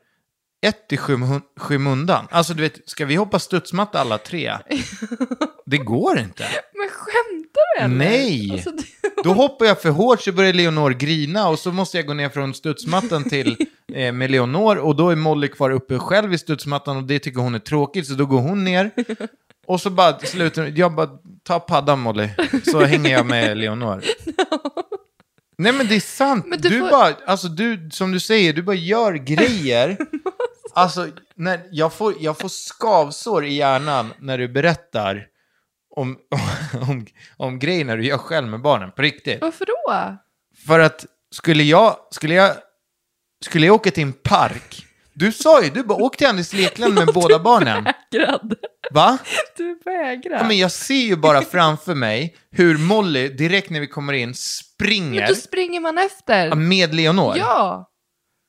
ett 0.61 0.92
i 0.92 0.97
skym- 0.97 1.40
skymundan. 1.57 2.27
Alltså 2.31 2.55
du 2.55 2.62
vet, 2.62 2.90
ska 2.90 3.05
vi 3.07 3.14
hoppa 3.14 3.38
studsmatta 3.38 4.01
alla 4.01 4.18
tre? 4.18 4.53
Det 5.66 5.79
går 5.79 6.18
inte. 6.18 6.42
Men 6.75 6.88
skämtar 6.90 7.79
du 7.79 7.85
eller? 7.85 7.97
Nej. 7.97 8.53
Alltså, 8.53 8.71
det... 8.71 8.85
Då 9.25 9.33
hoppar 9.33 9.66
jag 9.66 9.81
för 9.83 9.90
hårt 9.90 10.21
så 10.23 10.33
börjar 10.33 10.53
Leonor 10.53 10.90
grina 10.90 11.49
och 11.49 11.59
så 11.59 11.73
måste 11.73 11.97
jag 11.97 12.07
gå 12.07 12.14
ner 12.14 12.29
från 12.29 12.55
studsmattan 12.55 13.25
till 13.25 13.57
eh, 13.94 14.12
med 14.12 14.31
Leonor 14.31 14.77
och 14.77 14.97
då 14.97 15.11
är 15.11 15.16
Molly 15.16 15.49
kvar 15.49 15.71
uppe 15.71 15.99
själv 15.99 16.33
i 16.33 16.38
studsmattan 16.38 16.97
och 16.97 17.03
det 17.03 17.18
tycker 17.18 17.40
hon 17.40 17.55
är 17.55 17.59
tråkigt 17.59 18.07
så 18.07 18.14
då 18.14 18.27
går 18.27 18.40
hon 18.40 18.64
ner. 18.64 18.90
Och 19.66 19.81
så 19.81 19.90
bara 19.90 20.18
slutar 20.18 20.73
jag 20.77 20.94
bara 20.94 21.09
ta 21.42 21.61
paddan 21.61 21.99
Molly 22.01 22.29
så 22.71 22.81
hänger 22.81 23.11
jag 23.11 23.27
med 23.27 23.57
Leonor. 23.59 24.03
Nej 25.59 25.73
men 25.73 25.87
det 25.88 25.97
är 25.97 26.01
sant. 26.01 26.47
Du 26.59 26.68
du 26.68 26.81
får- 26.81 26.90
bara, 26.90 27.14
alltså 27.27 27.49
du, 27.49 27.88
som 27.92 28.12
du 28.12 28.21
säger, 28.21 28.53
du 28.53 28.62
bara 28.62 28.77
gör 28.77 29.12
grejer. 29.14 29.97
Alltså, 30.75 31.09
när 31.35 31.61
jag, 31.71 31.92
får, 31.92 32.14
jag 32.21 32.38
får 32.38 32.49
skavsår 32.49 33.44
i 33.44 33.55
hjärnan 33.55 34.12
när 34.18 34.38
du 34.38 34.49
berättar 34.49 35.27
om, 35.97 36.18
om, 36.88 37.07
om 37.37 37.59
grejerna 37.59 37.97
du 37.97 38.05
gör 38.07 38.18
själv 38.18 38.49
med 38.49 38.61
barnen, 38.61 38.92
på 38.92 39.03
riktigt. 39.03 39.40
Varför 39.40 39.66
då? 39.66 40.16
För 40.66 40.79
att 40.81 41.07
skulle 41.31 41.62
jag, 41.62 41.97
skulle 42.11 42.35
jag, 42.35 42.53
skulle 43.44 43.66
jag 43.66 43.75
åka 43.75 43.90
till 43.90 44.03
en 44.03 44.12
park, 44.12 44.87
du 45.18 45.33
sa 45.33 45.62
ju, 45.62 45.70
du 45.70 45.83
bara 45.83 46.02
åk 46.02 46.16
till 46.16 46.26
Anders 46.26 46.52
Lekland 46.52 46.94
med 46.94 47.07
båda 47.14 47.38
barnen. 47.38 47.85
Vägrad. 47.85 48.54
Va? 48.92 49.18
Du 49.57 49.78
vägrar. 49.85 50.37
Ja, 50.38 50.44
men 50.44 50.59
jag 50.59 50.72
ser 50.72 50.94
ju 50.94 51.16
bara 51.16 51.42
framför 51.42 51.94
mig 51.94 52.37
hur 52.50 52.78
Molly, 52.78 53.28
direkt 53.28 53.70
när 53.70 53.81
vi 53.81 53.87
kommer 53.87 54.12
in, 54.12 54.28
Men 54.28 54.35
springer 54.35 55.28
då 55.28 55.35
springer 55.35 55.81
man 55.81 55.98
efter. 55.98 56.54
med 56.54 56.94
Leonor. 56.94 57.35
Ja. 57.38 57.90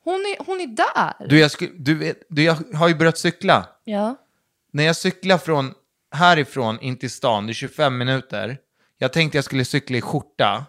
Hon 0.04 0.14
är, 0.14 0.46
hon 0.46 0.62
är 0.62 0.68
där. 0.68 1.28
Du, 1.30 1.40
jag, 1.40 1.52
sku, 1.52 1.68
du, 1.78 1.96
vet, 1.96 2.18
du, 2.30 2.44
jag 2.44 2.58
har 2.76 2.88
ju 2.88 2.96
börjat 2.96 3.18
cykla. 3.18 3.66
Ja. 3.84 4.16
När 4.74 4.84
jag 4.84 4.96
cyklar 4.96 5.38
från 5.38 5.74
härifrån 6.16 6.80
in 6.80 6.98
till 6.98 7.12
stan, 7.12 7.48
det 7.48 7.52
är 7.52 7.54
25 7.54 7.98
minuter. 7.98 8.58
Jag 8.98 9.14
tänkte 9.14 9.38
jag 9.38 9.46
skulle 9.46 9.66
cykla 9.66 9.98
i 9.98 10.02
skjorta. 10.02 10.66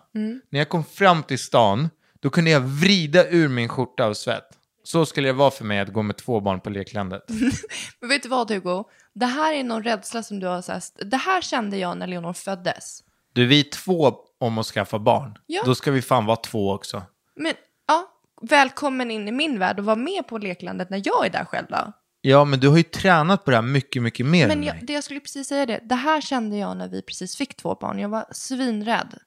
När 0.50 0.58
jag 0.60 0.68
kom 0.68 0.84
fram 0.84 1.22
till 1.22 1.38
stan, 1.38 1.88
då 2.20 2.30
kunde 2.30 2.50
jag 2.50 2.60
vrida 2.60 3.28
ur 3.28 3.48
min 3.48 3.68
skjorta 3.68 4.04
av 4.04 4.14
svett. 4.14 4.48
Så 4.90 5.07
skulle 5.07 5.29
det 5.29 5.33
vara 5.33 5.50
för 5.50 5.64
mig 5.64 5.81
att 5.81 5.92
gå 5.92 6.03
med 6.03 6.16
två 6.16 6.40
barn 6.40 6.61
på 6.61 6.70
leklandet. 6.70 7.22
Men 8.00 8.09
vet 8.09 8.22
du 8.22 8.29
vad 8.29 8.50
Hugo? 8.50 8.85
Det 9.14 9.27
här 9.27 9.54
är 9.54 9.64
någon 9.64 9.83
rädsla 9.83 10.23
som 10.23 10.40
du 10.40 10.46
har 10.46 10.73
här, 10.73 11.04
Det 11.10 11.17
här 11.17 11.40
kände 11.40 11.77
jag 11.77 11.98
när 11.98 12.06
Leonor 12.06 12.33
föddes. 12.33 13.00
Du, 13.33 13.46
vi 13.46 13.60
är 13.60 13.71
två 13.71 14.14
om 14.40 14.58
att 14.58 14.67
skaffa 14.67 14.98
barn. 14.98 15.38
Ja. 15.46 15.62
Då 15.64 15.75
ska 15.75 15.90
vi 15.90 16.02
fan 16.02 16.27
vara 16.27 16.37
två 16.37 16.73
också. 16.73 17.02
Men 17.37 17.54
ja, 17.88 18.08
välkommen 18.42 19.10
in 19.10 19.29
i 19.29 19.33
min 19.33 19.58
värld 19.58 19.79
och 19.79 19.85
var 19.85 19.96
med 19.96 20.29
på 20.29 20.38
leklandet 20.38 20.90
när 20.90 21.02
jag 21.04 21.27
är 21.27 21.31
där 21.31 21.44
själv 21.44 21.67
då. 21.69 21.92
Ja, 22.21 22.44
men 22.44 22.60
du 22.60 22.69
har 22.69 22.77
ju 22.77 22.83
tränat 22.83 23.44
på 23.44 23.50
det 23.50 23.56
här 23.56 23.62
mycket, 23.62 24.02
mycket 24.02 24.27
mer 24.27 24.42
än 24.42 24.48
Men 24.48 24.58
mig. 24.58 24.69
jag, 24.69 24.87
det 24.87 24.92
jag 24.92 25.04
skulle 25.04 25.21
precis 25.21 25.48
säga 25.48 25.67
det. 25.67 25.81
Det 25.83 25.94
här 25.94 26.21
kände 26.21 26.56
jag 26.56 26.77
när 26.77 26.88
vi 26.88 27.02
precis 27.02 27.37
fick 27.37 27.56
två 27.56 27.75
barn. 27.75 27.98
Jag 27.98 28.08
var 28.08 28.25
svinrädd. 28.33 29.19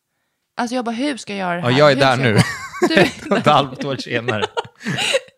Alltså 0.58 0.76
jag 0.76 0.86
bara, 0.86 0.96
hur 0.96 1.18
ska 1.18 1.36
jag 1.36 1.40
göra 1.40 1.56
det 1.56 1.62
här? 1.62 1.72
Ja, 1.72 1.78
jag 1.78 1.92
är 1.92 1.96
Hur 1.96 2.02
där 2.02 2.34
nu. 2.34 2.40
Du, 2.90 2.96
Ett 2.96 3.32
och 3.32 3.38
ett 3.38 3.46
halvt 3.46 3.86
år 3.86 3.96
senare. 3.96 4.44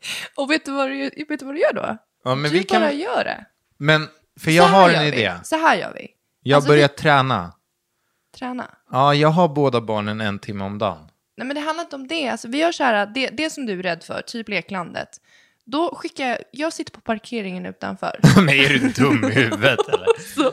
och 0.35 0.51
vet 0.51 0.65
du, 0.65 0.71
vad 0.71 0.89
du, 0.89 1.09
vet 1.29 1.39
du 1.39 1.45
vad 1.45 1.55
du 1.55 1.59
gör 1.59 1.73
då? 1.73 1.97
Ja, 2.23 2.35
men 2.35 2.51
du 2.51 2.57
vi 2.57 2.63
kan... 2.63 2.81
bara 2.81 2.91
gör 2.91 3.23
det. 3.23 3.45
Men, 3.77 4.07
för 4.39 4.51
jag 4.51 4.63
har 4.63 4.89
en 4.89 5.01
vi. 5.01 5.07
idé. 5.07 5.33
Så 5.43 5.55
här 5.57 5.77
gör 5.77 5.93
vi. 5.93 6.07
Jag 6.41 6.55
Alltså, 6.55 6.67
börjar 6.67 6.87
vi- 6.89 6.95
träna. 6.95 7.53
Träna. 8.37 8.75
Ja, 8.91 9.13
jag 9.13 9.29
har 9.29 9.47
båda 9.47 9.81
barnen 9.81 10.21
en 10.21 10.39
timme 10.39 10.63
om 10.63 10.77
dagen. 10.77 11.07
Nej 11.37 11.47
men 11.47 11.55
det 11.55 11.61
handlar 11.61 11.83
inte 11.83 11.95
om 11.95 12.07
det. 12.07 12.29
Alltså, 12.29 12.47
vi 12.47 12.57
gör 12.57 12.71
så 12.71 12.83
här, 12.83 13.05
det, 13.05 13.27
det 13.29 13.49
som 13.49 13.65
du 13.65 13.79
är 13.79 13.83
rädd 13.83 14.03
för, 14.03 14.21
typ 14.21 14.49
leklandet. 14.49 15.09
Då 15.67 15.95
skickar 15.95 16.27
jag, 16.27 16.37
jag 16.51 16.73
sitter 16.73 16.91
på 16.91 17.01
parkeringen 17.01 17.65
utanför. 17.65 18.19
Men 18.35 18.49
är 18.49 18.69
du 18.69 18.79
dum 18.89 19.23
i 19.23 19.31
huvudet 19.33 19.79
eller? 19.87 20.05
så 20.35 20.51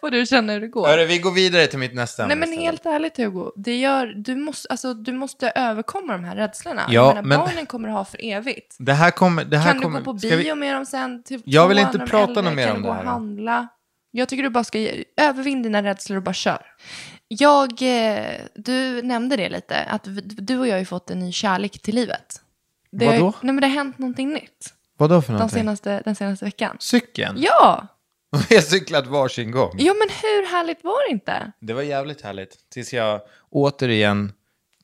får 0.00 0.10
du 0.10 0.26
känna 0.26 0.52
hur 0.52 0.60
det 0.60 0.68
går. 0.68 0.86
Hörru, 0.88 1.04
vi 1.06 1.18
går 1.18 1.30
vidare 1.32 1.66
till 1.66 1.78
mitt 1.78 1.94
nästa 1.94 2.22
Nej 2.26 2.32
ämne 2.32 2.46
men 2.46 2.48
istället. 2.52 2.70
helt 2.70 2.86
ärligt 2.86 3.16
Hugo, 3.16 3.52
det 3.56 3.76
gör, 3.76 4.06
du, 4.06 4.36
måste, 4.36 4.68
alltså, 4.68 4.94
du 4.94 5.12
måste 5.12 5.50
överkomma 5.50 6.12
de 6.12 6.24
här 6.24 6.36
rädslorna. 6.36 6.82
Ja, 6.88 6.92
jag 6.92 7.08
menar, 7.08 7.22
men- 7.22 7.38
Barnen 7.38 7.66
kommer 7.66 7.88
ha 7.88 8.04
för 8.04 8.24
evigt. 8.24 8.76
Det 8.78 8.92
här 8.92 9.10
kommer... 9.10 9.44
Det 9.44 9.58
här 9.58 9.72
Kan 9.72 9.82
kommer 9.82 9.98
du 9.98 10.04
gå 10.04 10.12
på 10.12 10.18
bio 10.18 10.36
vi- 10.36 10.54
med 10.54 10.74
dem 10.74 10.86
sen? 10.86 11.22
Till 11.22 11.42
Jag 11.44 11.68
vill 11.68 11.78
inte 11.78 11.98
prata 11.98 12.42
något 12.42 12.54
mer 12.54 12.66
kan 12.66 12.76
om 12.76 12.82
du 12.82 12.88
det 12.88 12.88
gå 12.88 12.92
här 12.94 13.00
och 13.00 13.04
då? 13.04 13.10
handla? 13.10 13.68
Jag 14.10 14.28
tycker 14.28 14.42
du 14.42 14.50
bara 14.50 14.64
ska 14.64 14.78
ge- 14.78 15.04
övervinn 15.16 15.62
dina 15.62 15.82
rädslor 15.82 16.16
och 16.16 16.22
bara 16.22 16.34
kör. 16.34 16.62
Jag, 17.28 17.82
eh, 17.82 18.24
du 18.54 19.02
nämnde 19.02 19.36
det 19.36 19.48
lite, 19.48 19.76
att 19.84 20.06
du 20.22 20.58
och 20.58 20.66
jag 20.66 20.72
har 20.74 20.78
ju 20.78 20.84
fått 20.84 21.10
en 21.10 21.18
ny 21.18 21.32
kärlek 21.32 21.82
till 21.82 21.94
livet. 21.94 22.40
Det 22.90 23.06
har 23.06 23.12
Vadå? 23.12 23.32
Nej 23.40 23.54
men 23.54 23.60
det 23.60 23.66
har 23.66 23.74
hänt 23.74 23.98
någonting 23.98 24.32
nytt 24.32 24.74
Vadå 24.96 25.22
för 25.22 25.32
någonting? 25.32 25.58
senaste, 25.58 26.02
den 26.04 26.14
senaste 26.14 26.44
veckan. 26.44 26.76
Cykeln? 26.80 27.36
Ja! 27.38 27.86
Vi 28.48 28.54
har 28.54 28.62
cyklat 28.62 29.06
varsin 29.06 29.50
gång. 29.50 29.74
Jo 29.78 29.94
men 29.94 30.08
hur 30.22 30.52
härligt 30.52 30.84
var 30.84 31.08
det 31.08 31.12
inte? 31.12 31.52
Det 31.60 31.72
var 31.72 31.82
jävligt 31.82 32.20
härligt. 32.20 32.56
Tills 32.70 32.92
jag 32.92 33.20
återigen, 33.50 34.32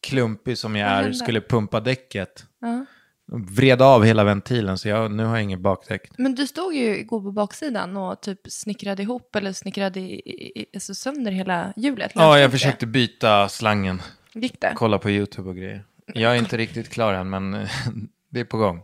klumpig 0.00 0.58
som 0.58 0.76
jag 0.76 0.90
är, 0.90 1.12
skulle 1.12 1.40
pumpa 1.40 1.80
däcket. 1.80 2.44
Ja. 2.60 2.86
Vred 3.26 3.82
av 3.82 4.04
hela 4.04 4.24
ventilen 4.24 4.78
så 4.78 4.88
jag, 4.88 5.10
nu 5.10 5.24
har 5.24 5.36
jag 5.36 5.42
ingen 5.42 5.62
bakdäck. 5.62 6.10
Men 6.18 6.34
du 6.34 6.46
stod 6.46 6.74
ju 6.74 6.98
igår 6.98 7.20
på 7.20 7.32
baksidan 7.32 7.96
och 7.96 8.20
typ 8.20 8.40
snickrade 8.48 9.02
ihop 9.02 9.36
eller 9.36 9.52
snickrade 9.52 10.00
i, 10.00 10.14
i, 10.14 10.66
alltså 10.74 10.94
sönder 10.94 11.32
hela 11.32 11.72
hjulet. 11.76 12.12
Ja, 12.14 12.38
jag 12.38 12.50
försökte 12.50 12.86
byta 12.86 13.48
slangen. 13.48 14.02
Gick 14.32 14.60
det? 14.60 14.72
Kolla 14.76 14.98
på 14.98 15.10
YouTube 15.10 15.48
och 15.48 15.56
grejer. 15.56 15.84
Jag 16.06 16.32
är 16.32 16.38
inte 16.38 16.56
riktigt 16.56 16.88
klar 16.88 17.14
än, 17.14 17.30
men 17.30 17.52
det 18.28 18.40
är 18.40 18.44
på 18.44 18.56
gång. 18.56 18.82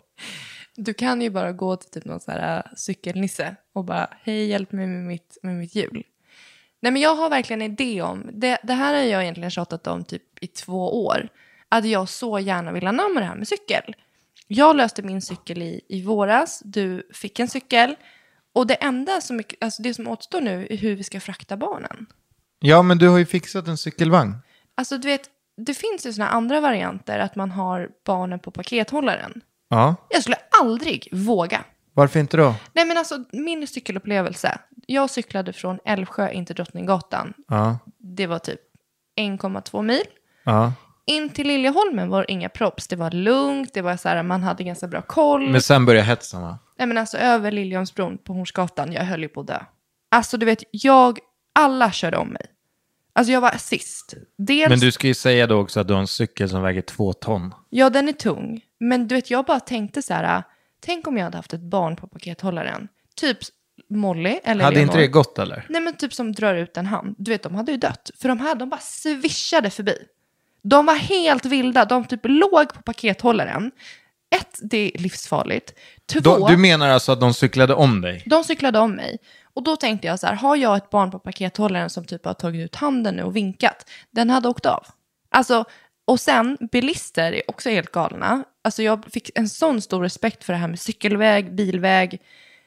Du 0.76 0.94
kan 0.94 1.22
ju 1.22 1.30
bara 1.30 1.52
gå 1.52 1.76
till 1.76 1.90
typ 1.90 2.04
någon 2.04 2.20
så 2.20 2.30
här 2.30 2.56
äh, 2.56 2.76
cykelnisse 2.76 3.56
och 3.72 3.84
bara 3.84 4.08
hej 4.22 4.46
hjälp 4.46 4.72
mig 4.72 4.86
med 4.86 5.04
mitt, 5.04 5.38
med 5.42 5.54
mitt 5.54 5.74
hjul. 5.74 6.04
Nej 6.82 6.92
men 6.92 7.02
jag 7.02 7.14
har 7.14 7.30
verkligen 7.30 7.62
en 7.62 7.72
idé 7.72 8.02
om, 8.02 8.30
det, 8.32 8.58
det 8.62 8.74
här 8.74 8.94
har 8.94 9.00
jag 9.00 9.22
egentligen 9.22 9.50
tjatat 9.50 9.86
om 9.86 10.04
typ 10.04 10.22
i 10.40 10.46
två 10.46 11.04
år, 11.06 11.28
att 11.68 11.84
jag 11.88 12.08
så 12.08 12.38
gärna 12.38 12.72
vill 12.72 12.86
anamma 12.86 13.20
det 13.20 13.26
här 13.26 13.34
med 13.34 13.48
cykel. 13.48 13.94
Jag 14.46 14.76
löste 14.76 15.02
min 15.02 15.22
cykel 15.22 15.62
i, 15.62 15.80
i 15.88 16.02
våras, 16.02 16.62
du 16.64 17.08
fick 17.14 17.40
en 17.40 17.48
cykel 17.48 17.96
och 18.52 18.66
det 18.66 18.74
enda 18.74 19.20
som, 19.20 19.42
alltså 19.60 19.82
det 19.82 19.94
som 19.94 20.08
återstår 20.08 20.40
nu 20.40 20.66
är 20.70 20.76
hur 20.76 20.96
vi 20.96 21.02
ska 21.02 21.20
frakta 21.20 21.56
barnen. 21.56 22.06
Ja, 22.58 22.82
men 22.82 22.98
du 22.98 23.08
har 23.08 23.18
ju 23.18 23.26
fixat 23.26 23.68
en 23.68 23.76
cykelvagn. 23.76 24.34
Alltså 24.74 24.98
du 24.98 25.08
vet, 25.08 25.30
det 25.66 25.74
finns 25.74 26.06
ju 26.06 26.12
såna 26.12 26.28
andra 26.28 26.60
varianter 26.60 27.18
att 27.18 27.36
man 27.36 27.50
har 27.50 27.88
barnen 28.06 28.38
på 28.38 28.50
pakethållaren. 28.50 29.40
Ja, 29.68 29.94
Jag 30.08 30.22
skulle 30.22 30.36
aldrig 30.60 31.08
våga. 31.12 31.64
varför 31.94 32.20
inte 32.20 32.36
då? 32.36 32.54
Nej 32.72 32.84
men 32.84 32.96
alltså 32.98 33.24
min 33.32 33.66
cykelupplevelse. 33.66 34.58
Jag 34.86 35.10
cyklade 35.10 35.52
från 35.52 35.78
Älvsjö 35.84 36.30
in 36.30 36.46
till 36.46 36.54
Drottninggatan. 36.56 37.34
Ja, 37.48 37.78
Det 37.98 38.26
var 38.26 38.38
typ 38.38 38.60
1,2 39.20 39.82
mil. 39.82 40.02
ja. 40.44 40.72
In 41.06 41.28
till 41.28 41.46
Liljeholmen 41.46 42.08
var 42.08 42.30
inga 42.30 42.48
props. 42.48 42.88
Det 42.88 42.96
var 42.96 43.10
lugnt, 43.10 43.74
det 43.74 43.82
var 43.82 43.96
så 43.96 44.08
här, 44.08 44.22
man 44.22 44.42
hade 44.42 44.64
ganska 44.64 44.86
bra 44.86 45.02
koll. 45.02 45.50
Men 45.50 45.62
sen 45.62 45.86
börjar 45.86 46.02
hetsen 46.02 46.42
va? 46.42 46.58
Nej 46.78 46.86
men 46.86 46.98
alltså 46.98 47.18
över 47.18 47.50
Liljeholmsbron 47.52 48.18
på 48.18 48.32
Hornsgatan, 48.32 48.92
jag 48.92 49.02
höll 49.04 49.22
ju 49.22 49.28
på 49.28 49.40
att 49.40 49.46
dö. 49.46 49.58
Alltså 50.10 50.36
du 50.36 50.46
vet, 50.46 50.62
jag, 50.70 51.18
alla 51.54 51.92
körde 51.92 52.16
om 52.16 52.28
mig. 52.28 52.46
Alltså 53.20 53.32
jag 53.32 53.40
var 53.40 53.50
sist. 53.58 54.14
Dels, 54.38 54.68
Men 54.68 54.78
du 54.80 54.92
ska 54.92 55.06
ju 55.06 55.14
säga 55.14 55.46
då 55.46 55.56
också 55.60 55.80
att 55.80 55.88
du 55.88 55.94
har 55.94 56.00
en 56.00 56.06
cykel 56.06 56.48
som 56.48 56.62
väger 56.62 56.82
två 56.82 57.12
ton. 57.12 57.54
ja 57.70 57.90
den 57.90 58.08
är 58.08 58.12
tung. 58.12 58.60
Men 58.80 59.08
du 59.08 59.14
vet, 59.14 59.30
jag 59.30 59.44
bara 59.44 59.60
tänkte 59.60 60.02
så 60.02 60.14
här, 60.14 60.42
tänk 60.84 61.06
om 61.06 61.16
jag 61.16 61.24
hade 61.24 61.36
haft 61.36 61.52
ett 61.52 61.60
barn 61.60 61.96
på 61.96 62.06
pakethållaren. 62.06 62.88
Typ 63.16 63.38
Molly 63.90 64.40
eller 64.44 64.64
Hade 64.64 64.80
inte 64.80 64.92
Leonor. 64.92 65.00
det 65.06 65.12
gått 65.12 65.38
eller? 65.38 65.66
Nej 65.68 65.80
men 65.80 65.96
typ 65.96 66.14
som 66.14 66.32
drar 66.32 66.54
ut 66.54 66.76
en 66.76 66.86
hand. 66.86 67.14
Du 67.18 67.30
vet 67.30 67.42
de 67.42 67.54
hade 67.54 67.72
ju 67.72 67.78
dött. 67.78 68.10
För 68.20 68.28
de 68.28 68.40
här 68.40 68.54
de 68.54 68.68
bara 68.68 68.80
svischade 68.80 69.70
förbi. 69.70 69.94
De 70.62 70.86
var 70.86 70.94
helt 70.96 71.44
vilda. 71.44 71.84
De 71.84 72.04
typ 72.04 72.20
låg 72.24 72.74
på 72.74 72.82
pakethållaren. 72.82 73.70
Ett, 74.36 74.58
det 74.62 74.92
är 74.94 74.98
livsfarligt. 74.98 75.74
Två, 76.12 76.20
Då, 76.20 76.48
du 76.48 76.56
menar 76.56 76.88
alltså 76.88 77.12
att 77.12 77.20
de 77.20 77.34
cyklade 77.34 77.74
om 77.74 78.00
dig? 78.00 78.22
de 78.26 78.44
cyklade 78.44 78.78
om 78.78 78.92
mig. 78.92 79.18
Och 79.60 79.64
då 79.64 79.76
tänkte 79.76 80.06
jag 80.06 80.20
så 80.20 80.26
här, 80.26 80.34
har 80.34 80.56
jag 80.56 80.76
ett 80.76 80.90
barn 80.90 81.10
på 81.10 81.18
pakethållaren 81.18 81.90
som 81.90 82.04
typ 82.04 82.24
har 82.24 82.34
tagit 82.34 82.64
ut 82.64 82.76
handen 82.76 83.16
nu 83.16 83.22
och 83.22 83.36
vinkat, 83.36 83.90
den 84.10 84.30
hade 84.30 84.48
åkt 84.48 84.66
av. 84.66 84.86
Alltså, 85.30 85.64
och 86.04 86.20
sen 86.20 86.58
bilister 86.72 87.32
är 87.32 87.42
också 87.50 87.70
helt 87.70 87.92
galna. 87.92 88.44
Alltså 88.64 88.82
jag 88.82 89.04
fick 89.12 89.30
en 89.34 89.48
sån 89.48 89.82
stor 89.82 90.02
respekt 90.02 90.44
för 90.44 90.52
det 90.52 90.58
här 90.58 90.68
med 90.68 90.80
cykelväg, 90.80 91.54
bilväg. 91.54 92.20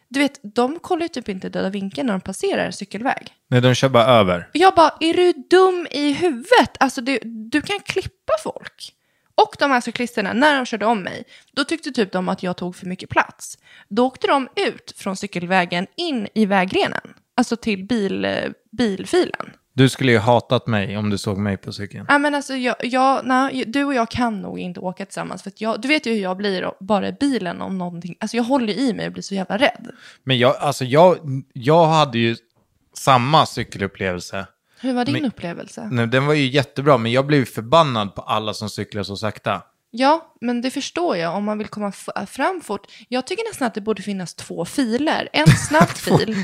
Du 0.09 0.19
vet, 0.19 0.39
de 0.43 0.79
kollar 0.79 1.01
ju 1.01 1.07
typ 1.07 1.29
inte 1.29 1.49
döda 1.49 1.69
vinkeln 1.69 2.07
när 2.07 2.13
de 2.13 2.21
passerar 2.21 2.65
en 2.65 2.73
cykelväg. 2.73 3.27
Nej, 3.49 3.61
de 3.61 3.75
kör 3.75 3.89
bara 3.89 4.05
över. 4.05 4.49
Jag 4.53 4.75
bara, 4.75 4.93
är 4.99 5.13
du 5.13 5.33
dum 5.49 5.87
i 5.91 6.13
huvudet? 6.13 6.77
Alltså 6.79 7.01
du, 7.01 7.19
du 7.23 7.61
kan 7.61 7.79
klippa 7.79 8.33
folk. 8.43 8.93
Och 9.35 9.55
de 9.59 9.71
här 9.71 9.81
cyklisterna, 9.81 10.33
när 10.33 10.55
de 10.55 10.65
körde 10.65 10.85
om 10.85 11.03
mig, 11.03 11.23
då 11.51 11.63
tyckte 11.63 11.91
typ 11.91 12.11
de 12.11 12.29
att 12.29 12.43
jag 12.43 12.57
tog 12.57 12.75
för 12.75 12.85
mycket 12.85 13.09
plats. 13.09 13.57
Då 13.89 14.05
åkte 14.05 14.27
de 14.27 14.47
ut 14.55 14.93
från 14.95 15.15
cykelvägen 15.15 15.87
in 15.97 16.27
i 16.33 16.45
vägrenen. 16.45 17.13
Alltså 17.37 17.55
till 17.55 17.87
bil, 17.87 18.25
eh, 18.25 18.31
bilfilen. 18.71 19.49
Du 19.75 19.89
skulle 19.89 20.11
ju 20.11 20.17
hatat 20.17 20.67
mig 20.67 20.97
om 20.97 21.09
du 21.09 21.17
såg 21.17 21.37
mig 21.37 21.57
på 21.57 21.73
cykeln. 21.73 22.05
Ja 22.09 22.17
men 22.17 22.35
alltså, 22.35 22.53
jag, 22.53 22.75
jag, 22.83 23.25
nej, 23.25 23.63
du 23.67 23.83
och 23.83 23.93
jag 23.93 24.09
kan 24.09 24.41
nog 24.41 24.59
inte 24.59 24.79
åka 24.79 25.05
tillsammans. 25.05 25.43
För 25.43 25.51
jag, 25.55 25.81
du 25.81 25.87
vet 25.87 26.05
ju 26.05 26.13
hur 26.13 26.21
jag 26.21 26.37
blir 26.37 26.71
bara 26.79 27.07
i 27.07 27.11
bilen 27.11 27.61
om 27.61 27.77
någonting. 27.77 28.15
Alltså 28.19 28.37
jag 28.37 28.43
håller 28.43 28.73
i 28.73 28.93
mig 28.93 29.07
och 29.07 29.13
blir 29.13 29.23
så 29.23 29.35
jävla 29.35 29.57
rädd. 29.57 29.91
Men 30.23 30.37
jag, 30.37 30.55
alltså 30.57 30.85
jag, 30.85 31.17
jag 31.53 31.85
hade 31.85 32.17
ju 32.17 32.35
samma 32.93 33.45
cykelupplevelse. 33.45 34.45
Hur 34.83 34.93
var 34.93 35.05
din 35.05 35.13
Men- 35.13 35.25
upplevelse? 35.25 35.87
Nej, 35.91 36.07
den 36.07 36.25
var 36.25 36.33
ju 36.33 36.47
jättebra, 36.47 36.97
men 36.97 37.11
jag 37.11 37.25
blev 37.27 37.45
förbannad 37.45 38.15
på 38.15 38.21
alla 38.21 38.53
som 38.53 38.69
cyklar 38.69 39.03
så 39.03 39.17
sakta. 39.17 39.61
Ja, 39.95 40.33
men 40.41 40.61
det 40.61 40.71
förstår 40.71 41.17
jag 41.17 41.35
om 41.35 41.43
man 41.43 41.57
vill 41.57 41.67
komma 41.67 41.91
fram 42.27 42.61
fort. 42.63 42.87
Jag 43.09 43.27
tycker 43.27 43.49
nästan 43.49 43.67
att 43.67 43.73
det 43.73 43.81
borde 43.81 44.01
finnas 44.01 44.33
två 44.35 44.65
filer. 44.65 45.29
En 45.33 45.47
snabb 45.69 45.87
fil 45.89 46.35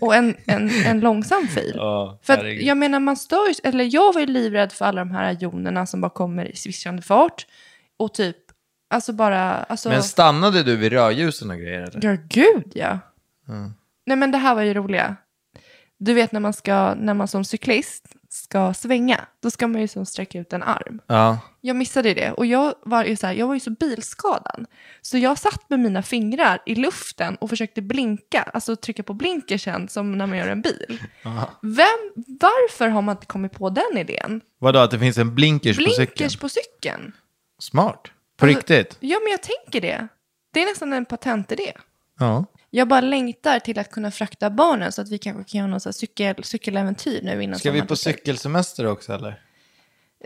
och 0.00 0.14
en, 0.14 0.36
en, 0.46 0.70
en 0.70 1.00
långsam 1.00 1.48
fil. 1.48 1.72
Ja, 1.76 2.18
för 2.22 2.32
att, 2.32 2.62
jag 2.62 2.76
menar, 2.76 3.00
man 3.00 3.16
stör 3.16 3.48
ju- 3.48 3.54
eller 3.68 3.94
jag 3.94 4.12
var 4.12 4.20
ju 4.20 4.26
livrädd 4.26 4.72
för 4.72 4.84
alla 4.84 5.00
de 5.00 5.10
här 5.10 5.32
jonerna 5.32 5.86
som 5.86 6.00
bara 6.00 6.10
kommer 6.10 6.44
i 6.52 6.56
svischande 6.56 7.02
fart. 7.02 7.46
Och 7.96 8.14
typ, 8.14 8.36
alltså 8.90 9.12
bara, 9.12 9.54
alltså... 9.54 9.88
Men 9.88 10.02
stannade 10.02 10.62
du 10.62 10.76
vid 10.76 10.92
rödljusen 10.92 11.50
och 11.50 11.56
grejer 11.58 11.80
eller? 11.82 12.00
Ja, 12.10 12.16
gud 12.28 12.72
ja. 12.74 12.98
Nej, 14.06 14.16
men 14.16 14.30
det 14.30 14.38
här 14.38 14.54
var 14.54 14.62
ju 14.62 14.74
roliga. 14.74 15.16
Du 15.98 16.14
vet 16.14 16.32
när 16.32 16.40
man 16.40 16.52
ska, 16.52 16.94
när 16.94 17.14
man 17.14 17.28
som 17.28 17.44
cyklist 17.44 18.06
ska 18.28 18.74
svänga, 18.74 19.20
då 19.42 19.50
ska 19.50 19.66
man 19.66 19.80
ju 19.80 19.88
som 19.88 20.06
sträcka 20.06 20.38
ut 20.38 20.52
en 20.52 20.62
arm. 20.62 21.00
Ja. 21.06 21.38
Jag 21.60 21.76
missade 21.76 22.14
det 22.14 22.32
och 22.32 22.46
jag 22.46 22.74
var 22.82 23.04
ju 23.04 23.16
så 23.16 23.26
här, 23.26 23.34
jag 23.34 23.46
var 23.46 23.54
ju 23.54 23.60
så 23.60 23.70
bilskadad. 23.70 24.66
Så 25.02 25.18
jag 25.18 25.38
satt 25.38 25.70
med 25.70 25.80
mina 25.80 26.02
fingrar 26.02 26.62
i 26.66 26.74
luften 26.74 27.36
och 27.36 27.50
försökte 27.50 27.82
blinka, 27.82 28.42
alltså 28.42 28.76
trycka 28.76 29.02
på 29.02 29.14
blinkersen 29.14 29.88
som 29.88 30.18
när 30.18 30.26
man 30.26 30.38
gör 30.38 30.48
en 30.48 30.62
bil. 30.62 31.02
Vem, 31.62 32.12
varför 32.40 32.88
har 32.88 33.02
man 33.02 33.16
inte 33.16 33.26
kommit 33.26 33.52
på 33.52 33.70
den 33.70 33.98
idén? 33.98 34.40
Vadå, 34.58 34.78
att 34.78 34.90
det 34.90 34.98
finns 34.98 35.18
en 35.18 35.34
blinkers, 35.34 35.76
på 35.76 35.82
cykeln? 35.82 35.96
Blinkers 36.06 36.36
på 36.36 36.48
cykeln. 36.48 37.12
Smart. 37.58 38.08
På 38.36 38.46
Alltså- 38.46 38.58
riktigt? 38.58 38.96
Ja, 39.00 39.18
men 39.24 39.30
jag 39.30 39.42
tänker 39.42 39.80
det. 39.80 40.08
Det 40.52 40.62
är 40.62 40.66
nästan 40.66 40.92
en 40.92 41.04
patentidé. 41.04 41.72
Ja. 42.18 42.44
Jag 42.70 42.88
bara 42.88 43.00
längtar 43.00 43.58
till 43.58 43.78
att 43.78 43.90
kunna 43.90 44.10
frakta 44.10 44.50
barnen 44.50 44.92
så 44.92 45.02
att 45.02 45.08
vi 45.08 45.18
kanske 45.18 45.50
kan 45.50 45.58
göra 45.58 45.70
något 45.70 45.82
så 45.82 45.88
här 45.88 45.92
cykel, 45.92 46.44
cykeläventyr 46.44 47.22
nu 47.22 47.42
innan 47.42 47.58
Ska 47.58 47.70
vi 47.70 47.82
på 47.82 47.96
cykelsemester 47.96 48.86
också 48.86 49.12
eller? 49.12 49.42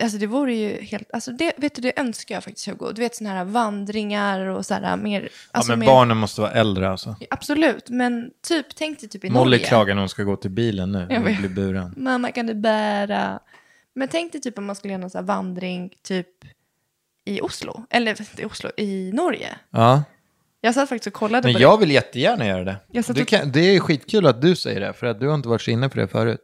Alltså 0.02 0.18
det 0.18 0.26
vore 0.26 0.54
ju 0.54 0.82
helt, 0.82 1.10
alltså 1.12 1.32
det, 1.32 1.52
vet 1.56 1.74
du, 1.74 1.82
det 1.82 2.00
önskar 2.00 2.34
jag 2.34 2.44
faktiskt 2.44 2.68
Hugo. 2.68 2.92
Du 2.92 3.02
vet 3.02 3.14
sådana 3.14 3.36
här 3.36 3.44
vandringar 3.44 4.40
och 4.40 4.66
så 4.66 4.74
här 4.74 4.96
mer. 4.96 5.28
Alltså 5.50 5.72
ja, 5.72 5.76
men 5.76 5.78
mer, 5.78 5.86
barnen 5.86 6.16
måste 6.16 6.40
vara 6.40 6.52
äldre 6.52 6.90
alltså. 6.90 7.16
Absolut, 7.30 7.88
men 7.88 8.30
typ, 8.48 8.66
tänk 8.74 9.00
dig 9.00 9.08
typ 9.08 9.24
i 9.24 9.30
Molly 9.30 9.56
Norge. 9.56 9.66
klagar 9.66 9.94
när 9.94 10.02
hon 10.02 10.08
ska 10.08 10.22
gå 10.22 10.36
till 10.36 10.50
bilen 10.50 10.92
nu 10.92 11.06
vet. 11.06 11.38
blir 11.38 11.48
buren. 11.48 11.94
Mamma 11.96 12.32
kan 12.32 12.46
du 12.46 12.54
bära? 12.54 13.40
Men 13.94 14.08
tänk 14.08 14.32
dig 14.32 14.40
typ 14.40 14.58
om 14.58 14.64
man 14.64 14.76
skulle 14.76 14.92
göra 14.92 15.00
någon 15.00 15.10
så 15.10 15.18
här 15.18 15.24
vandring 15.24 15.92
typ 16.02 16.44
i 17.24 17.40
Oslo. 17.40 17.86
Eller 17.90 18.20
inte 18.20 18.42
i 18.42 18.44
Oslo, 18.44 18.70
i 18.76 19.12
Norge. 19.12 19.56
Ja, 19.70 20.02
Jag 20.60 20.74
satt 20.74 20.88
faktiskt 20.88 21.06
och 21.06 21.12
kollade 21.20 21.48
men 21.48 21.54
på 21.54 21.60
jag 21.60 21.78
vill 21.78 21.90
jättegärna 21.90 22.46
göra 22.46 22.64
det. 22.64 22.76
Jag 22.92 23.04
satt 23.04 23.16
Du 23.16 23.22
och- 23.22 23.28
kan, 23.28 23.52
det 23.52 23.60
är 23.76 23.80
skitkul 23.80 24.26
att 24.26 24.42
du 24.42 24.56
säger 24.56 24.80
det, 24.80 24.92
för 24.92 25.06
att 25.06 25.20
du 25.20 25.28
har 25.28 25.34
inte 25.34 25.48
varit 25.48 25.62
så 25.62 25.70
inne 25.70 25.88
på 25.88 25.96
det 25.98 26.08
förut. 26.08 26.40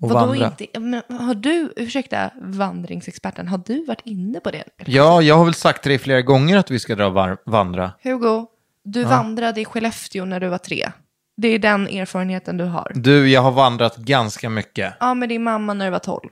Och 0.00 0.10
Vadå 0.10 0.26
vandra. 0.26 0.46
inte? 0.60 0.80
Men 0.80 1.02
har 1.20 1.34
du, 1.34 1.72
ursäkta 1.76 2.30
vandringsexperten, 2.42 3.48
har 3.48 3.58
du 3.66 3.84
varit 3.84 4.00
inne 4.04 4.40
på 4.40 4.50
det? 4.50 4.64
Ja, 4.86 5.22
jag 5.22 5.34
har 5.34 5.44
väl 5.44 5.54
sagt 5.54 5.82
till 5.82 5.90
dig 5.90 5.98
flera 5.98 6.22
gånger 6.22 6.56
att 6.56 6.70
vi 6.70 6.78
ska 6.78 6.94
dra 6.94 7.08
var- 7.08 7.38
vandra. 7.46 7.92
Hugo, 8.02 8.46
du 8.84 9.04
vandrade 9.04 9.60
i 9.60 9.64
Skellefteå 9.64 10.24
när 10.24 10.40
du 10.40 10.48
var 10.48 10.58
tre. 10.58 10.90
Det 11.36 11.48
är 11.48 11.58
den 11.58 11.86
erfarenheten 11.88 12.56
du 12.56 12.64
har. 12.64 12.92
Du, 12.94 13.28
jag 13.30 13.40
har 13.42 13.50
vandrat 13.52 13.96
ganska 13.96 14.50
mycket. 14.50 14.94
Ja, 15.00 15.14
med 15.14 15.28
din 15.28 15.42
mamma 15.42 15.74
när 15.74 15.84
du 15.84 15.90
var 15.90 15.98
tolv. 15.98 16.28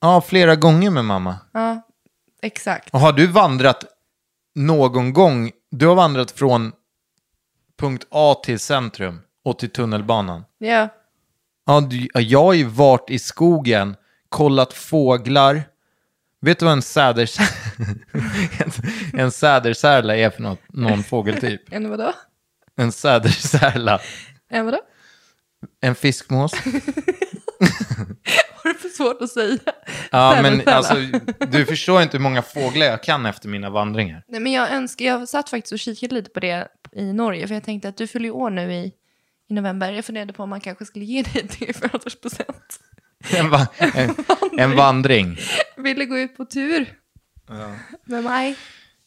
Ja, 0.00 0.20
flera 0.20 0.56
gånger 0.56 0.90
med 0.90 1.04
mamma. 1.04 1.36
Ja, 1.52 1.82
exakt. 2.42 2.94
Och 2.94 3.00
har 3.00 3.12
du 3.12 3.26
vandrat 3.26 3.84
någon 4.54 5.12
gång? 5.12 5.50
Du 5.78 5.86
har 5.86 5.94
vandrat 5.94 6.30
från 6.30 6.72
punkt 7.78 8.06
A 8.10 8.40
till 8.44 8.58
centrum 8.58 9.20
och 9.44 9.58
till 9.58 9.70
tunnelbanan. 9.70 10.44
Ja. 10.58 10.88
Ja, 11.66 11.80
du, 11.80 12.08
ja, 12.14 12.20
jag 12.20 12.42
har 12.42 12.52
ju 12.52 12.64
varit 12.64 13.10
i 13.10 13.18
skogen, 13.18 13.96
kollat 14.28 14.72
fåglar. 14.72 15.62
Vet 16.40 16.58
du 16.58 16.64
vad 16.64 16.72
en, 16.72 16.82
säders... 16.82 17.38
en, 18.58 18.72
en 19.20 19.30
sädersärla 19.30 20.16
är 20.16 20.30
för 20.30 20.42
något, 20.42 20.60
någon 20.68 21.02
fågeltyp? 21.02 21.60
En 21.72 21.90
vadå? 21.90 22.12
En 22.76 22.92
sädersärla. 22.92 24.00
En 24.48 24.64
vadå? 24.64 24.80
En 25.80 25.94
fiskmås. 25.94 26.52
För 28.82 28.88
svårt 28.88 29.22
att 29.22 29.30
säga? 29.30 29.58
Ja, 30.10 30.38
men 30.42 30.58
Sädersärla. 30.58 30.76
alltså, 30.76 30.94
du 31.46 31.64
förstår 31.66 32.02
inte 32.02 32.16
hur 32.16 32.22
många 32.22 32.42
fåglar 32.42 32.86
jag 32.86 33.02
kan 33.02 33.26
efter 33.26 33.48
mina 33.48 33.70
vandringar. 33.70 34.22
Nej, 34.28 34.40
men 34.40 34.52
jag 34.52 34.72
önskar, 34.72 35.04
jag 35.04 35.28
satt 35.28 35.48
faktiskt 35.50 35.72
och 35.72 35.78
kikade 35.78 36.14
lite 36.14 36.30
på 36.30 36.40
det 36.40 36.68
i 36.92 37.12
Norge, 37.12 37.46
för 37.48 37.54
jag 37.54 37.64
tänkte 37.64 37.88
att 37.88 37.96
du 37.96 38.06
fyller 38.06 38.24
ju 38.26 38.30
år 38.30 38.50
nu 38.50 38.72
i, 38.74 38.92
i 39.50 39.54
november. 39.54 39.92
Jag 39.92 40.04
funderade 40.04 40.32
på 40.32 40.42
om 40.42 40.50
man 40.50 40.60
kanske 40.60 40.84
skulle 40.84 41.04
ge 41.04 41.22
dig 41.22 41.46
det 41.58 41.64
i 41.68 41.72
födelsedagspresent. 41.72 42.80
En, 43.36 43.50
va- 43.50 43.66
en, 43.78 44.14
en 44.58 44.76
vandring. 44.76 45.36
Ville 45.76 46.04
gå 46.04 46.18
ut 46.18 46.36
på 46.36 46.44
tur 46.44 46.86
med 48.04 48.24
mig. 48.24 48.56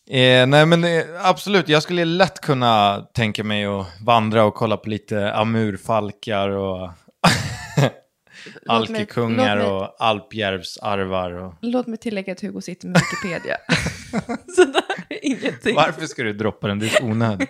Eh, 0.09 0.47
nej 0.47 0.65
men 0.65 0.83
eh, 0.83 1.03
absolut, 1.23 1.69
jag 1.69 1.83
skulle 1.83 2.05
lätt 2.05 2.39
kunna 2.41 3.01
tänka 3.13 3.43
mig 3.43 3.65
att 3.65 3.87
vandra 4.05 4.43
och 4.43 4.55
kolla 4.55 4.77
på 4.77 4.89
lite 4.89 5.33
amurfalkar 5.33 6.49
och 6.49 6.89
Mig- 8.45 8.61
alkekungar 8.65 9.57
mig- 9.57 9.67
och 9.67 9.95
alpjärvsarvar. 9.99 11.31
Och... 11.31 11.53
Låt 11.61 11.87
mig 11.87 11.97
tillägga 11.99 12.33
att 12.33 12.41
Hugo 12.41 12.61
sitter 12.61 12.87
med 12.87 13.01
Wikipedia. 13.01 13.57
Så 14.55 14.63
det 14.65 14.83
här 14.87 15.05
är 15.09 15.19
ingenting. 15.25 15.75
Varför 15.75 16.05
ska 16.05 16.23
du 16.23 16.33
droppa 16.33 16.67
den? 16.67 16.79
Det 16.79 16.85
är 16.85 16.89
så 16.89 17.03
onödigt. 17.05 17.49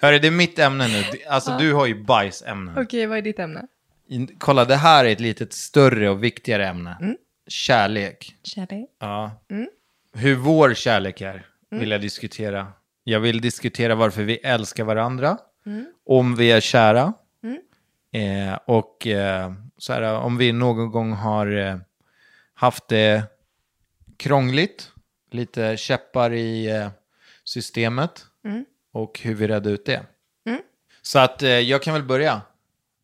Hörru, 0.00 0.18
det 0.18 0.26
är 0.26 0.30
mitt 0.30 0.58
ämne 0.58 0.88
nu. 0.88 1.02
Alltså 1.28 1.56
du 1.58 1.72
har 1.72 1.86
ju 1.86 2.04
bajsämnen. 2.04 2.78
Okej, 2.78 3.06
vad 3.06 3.18
är 3.18 3.22
ditt 3.22 3.38
ämne? 3.38 3.66
Kolla, 4.38 4.64
det 4.64 4.76
här 4.76 5.04
är 5.04 5.08
ett 5.12 5.20
lite 5.20 5.46
större 5.50 6.10
och 6.10 6.24
viktigare 6.24 6.66
ämne. 6.68 6.96
Mm. 7.00 7.16
Kärlek. 7.48 8.34
Kärlek. 8.42 8.88
Ja. 9.00 9.30
Hur 10.14 10.34
vår 10.34 10.74
kärlek 10.74 11.20
är 11.20 11.46
vill 11.70 11.90
jag 11.90 12.00
diskutera. 12.00 12.66
Jag 13.04 13.20
vill 13.20 13.40
diskutera 13.40 13.94
varför 13.94 14.22
vi 14.22 14.36
älskar 14.36 14.84
varandra. 14.84 15.38
Om 16.06 16.36
vi 16.36 16.52
är 16.52 16.60
kära. 16.60 17.12
Eh, 18.12 18.58
och 18.66 19.06
eh, 19.06 19.52
så 19.78 19.92
här, 19.92 20.14
om 20.14 20.36
vi 20.36 20.52
någon 20.52 20.90
gång 20.90 21.12
har 21.12 21.56
eh, 21.56 21.76
haft 22.54 22.88
det 22.88 23.22
krångligt. 24.16 24.92
Lite 25.30 25.76
käppar 25.76 26.32
i 26.32 26.70
eh, 26.70 26.88
systemet. 27.44 28.26
Och 28.92 29.20
hur 29.20 29.34
vi 29.34 29.48
redde 29.48 29.70
ut 29.70 29.86
det. 29.86 30.02
Så 31.02 31.18
att 31.18 31.42
eh, 31.42 31.50
jag 31.50 31.82
kan 31.82 31.94
väl 31.94 32.02
börja. 32.02 32.42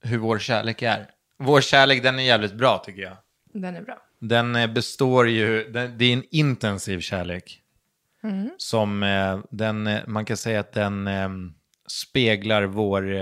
Hur 0.02 0.18
vår 0.18 0.38
kärlek 0.38 0.82
är. 0.82 1.10
Vår 1.38 1.60
kärlek 1.60 2.02
den 2.02 2.18
är 2.18 2.22
jävligt 2.22 2.54
bra 2.54 2.82
tycker 2.86 3.02
jag. 3.02 3.16
Den 3.52 3.76
är 3.76 3.82
bra. 3.82 3.98
Den 4.18 4.74
består 4.74 5.28
ju, 5.28 5.72
den, 5.72 5.98
det 5.98 6.04
är 6.04 6.12
en 6.12 6.24
intensiv 6.30 7.00
kärlek. 7.00 7.62
Som 8.56 9.02
eh, 9.02 9.40
den, 9.50 9.98
man 10.06 10.24
kan 10.24 10.36
säga 10.36 10.60
att 10.60 10.72
den 10.72 11.08
speglar 11.86 12.62
vår, 12.62 13.12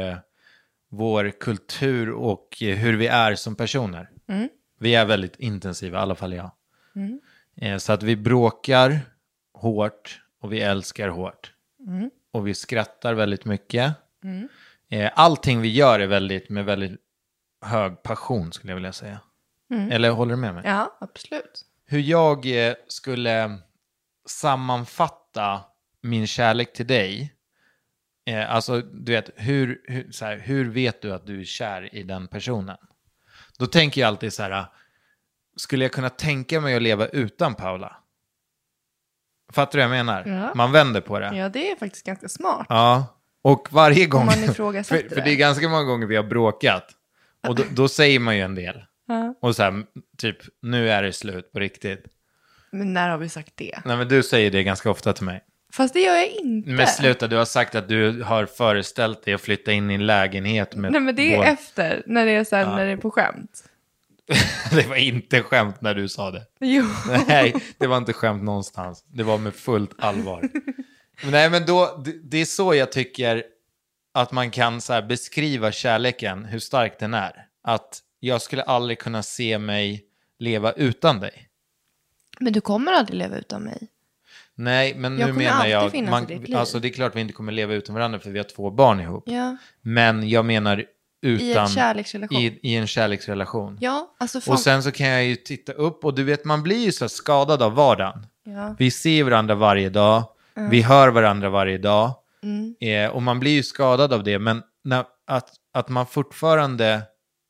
vår 0.91 1.31
kultur 1.31 2.11
och 2.11 2.63
eh, 2.63 2.77
hur 2.77 2.97
vi 2.97 3.07
är 3.07 3.35
som 3.35 3.55
personer. 3.57 4.11
Vi 4.79 4.95
är 4.95 5.05
väldigt 5.05 5.37
intensiva, 5.37 5.99
i 5.99 6.03
alla 6.03 6.15
fall 6.15 6.35
jag. 6.35 6.51
Eh, 7.57 7.77
så 7.79 7.93
att 7.93 8.03
vi 8.03 8.17
bråkar 8.17 9.01
hårt 9.55 10.23
och 10.41 10.53
vi 10.53 10.61
älskar 10.61 11.09
hårt. 11.09 11.53
Och 12.33 12.47
vi 12.47 12.55
skrattar 12.55 13.15
väldigt 13.15 13.45
mycket. 13.45 13.95
Eh, 14.91 15.11
allting 15.15 15.61
vi 15.61 15.69
gör 15.69 16.01
är 16.01 16.07
väldigt, 16.07 16.49
med 16.49 16.65
väldigt 16.65 17.01
hög 17.65 18.03
passion 18.03 18.53
skulle 18.53 18.71
jag 18.71 18.77
vilja 18.77 18.93
säga. 18.93 19.21
Eller 19.91 20.11
håller 20.11 20.31
du 20.35 20.41
med 20.41 20.55
mig? 20.55 20.63
Ja, 20.67 20.97
absolut. 21.01 21.65
hur 21.87 21.99
jag 22.01 22.67
eh, 22.69 22.75
skulle 22.89 23.59
sammanfatta 24.29 25.61
min 26.03 26.27
kärlek 26.27 26.73
till 26.73 26.87
dig. 26.87 27.35
Eh, 28.31 28.55
alltså, 28.55 28.81
du 28.81 29.13
vet, 29.13 29.31
hur, 29.37 29.81
hur, 29.85 30.13
så 30.13 30.25
här, 30.25 30.39
hur 30.39 30.71
vet 30.71 31.03
du 31.03 31.13
att 31.13 31.27
du 31.27 31.41
är 31.41 31.45
kär 31.45 31.95
i 31.95 32.03
den 32.03 32.29
personen? 32.29 32.77
Då 33.59 33.67
tänker 33.67 34.01
jag 34.01 34.09
alltid 34.09 34.33
så 34.33 34.43
här, 34.43 34.67
skulle 35.57 35.85
jag 35.85 35.93
kunna 35.93 36.09
tänka 36.09 36.61
mig 36.61 36.77
att 36.77 36.83
leva 36.83 37.07
utan 37.07 37.55
Paula? 37.55 37.97
Fattar 39.53 39.79
du 39.79 39.87
vad 39.87 39.99
jag 39.99 40.07
menar? 40.07 40.27
Ja. 40.27 40.53
Man 40.55 40.73
vänder 40.73 41.01
på 41.01 41.19
det. 41.19 41.37
Ja, 41.37 41.49
det 41.49 41.71
är 41.71 41.77
faktiskt 41.77 42.07
ganska 42.07 42.29
smart. 42.29 42.67
Ja, 42.69 43.07
och 43.43 43.69
varje 43.71 44.07
gång... 44.07 44.27
man 44.27 44.45
ifrågasätter 44.45 45.03
för, 45.09 45.15
för 45.15 45.17
det 45.17 45.23
det. 45.23 45.31
är 45.31 45.37
ganska 45.37 45.69
många 45.69 45.85
gånger 45.85 46.07
vi 46.07 46.17
har 46.17 46.25
bråkat. 46.25 46.91
Och 47.49 47.55
då, 47.55 47.65
då 47.71 47.89
säger 47.89 48.21
man 48.21 48.37
ju 48.37 48.43
en 48.43 48.55
del. 48.55 48.85
Ja. 49.09 49.35
Och 49.41 49.57
så 49.57 49.63
här, 49.63 49.85
typ, 50.19 50.37
nu 50.63 50.91
är 50.91 51.03
det 51.03 51.13
slut 51.13 51.53
på 51.53 51.59
riktigt. 51.59 52.05
Men 52.73 52.93
när 52.93 53.09
har 53.09 53.19
vi 53.19 53.29
sagt 53.29 53.53
det? 53.57 53.79
Nej, 53.85 53.97
men 53.97 54.09
du 54.09 54.23
säger 54.23 54.51
det 54.51 54.63
ganska 54.63 54.91
ofta 54.91 55.13
till 55.13 55.25
mig. 55.25 55.45
Fast 55.73 55.95
det 55.95 56.01
gör 56.01 56.17
jag 56.17 56.29
inte. 56.29 56.71
Men 56.71 56.87
sluta, 56.87 57.27
du 57.27 57.37
har 57.37 57.45
sagt 57.45 57.75
att 57.75 57.89
du 57.89 58.23
har 58.23 58.47
föreställt 58.47 59.23
dig 59.23 59.35
att 59.35 59.41
flytta 59.41 59.73
in 59.73 59.91
i 59.91 59.95
en 59.95 60.07
lägenhet 60.07 60.75
med... 60.75 60.93
Nej, 60.93 61.01
men 61.01 61.17
det 61.17 61.35
är 61.35 61.37
vår- 61.39 61.45
efter, 61.45 62.03
när 62.07 62.27
det 62.27 62.33
är, 62.33 62.45
så 62.45 62.57
här, 62.57 62.67
när 62.67 62.87
det 62.87 62.93
är 62.93 62.97
på 62.97 63.11
skämt. 63.11 63.65
det 64.71 64.89
var 64.89 64.97
inte 64.97 65.43
skämt 65.43 65.81
när 65.81 65.95
du 65.95 66.09
sa 66.09 66.31
det. 66.31 66.43
Jo. 66.61 66.85
Nej, 67.29 67.55
det 67.79 67.87
var 67.87 67.97
inte 67.97 68.13
skämt 68.13 68.43
någonstans. 68.43 69.05
Det 69.09 69.23
var 69.23 69.39
med 69.39 69.55
fullt 69.55 69.91
allvar. 69.99 70.49
Nej, 71.25 71.51
men 71.51 71.67
då, 71.67 72.05
det, 72.25 72.39
är 72.39 72.45
så 72.45 72.75
jag 72.75 72.93
tycker 72.93 73.45
att 74.15 74.33
man 74.33 74.51
kan 74.51 74.81
så 74.81 75.03
beskriva 75.03 75.73
kärleken, 75.73 76.45
hur 76.45 76.59
stark 76.59 76.99
den 76.99 77.15
är. 77.15 77.47
Att 77.65 77.99
jag 78.21 78.43
skulle 78.43 78.63
aldrig 78.63 78.99
kunna 78.99 79.23
se 79.23 79.59
mig 79.59 80.05
leva 80.39 80.73
utan 80.73 81.21
dig. 81.21 81.47
Men 82.41 82.53
du 82.53 82.61
kommer 82.61 82.93
aldrig 82.93 83.19
leva 83.19 83.37
utan 83.37 83.63
mig. 83.63 83.89
Nej, 84.55 84.95
men 84.95 85.19
Jag 85.19 85.27
nu 85.27 85.33
kommer 85.33 85.45
menar 85.45 85.57
alltid 85.57 85.73
jag... 85.73 85.91
finnas 85.91 86.23
i 86.23 86.27
ditt 86.27 86.49
liv. 86.49 86.57
alltså 86.57 86.79
det 86.79 86.89
är 86.89 86.93
klart 86.93 87.17
vi 87.17 87.21
inte 87.21 87.33
kommer 87.33 87.53
leva 87.53 87.75
utan 87.75 87.95
varandra 87.95 88.19
för 88.19 88.31
vi 88.31 88.39
har 88.39 88.45
två 88.45 88.71
barn 88.71 89.01
ihop. 89.01 89.25
Ja. 89.27 89.57
Men 89.83 90.29
jag 90.29 90.45
menar 90.45 90.85
utan... 91.23 91.47
I 91.47 91.53
en 91.53 91.69
kärleksrelation. 91.69 92.39
I, 92.39 92.61
i 92.63 92.77
en 92.77 92.87
kärleksrelation. 92.87 93.79
Ja, 93.81 94.17
alltså 94.19 94.41
fan. 94.41 94.53
Och 94.53 94.61
sen 94.61 94.83
så 94.83 94.93
kan 94.93 95.07
jag 95.07 95.25
ju 95.25 95.37
titta 95.37 95.73
upp 95.73 96.05
och 96.05 96.15
du 96.15 96.25
vet 96.25 96.45
man 96.45 96.63
blir 96.63 96.85
ju 96.85 96.93
så 96.93 97.09
skadad 97.09 97.63
av 97.63 97.75
vardagen. 97.75 98.27
Ja. 98.45 98.77
Vi 98.79 98.91
ser 98.91 99.25
varandra 99.25 99.55
varje 99.55 99.91
dag, 99.91 100.25
vi 100.71 100.83
hör 100.83 101.09
varandra 101.09 101.51
varje 101.51 101.79
dag. 101.79 102.15
Mm. 102.43 102.75
Eh, 102.81 103.11
och 103.11 103.23
man 103.23 103.41
blir 103.41 103.53
ju 103.53 103.63
skadad 103.63 104.13
av 104.13 104.25
det, 104.25 104.39
men 104.39 104.63
när, 104.85 105.05
att, 105.27 105.51
att 105.73 105.89
man 105.89 106.07
fortfarande 106.07 107.03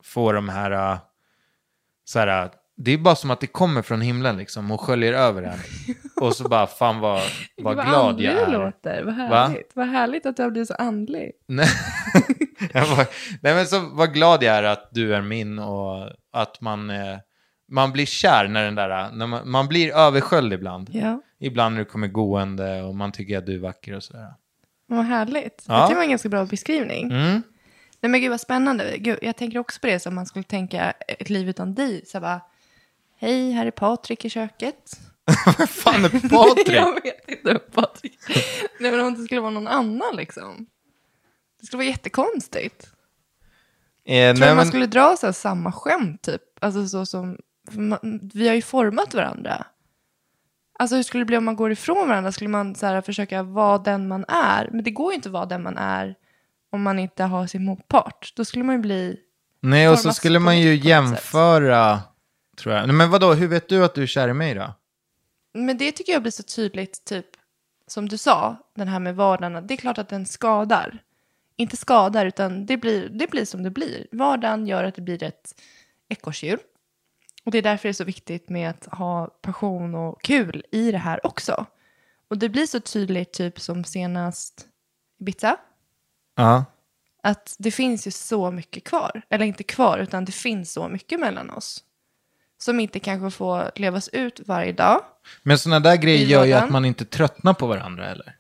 får 0.05 0.35
de 0.35 0.49
här, 0.49 0.93
äh, 0.93 0.99
så 2.05 2.19
här, 2.19 2.51
det 2.85 2.91
är 2.93 2.99
bara 2.99 3.17
som 3.17 3.31
att 3.31 3.41
det 3.41 3.47
kommer 3.47 3.83
från 3.83 4.01
himlen 4.01 4.37
liksom 4.37 4.71
och 4.71 4.81
sköljer 4.81 5.13
över 5.13 5.43
en. 5.43 5.59
och 6.21 6.37
så 6.37 6.49
bara, 6.49 6.67
fan 6.67 7.01
vad, 7.01 7.23
vad 7.63 7.77
Vad 7.77 7.87
glad 7.87 8.21
jag 8.21 8.35
är. 8.35 8.53
låter. 8.53 9.03
Vad 9.05 9.15
härligt. 9.15 9.71
Vad 9.75 9.87
härligt 9.89 10.27
att 10.27 10.37
du 10.37 10.43
har 10.43 10.51
blivit 10.51 10.69
så 10.69 10.75
andlig. 10.75 11.33
Nej, 11.49 11.69
bara- 12.73 13.07
Nej 13.43 13.55
men 13.55 13.67
så 13.67 13.81
vad 13.93 14.13
glad 14.15 14.43
jag 14.43 14.57
är 14.57 14.63
att 14.63 14.89
du 14.93 15.15
är 15.15 15.23
min 15.23 15.59
och 15.59 16.11
att 16.33 16.61
man, 16.61 16.91
eh, 16.91 17.19
man 17.73 17.93
blir 17.93 18.07
kär 18.07 18.49
när 18.49 18.65
den 18.65 18.75
där, 18.75 19.11
när 19.13 19.27
man, 19.27 19.51
man 19.51 19.69
blir 19.69 19.95
översköljd 19.97 20.53
ibland. 20.53 20.91
Ja. 20.93 21.23
Ibland 21.41 21.75
när 21.75 21.85
du 21.85 21.91
kommer 21.91 22.09
gående 22.09 22.83
och 22.83 22.97
man 22.97 23.13
tycker 23.13 23.39
att 23.39 23.47
du 23.47 23.55
är 23.55 23.59
vacker 23.59 23.97
och 23.97 24.03
sådär. 24.03 24.29
Vad 24.87 25.05
härligt. 25.05 25.65
Ja. 25.69 25.89
Det 25.89 25.95
var 25.95 26.03
en 26.03 26.11
ganska 26.11 26.29
bra 26.29 26.45
beskrivning. 26.45 27.05
Mm. 27.13 27.43
Nej 28.03 28.11
men 28.11 28.21
gud 28.21 28.31
vad 28.31 28.41
spännande. 28.41 28.95
Gud, 28.99 29.19
jag 29.23 29.37
tänker 29.37 29.59
också 29.59 29.81
på 29.81 29.87
det 29.87 30.01
som 30.01 30.15
man 30.15 30.27
skulle 30.27 30.43
tänka 30.43 30.91
ett 30.91 31.31
liv 31.31 31.49
utan 31.49 31.75
dig. 31.75 32.03
Så 32.07 32.21
bara, 32.21 32.41
hej, 33.21 33.51
här 33.53 33.67
är 33.67 33.71
Patrik 33.71 34.25
i 34.25 34.31
köket. 34.31 35.01
Vad 35.59 35.71
fan 35.71 36.05
är 36.05 36.09
Patrik? 36.09 36.69
jag 36.77 37.03
vet 37.03 37.29
inte 37.29 37.55
Patrik 37.55 38.19
Nej 38.81 38.91
men 38.91 39.01
om 39.01 39.15
det 39.15 39.25
skulle 39.25 39.41
vara 39.41 39.51
någon 39.51 39.69
annan 39.69 40.17
liksom. 40.17 40.67
Det 41.61 41.67
skulle 41.67 41.79
vara 41.79 41.89
jättekonstigt. 41.89 42.89
eh, 44.07 44.35
Tror 44.35 44.41
nej, 44.41 44.49
man 44.49 44.57
men, 44.57 44.67
skulle 44.67 44.87
dra 44.87 45.17
så 45.17 45.27
här 45.27 45.33
samma 45.33 45.73
skämt 45.73 46.23
typ? 46.23 46.43
Alltså 46.61 46.89
så 46.89 47.07
som, 47.07 47.39
man, 47.71 48.31
vi 48.35 48.49
har 48.49 48.55
ju 48.55 48.63
format 48.63 49.15
varandra. 49.15 49.67
Alltså 50.79 50.97
hur 50.97 51.03
skulle 51.03 51.21
det 51.21 51.27
bli 51.27 51.37
om 51.37 51.45
man 51.45 51.57
går 51.57 51.73
ifrån 51.73 52.09
varandra? 52.09 52.33
Skulle 52.33 52.51
man 52.51 52.75
så 52.75 52.87
här 52.87 53.01
försöka 53.01 53.43
vara 53.43 53.79
den 53.79 54.09
man 54.09 54.25
är? 54.29 54.69
Men 54.73 54.85
det 54.85 54.91
går 54.91 55.13
ju 55.13 55.17
inte 55.17 55.29
att 55.29 55.33
vara 55.33 55.47
den 55.47 55.63
man 55.63 55.79
är 55.79 56.15
om 56.73 56.83
man 56.83 56.99
inte 56.99 57.25
har 57.25 57.47
sin 57.47 57.65
motpart. 57.65 58.33
Då 58.37 58.45
skulle 58.45 58.65
man 58.65 58.75
ju 58.75 58.81
bli... 58.81 59.17
nej, 59.61 59.89
och 59.89 59.99
så 59.99 60.13
skulle 60.13 60.39
man 60.39 60.61
ju 60.61 60.75
jämföra, 60.77 62.01
tror 62.61 62.75
jag. 62.75 62.95
Men 62.95 63.11
vadå, 63.11 63.35
hur 63.35 63.49
vet 63.49 63.69
du 63.69 63.85
att 63.85 63.95
du 63.95 64.03
är 64.03 64.07
kär 64.07 64.29
i 64.29 64.33
mig 64.33 64.55
då? 64.55 64.75
Men 65.53 65.79
det 65.79 65.93
tycker 65.93 66.13
jag 66.13 66.23
blir 66.23 66.33
så 66.33 66.43
tydligt, 66.43 67.05
typ 67.05 67.27
som 67.87 68.09
du 68.09 68.19
sa, 68.19 68.57
den 68.75 68.89
här 68.89 68.99
med 68.99 69.17
vardagen. 69.17 69.67
Det 69.67 69.75
är 69.75 69.77
klart 69.77 69.99
att 69.99 70.09
den 70.09 70.27
skadar. 70.27 71.03
Inte 71.57 71.77
skadar, 71.77 72.27
utan 72.27 72.67
det 72.67 72.77
blir, 72.77 73.09
det 73.09 73.31
blir 73.31 73.45
som 73.45 73.63
det 73.63 73.71
blir. 73.71 74.07
Vardagen 74.13 74.67
gör 74.67 74.85
att 74.85 74.95
det 74.95 75.03
blir 75.03 75.23
ett 75.23 75.61
ekorrhjul. 76.09 76.59
Och 77.45 77.51
det 77.51 77.59
är 77.59 77.63
därför 77.63 77.89
det 77.89 77.91
är 77.91 77.93
så 77.93 78.05
viktigt 78.05 78.49
med 78.49 78.71
att 78.71 78.87
ha 78.87 79.27
passion 79.27 79.95
och 79.95 80.23
kul 80.23 80.65
i 80.73 80.93
det 80.93 80.99
här 80.99 81.27
också. 81.27 81.67
Och 82.29 82.39
det 82.39 82.49
blir 82.49 82.67
så 82.67 82.81
tydligt, 82.81 83.33
typ 83.33 83.61
som 83.61 83.85
senast 83.85 84.67
Ibiza. 85.21 85.57
Ja. 86.37 86.65
Att 87.23 87.57
det 87.59 87.71
finns 87.71 88.07
ju 88.07 88.11
så 88.11 88.51
mycket 88.51 88.85
kvar. 88.85 89.23
Eller 89.29 89.45
inte 89.45 89.63
kvar, 89.63 89.99
utan 89.99 90.25
det 90.25 90.33
finns 90.33 90.73
så 90.73 90.89
mycket 90.89 91.21
mellan 91.21 91.51
oss. 91.51 91.85
Som 92.63 92.81
inte 92.81 93.01
kanske 93.01 93.31
får 93.31 93.71
levas 93.75 94.09
ut 94.09 94.41
varje 94.47 94.73
dag. 94.73 95.01
Men 95.43 95.59
sådana 95.59 95.81
där 95.81 95.97
grejer 95.97 96.27
gör 96.27 96.45
ju 96.45 96.53
att 96.53 96.71
man 96.71 96.85
inte 96.85 97.05
tröttnar 97.05 97.55
på 97.55 97.67
varandra 97.67 98.09
eller? 98.09 98.37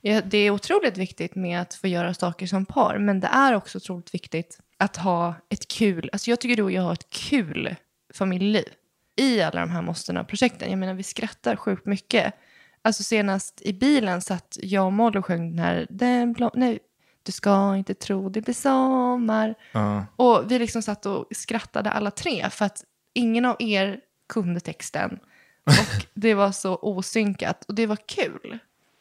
Ja, 0.00 0.20
det 0.20 0.38
är 0.38 0.50
otroligt 0.50 0.98
viktigt 0.98 1.34
med 1.34 1.60
att 1.60 1.74
få 1.74 1.86
göra 1.86 2.14
saker 2.14 2.46
som 2.46 2.66
par, 2.66 2.98
men 2.98 3.20
det 3.20 3.26
är 3.26 3.54
också 3.54 3.78
otroligt 3.78 4.14
viktigt 4.14 4.58
att 4.78 4.96
ha 4.96 5.34
ett 5.48 5.68
kul, 5.68 6.10
alltså 6.12 6.30
jag 6.30 6.40
tycker 6.40 6.56
du 6.56 6.62
och 6.62 6.72
jag 6.72 6.82
har 6.82 6.92
ett 6.92 7.10
kul 7.10 7.74
familjeliv 8.14 8.68
i 9.16 9.42
alla 9.42 9.60
de 9.60 9.70
här 9.70 9.82
måstena 9.82 10.20
och 10.20 10.28
projekten. 10.28 10.70
Jag 10.70 10.78
menar 10.78 10.94
vi 10.94 11.02
skrattar 11.02 11.56
sjukt 11.56 11.86
mycket. 11.86 12.34
Alltså 12.82 13.02
senast 13.02 13.62
i 13.62 13.72
bilen 13.72 14.22
satt 14.22 14.58
jag 14.62 14.86
och 14.86 14.92
Molly 14.92 15.18
och 15.18 15.26
sjöng 15.26 15.50
den 15.50 15.58
här, 15.58 15.86
den 15.90 16.32
blå, 16.32 16.50
nej, 16.54 16.78
du 17.22 17.32
ska 17.32 17.76
inte 17.76 17.94
tro 17.94 18.28
det 18.28 18.40
blir 18.40 18.54
sommar. 18.54 19.54
Ja. 19.72 20.06
Och 20.16 20.50
vi 20.50 20.58
liksom 20.58 20.82
satt 20.82 21.06
och 21.06 21.26
skrattade 21.30 21.90
alla 21.90 22.10
tre 22.10 22.50
för 22.50 22.64
att 22.64 22.84
ingen 23.14 23.44
av 23.44 23.56
er 23.58 24.00
kunde 24.28 24.60
texten. 24.60 25.18
Och 25.64 25.72
det 26.14 26.34
var 26.34 26.52
så 26.52 26.78
osynkat 26.82 27.64
och 27.64 27.74
det 27.74 27.86
var 27.86 27.96
kul. 27.96 28.58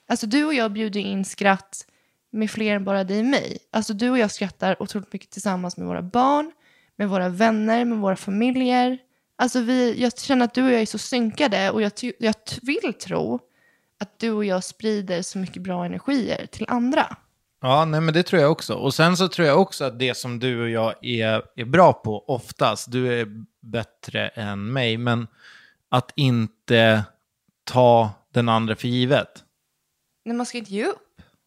Alltså 0.07 0.27
du 0.27 0.45
och 0.45 0.53
jag 0.53 0.71
bjuder 0.71 0.99
in 0.99 1.25
skratt 1.25 1.85
med 2.31 2.51
fler 2.51 2.75
än 2.75 2.83
bara 2.83 3.03
dig 3.03 3.19
och 3.19 3.25
mig. 3.25 3.57
Alltså 3.71 3.93
du 3.93 4.09
och 4.09 4.17
jag 4.17 4.31
skrattar 4.31 4.81
otroligt 4.81 5.13
mycket 5.13 5.29
tillsammans 5.29 5.77
med 5.77 5.87
våra 5.87 6.01
barn, 6.01 6.51
med 6.95 7.09
våra 7.09 7.29
vänner, 7.29 7.85
med 7.85 7.97
våra 7.97 8.15
familjer. 8.15 8.97
Alltså 9.35 9.61
vi, 9.61 10.01
jag 10.01 10.19
känner 10.19 10.45
att 10.45 10.53
du 10.53 10.63
och 10.63 10.71
jag 10.71 10.81
är 10.81 10.85
så 10.85 10.97
synkade 10.97 11.69
och 11.69 11.81
jag, 11.81 11.91
jag 12.19 12.35
vill 12.61 12.93
tro 12.93 13.39
att 13.99 14.19
du 14.19 14.31
och 14.31 14.45
jag 14.45 14.63
sprider 14.63 15.21
så 15.21 15.37
mycket 15.37 15.61
bra 15.61 15.85
energier 15.85 16.45
till 16.45 16.65
andra. 16.69 17.17
Ja, 17.65 17.85
nej 17.85 18.01
men 18.01 18.13
det 18.13 18.23
tror 18.23 18.41
jag 18.41 18.51
också. 18.51 18.73
Och 18.73 18.93
sen 18.93 19.17
så 19.17 19.27
tror 19.27 19.47
jag 19.47 19.61
också 19.61 19.83
att 19.83 19.99
det 19.99 20.17
som 20.17 20.39
du 20.39 20.61
och 20.61 20.69
jag 20.69 21.05
är, 21.05 21.41
är 21.55 21.65
bra 21.65 21.93
på 21.93 22.25
oftast, 22.27 22.91
du 22.91 23.19
är 23.19 23.27
bättre 23.61 24.27
än 24.27 24.73
mig, 24.73 24.97
men 24.97 25.27
att 25.89 26.11
inte 26.15 27.03
ta 27.63 28.11
den 28.33 28.49
andra 28.49 28.75
för 28.75 28.87
givet. 28.87 29.29
Men 30.25 30.37
man 30.37 30.45
ska 30.45 30.57
inte 30.57 30.73
ge 30.73 30.85
upp. 30.85 30.99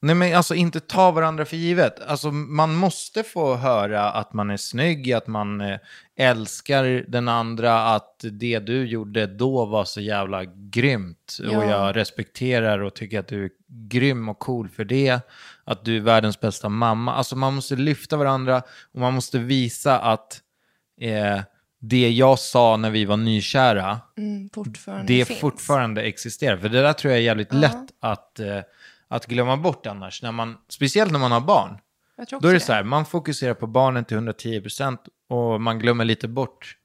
Nej 0.03 0.15
men 0.15 0.37
alltså 0.37 0.55
inte 0.55 0.81
ta 0.81 1.11
varandra 1.11 1.45
för 1.45 1.57
givet. 1.57 2.01
Alltså 2.07 2.31
man 2.31 2.75
måste 2.75 3.23
få 3.23 3.55
höra 3.55 4.11
att 4.11 4.33
man 4.33 4.51
är 4.51 4.57
snygg, 4.57 5.13
att 5.13 5.27
man 5.27 5.61
eh, 5.61 5.79
älskar 6.17 6.85
den 7.09 7.29
andra, 7.29 7.83
att 7.95 8.25
det 8.33 8.59
du 8.59 8.87
gjorde 8.87 9.27
då 9.27 9.65
var 9.65 9.85
så 9.85 10.01
jävla 10.01 10.45
grymt. 10.45 11.39
Och 11.41 11.53
Ja. 11.53 11.65
jag 11.65 11.97
respekterar 11.97 12.79
och 12.79 12.95
tycker 12.95 13.21
att 13.21 13.29
du 13.29 13.45
är 13.45 13.51
grym 13.69 14.29
och 14.29 14.39
cool 14.39 14.69
för 14.69 14.85
det. 14.85 15.21
Att 15.67 15.85
du 15.85 15.97
är 15.97 16.01
världens 16.01 16.41
bästa 16.41 16.69
mamma. 16.69 17.15
Alltså 17.15 17.37
man 17.37 17.55
måste 17.55 17.77
lyfta 17.77 18.17
varandra 18.17 18.63
och 18.93 19.01
man 19.01 19.15
måste 19.15 19.39
visa 19.39 19.99
att 19.99 20.41
eh, 21.01 21.41
det 21.81 22.11
jag 22.11 22.39
sa 22.39 22.77
när 22.77 22.91
vi 22.91 23.05
var 23.05 23.17
nykära, 23.17 24.01
Mm, 24.17 24.51
det 25.07 25.25
finns. 25.25 25.41
fortfarande 25.41 26.03
existerar. 26.03 26.57
För 26.57 26.69
det 26.69 26.83
där 26.83 26.93
tror 26.93 27.13
jag 27.13 27.19
är 27.19 27.25
jävligt 27.25 27.53
lätt 27.55 27.87
att, 28.01 28.41
eh, 28.41 28.61
att 29.09 29.27
glömma 29.27 29.57
bort 29.57 29.87
annars. 29.87 30.23
När 30.23 30.33
man, 30.33 30.57
speciellt 30.69 31.13
när 31.13 31.19
man 31.19 31.33
har 31.33 31.41
barn. 31.41 31.79
Då 32.17 32.23
är 32.23 32.41
det 32.41 32.57
också 32.57 32.67
så 32.67 32.73
här, 32.73 32.83
man 32.83 33.07
fokuserar 33.07 33.55
på 33.55 33.67
barnen 33.67 34.05
till 34.05 34.17
110% 34.17 34.99
och 35.29 35.61
man 35.61 35.79
glömmer 35.79 36.05
lite 36.05 36.29
bort 36.29 36.77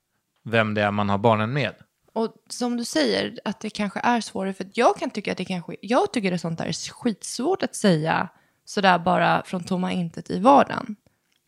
vem 0.44 0.74
det 0.74 0.82
är 0.82 0.92
man 0.92 1.10
har 1.10 1.18
barnen 1.18 1.54
med. 1.54 1.74
Och 2.14 2.34
som 2.50 2.78
du 2.78 2.86
säger, 2.86 3.40
att 3.46 3.60
det 3.60 3.70
kanske 3.70 4.00
är 4.00 4.22
svårare, 4.22 4.54
för 4.54 4.68
jag 4.74 4.98
kan 4.98 5.10
tycka 5.10 5.32
att 5.32 5.38
det 5.38 5.46
kanske, 5.46 5.76
jag 5.82 6.14
tycker 6.14 6.32
att 6.32 6.42
sånt 6.42 6.58
där 6.58 6.66
är 6.66 6.92
skitsvårt 6.94 7.64
att 7.64 7.76
säga 7.76 8.30
sådär 8.72 9.00
bara 9.00 9.44
från 9.46 9.64
tomma 9.64 9.92
intet 9.92 10.30
i 10.30 10.40
vardagen. 10.40 10.96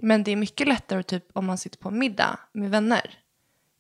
Men 0.02 0.24
det 0.24 0.32
är 0.32 0.36
mycket 0.36 0.68
lättare 0.68 1.04
typ 1.04 1.26
om 1.34 1.46
man 1.46 1.58
sitter 1.58 1.78
på 1.78 1.90
en 1.90 2.00
middag 2.00 2.40
med 2.54 2.70
vänner. 2.72 3.20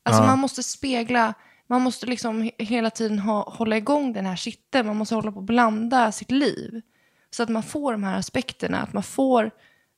Alltså 0.04 0.22
Ja. 0.24 0.28
man 0.28 0.40
måste 0.40 0.64
spegla, 0.64 1.34
man 1.68 1.82
måste 1.82 2.06
liksom 2.06 2.44
he- 2.44 2.52
hela 2.64 2.90
tiden 2.90 3.20
ha, 3.20 3.50
hålla 3.50 3.78
igång 3.78 4.14
den 4.14 4.26
här 4.26 4.36
skitten, 4.36 4.88
man 4.88 4.96
måste 4.98 5.16
hålla 5.16 5.32
på 5.32 5.40
att 5.40 5.46
blanda 5.46 6.12
sitt 6.12 6.32
liv. 6.32 6.82
Så 7.30 7.44
att 7.44 7.50
man 7.50 7.64
får 7.64 7.92
de 7.92 8.04
här 8.04 8.18
aspekterna, 8.20 8.78
att 8.82 8.94
man 8.94 9.04
får 9.04 9.52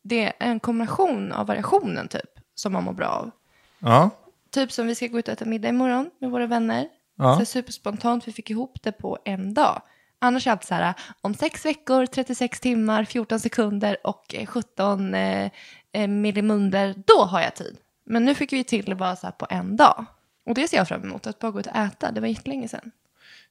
det, 0.04 0.34
en 0.40 0.60
kombination 0.60 1.32
av 1.32 1.48
variationen 1.48 2.08
typ, 2.08 2.40
som 2.56 2.74
man 2.74 2.84
mår 2.84 2.94
bra 2.94 3.08
av. 3.08 3.32
Ja, 3.80 4.10
Typ 4.52 4.72
som 4.72 4.88
vi 4.88 4.96
ska 4.96 5.08
gå 5.08 5.20
ut 5.20 5.28
och 5.28 5.34
äta 5.34 5.46
middag 5.46 5.70
imorgon 5.70 6.10
med 6.20 6.32
våra 6.32 6.48
vänner. 6.48 6.88
Ja. 7.18 7.40
Så 7.40 7.46
superspontant, 7.46 8.28
vi 8.28 8.32
fick 8.32 8.50
ihop 8.50 8.78
det 8.84 8.92
på 8.92 9.18
en 9.26 9.54
dag. 9.54 9.82
Annars 10.20 10.48
är 10.48 10.52
allt 10.52 10.64
så 10.64 10.76
här, 10.76 10.94
om 11.22 11.34
sex 11.34 11.66
veckor, 11.66 12.06
36 12.06 12.60
timmar, 12.60 13.04
14 13.04 13.40
sekunder 13.40 13.98
och 14.04 14.36
eh, 14.36 14.46
17 14.46 15.14
eh, 15.14 15.52
eh, 15.92 16.08
millimunder, 16.08 16.96
då 17.08 17.24
har 17.24 17.42
jag 17.42 17.56
tid. 17.56 17.78
Men 18.06 18.26
nu 18.26 18.36
fick 18.36 18.54
vi 18.54 18.64
till 18.64 18.86
det 18.86 18.96
bara 18.96 19.16
så 19.16 19.28
här 19.28 19.32
på 19.32 19.48
en 19.50 19.76
dag. 19.78 20.06
Och 20.46 20.56
det 20.56 20.68
ser 20.68 20.78
jag 20.78 20.88
fram 20.88 21.04
emot, 21.04 21.28
att 21.28 21.40
bara 21.40 21.52
gå 21.52 21.60
ut 21.60 21.68
och 21.68 21.76
äta. 21.76 22.12
Det 22.12 22.22
var 22.22 22.28
jättelänge 22.28 22.68
sedan. 22.68 22.92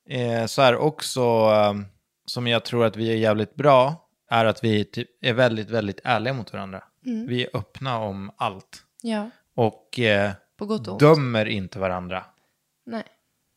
eh, 0.08 0.46
så 0.46 0.62
här 0.62 0.76
också, 0.76 1.20
eh, 1.20 1.74
som 2.26 2.46
jag 2.46 2.64
tror 2.64 2.84
att 2.84 2.96
vi 2.96 3.10
är 3.12 3.16
jävligt 3.16 3.54
bra, 3.54 4.08
är 4.30 4.44
att 4.44 4.64
vi 4.64 4.84
typ 4.84 5.08
är 5.24 5.32
väldigt, 5.32 5.70
väldigt 5.70 6.00
ärliga 6.04 6.34
mot 6.34 6.52
varandra. 6.52 6.82
Vi 7.26 7.44
är 7.44 7.56
öppna 7.56 7.98
om 7.98 8.30
allt. 8.36 8.82
Ja, 9.02 9.30
Och 9.54 9.98
eh, 10.00 10.30
och 10.60 10.98
dömer 10.98 11.46
inte 11.46 11.78
varandra. 11.78 12.24
Nej. 12.86 13.04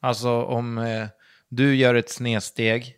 Alltså 0.02 0.44
om 0.44 0.78
eh, 0.78 1.08
du 1.50 1.76
gör 1.76 1.96
ett 1.96 2.10
snedsteg 2.10 2.94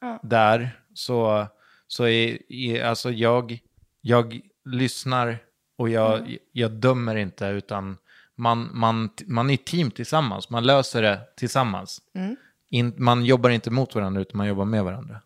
Ja. 0.00 0.20
där 0.22 0.80
så, 0.94 1.46
så 1.86 2.06
är, 2.06 2.38
är 2.52 2.84
alltså 2.84 3.10
jag, 3.10 3.58
jag 4.00 4.40
lyssnar 4.64 5.38
och 5.78 5.88
jag, 5.88 6.18
Mm. 6.20 6.38
jag 6.52 6.70
dömer 6.70 7.16
inte 7.16 7.46
utan 7.46 7.96
man, 8.34 8.70
man, 8.72 9.10
man 9.26 9.50
är 9.50 9.56
team 9.56 9.90
tillsammans. 9.90 10.50
Man 10.50 10.64
löser 10.66 11.02
det 11.02 11.20
tillsammans. 11.36 12.00
Mm. 12.14 12.36
In, 12.70 12.94
man 12.96 13.24
jobbar 13.24 13.50
inte 13.50 13.70
mot 13.70 13.94
varandra 13.94 14.20
utan 14.20 14.36
man 14.38 14.46
jobbar 14.46 14.64
med 14.64 14.84
varandra. 14.84 15.20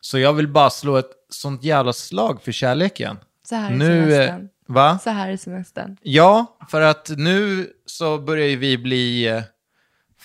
Så 0.00 0.18
jag 0.18 0.32
vill 0.32 0.48
bara 0.48 0.70
slå 0.70 0.96
ett 0.96 1.10
sånt 1.28 1.64
jävla 1.64 1.92
slag 1.92 2.42
för 2.42 2.52
kärleken. 2.52 3.16
Så 3.42 3.54
här 3.54 3.70
är 3.72 3.76
Nu, 3.76 3.98
eh, 4.00 4.08
semestern. 4.08 4.48
va? 4.66 4.98
Så 5.04 5.10
här 5.10 5.30
är 5.30 5.36
semestern. 5.36 5.96
Ja, 6.02 6.56
för 6.70 6.80
att 6.80 7.10
nu 7.16 7.72
så 7.86 8.18
börjar 8.18 8.46
ju 8.46 8.56
vi 8.56 8.78
bli... 8.78 9.42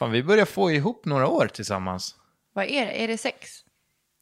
Fan, 0.03 0.11
vi 0.11 0.23
börjar 0.23 0.45
få 0.45 0.71
ihop 0.71 1.05
några 1.05 1.27
år 1.27 1.47
tillsammans. 1.47 2.15
Vad 2.53 2.65
är 2.65 2.85
det? 2.85 3.03
Är 3.03 3.07
det 3.07 3.17
sex? 3.17 3.59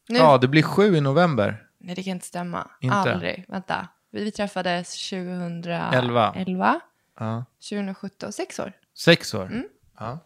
Nu? 0.09 0.17
Ja, 0.17 0.37
det 0.37 0.47
blir 0.47 0.63
sju 0.63 0.95
i 0.95 1.01
november. 1.01 1.67
Nej, 1.79 1.95
det 1.95 2.03
kan 2.03 2.11
inte 2.11 2.25
stämma. 2.25 2.71
Inte? 2.79 2.95
Aldrig. 2.95 3.45
Vänta. 3.47 3.87
Vi, 4.11 4.23
vi 4.23 4.31
träffades 4.31 5.09
2011. 5.09 6.33
Elva. 6.37 6.79
Ja. 7.19 7.45
2017. 7.69 8.31
Sex 8.33 8.59
år. 8.59 8.73
Sex 8.97 9.33
år. 9.33 9.45
Mm. 9.45 9.67
Ja. 9.99 10.19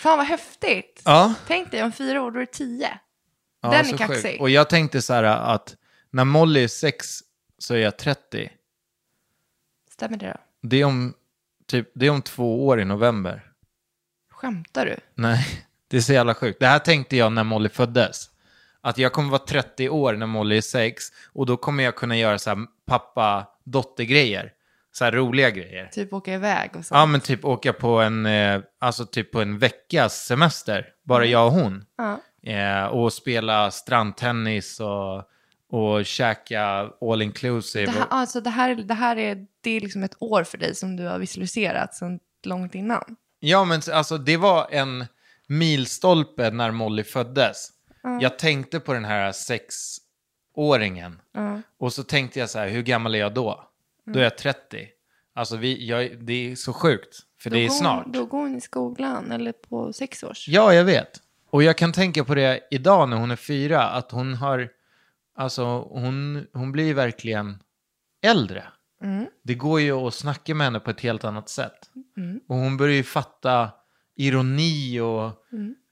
Fan 0.00 0.18
vad 0.18 0.26
häftigt. 0.26 1.02
Ja. 1.04 1.34
Tänk 1.46 1.70
dig 1.70 1.82
om 1.82 1.92
fyra 1.92 2.22
år, 2.22 2.30
då 2.30 2.36
är 2.36 2.40
det 2.46 2.52
tio. 2.52 2.98
ja, 3.62 3.70
Den 3.70 3.86
är 3.86 3.96
kaxig. 3.96 4.22
sjukt. 4.22 4.40
Och 4.40 4.50
jag 4.50 4.70
tänkte 4.70 5.02
så 5.02 5.12
här 5.14 5.24
att 5.24 5.76
när 6.10 6.24
Molly 6.24 6.64
är 6.64 6.68
sex 6.68 7.20
så 7.58 7.74
är 7.74 7.78
jag 7.78 7.96
30. 7.96 8.50
Stämmer 9.90 10.16
det 10.16 10.26
då? 10.26 10.68
Det 10.68 10.76
är 10.76 10.84
om, 10.84 11.14
typ, 11.66 11.90
det 11.94 12.06
är 12.06 12.10
om 12.10 12.22
två 12.22 12.66
år 12.66 12.80
i 12.80 12.84
november. 12.84 13.50
Skämtar 14.44 14.86
du? 14.86 14.96
Nej, 15.14 15.46
det 15.88 15.96
är 15.96 16.00
så 16.00 16.12
jävla 16.12 16.34
sjukt. 16.34 16.60
Det 16.60 16.66
här 16.66 16.78
tänkte 16.78 17.16
jag 17.16 17.32
när 17.32 17.44
Molly 17.44 17.68
föddes. 17.68 18.30
Att 18.80 18.98
jag 18.98 19.12
kommer 19.12 19.30
vara 19.30 19.42
30 19.46 19.88
år 19.88 20.12
när 20.14 20.26
Molly 20.26 20.56
är 20.56 20.60
6 20.60 21.04
och 21.32 21.46
då 21.46 21.56
kommer 21.56 21.84
jag 21.84 21.96
kunna 21.96 22.16
göra 22.16 22.38
så 22.38 22.50
här 22.50 22.58
pappa-dotter-grejer. 22.86 24.52
Så 24.92 25.04
här 25.04 25.12
roliga 25.12 25.50
grejer. 25.50 25.86
Typ 25.86 26.12
åka 26.12 26.34
iväg 26.34 26.70
och 26.76 26.84
så. 26.84 26.94
Ja, 26.94 27.06
men 27.06 27.20
typ 27.20 27.44
åka 27.44 27.72
på 27.72 28.00
en, 28.00 28.26
eh, 28.26 28.60
alltså 28.78 29.06
typ 29.06 29.32
på 29.32 29.40
en 29.40 29.58
veckas 29.58 30.26
semester. 30.26 30.86
Bara 31.04 31.24
jag 31.24 31.46
och 31.46 31.52
hon. 31.52 31.84
Ja. 31.96 32.20
Eh, 32.52 32.84
och 32.84 33.12
spela 33.12 33.70
strandtennis 33.70 34.80
och, 34.80 35.22
och 35.70 36.06
käka 36.06 36.90
all 37.00 37.22
inclusive. 37.22 37.84
Det, 37.84 37.90
här, 37.98 38.06
alltså, 38.10 38.40
det, 38.40 38.50
här, 38.50 38.74
det 38.74 38.94
här 38.94 39.16
är, 39.16 39.46
det 39.60 39.70
är 39.70 39.80
liksom 39.80 40.02
ett 40.02 40.16
år 40.18 40.44
för 40.44 40.58
dig 40.58 40.74
som 40.74 40.96
du 40.96 41.06
har 41.06 41.18
visualiserat 41.18 41.94
sedan 41.94 42.20
långt 42.42 42.74
innan. 42.74 43.16
Ja, 43.44 43.64
men 43.64 43.80
alltså 43.92 44.18
det 44.18 44.36
var 44.36 44.66
en 44.70 45.06
milstolpe 45.46 46.50
när 46.50 46.70
Molly 46.70 47.04
föddes. 47.04 47.68
Jag 48.20 48.38
tänkte 48.38 48.80
på 48.80 48.92
den 48.92 49.04
här 49.04 49.32
sexåringen. 49.32 51.20
Ja. 51.32 51.60
Och 51.78 51.92
så 51.92 52.02
tänkte 52.02 52.38
jag 52.38 52.50
så 52.50 52.58
här, 52.58 52.68
hur 52.68 52.82
gammal 52.82 53.14
är 53.14 53.18
jag 53.18 53.34
då? 53.34 53.68
Då 54.06 54.18
är 54.18 54.22
jag 54.22 54.38
30. 54.38 54.88
Alltså 55.34 55.56
vi, 55.56 55.86
jag, 55.86 56.24
det 56.24 56.52
är 56.52 56.56
så 56.56 56.72
sjukt, 56.72 57.18
för 57.40 57.50
det 57.50 57.58
är 57.58 57.68
Då 57.68 57.74
snart. 57.74 58.06
Då 58.06 58.24
går 58.24 58.38
hon 58.38 58.56
i 58.56 58.60
skolan 58.60 59.32
eller 59.32 59.52
på 59.52 59.92
sex 59.92 60.22
års. 60.22 60.48
Ja, 60.48 60.74
jag 60.74 60.84
vet. 60.84 61.20
Och 61.50 61.62
jag 61.62 61.78
kan 61.78 61.92
tänka 61.92 62.24
på 62.24 62.34
det 62.34 62.60
idag 62.70 63.08
när 63.08 63.16
hon 63.16 63.30
är 63.30 63.36
fyra, 63.36 63.82
att 63.82 64.10
hon 64.10 64.34
har, 64.34 64.68
alltså 65.36 65.64
hon, 65.80 66.46
hon 66.52 66.72
blir 66.72 66.94
verkligen 66.94 67.58
äldre. 68.22 68.64
Mm. 69.04 69.26
Det 69.42 69.54
går 69.54 69.80
ju 69.80 69.92
att 69.92 70.14
snacka 70.14 70.54
med 70.54 70.66
henne 70.66 70.80
på 70.80 70.90
ett 70.90 71.00
helt 71.00 71.24
annat 71.24 71.48
sätt. 71.48 71.90
Och 72.48 72.56
hon 72.56 72.76
börjar 72.76 72.94
ju 72.94 73.02
fatta 73.02 73.70
ironi 74.16 75.00
och... 75.00 75.30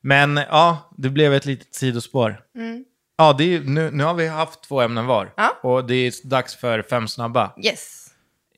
Men 0.02 0.36
ja, 0.36 0.90
det 0.98 1.10
blev 1.10 1.34
ett 1.34 1.46
litet 1.46 1.74
sidospår. 1.74 2.44
Mm. 2.54 2.84
Ja, 3.16 3.32
det 3.38 3.44
är, 3.44 3.60
nu, 3.60 3.90
nu 3.90 4.04
har 4.04 4.14
vi 4.14 4.26
haft 4.26 4.62
två 4.62 4.80
ämnen 4.80 5.06
var. 5.06 5.32
Ja. 5.36 5.58
Och 5.62 5.86
det 5.86 5.94
är 5.94 6.28
dags 6.28 6.56
för 6.56 6.82
fem 6.82 7.08
snabba. 7.08 7.52
Yes. 7.64 8.06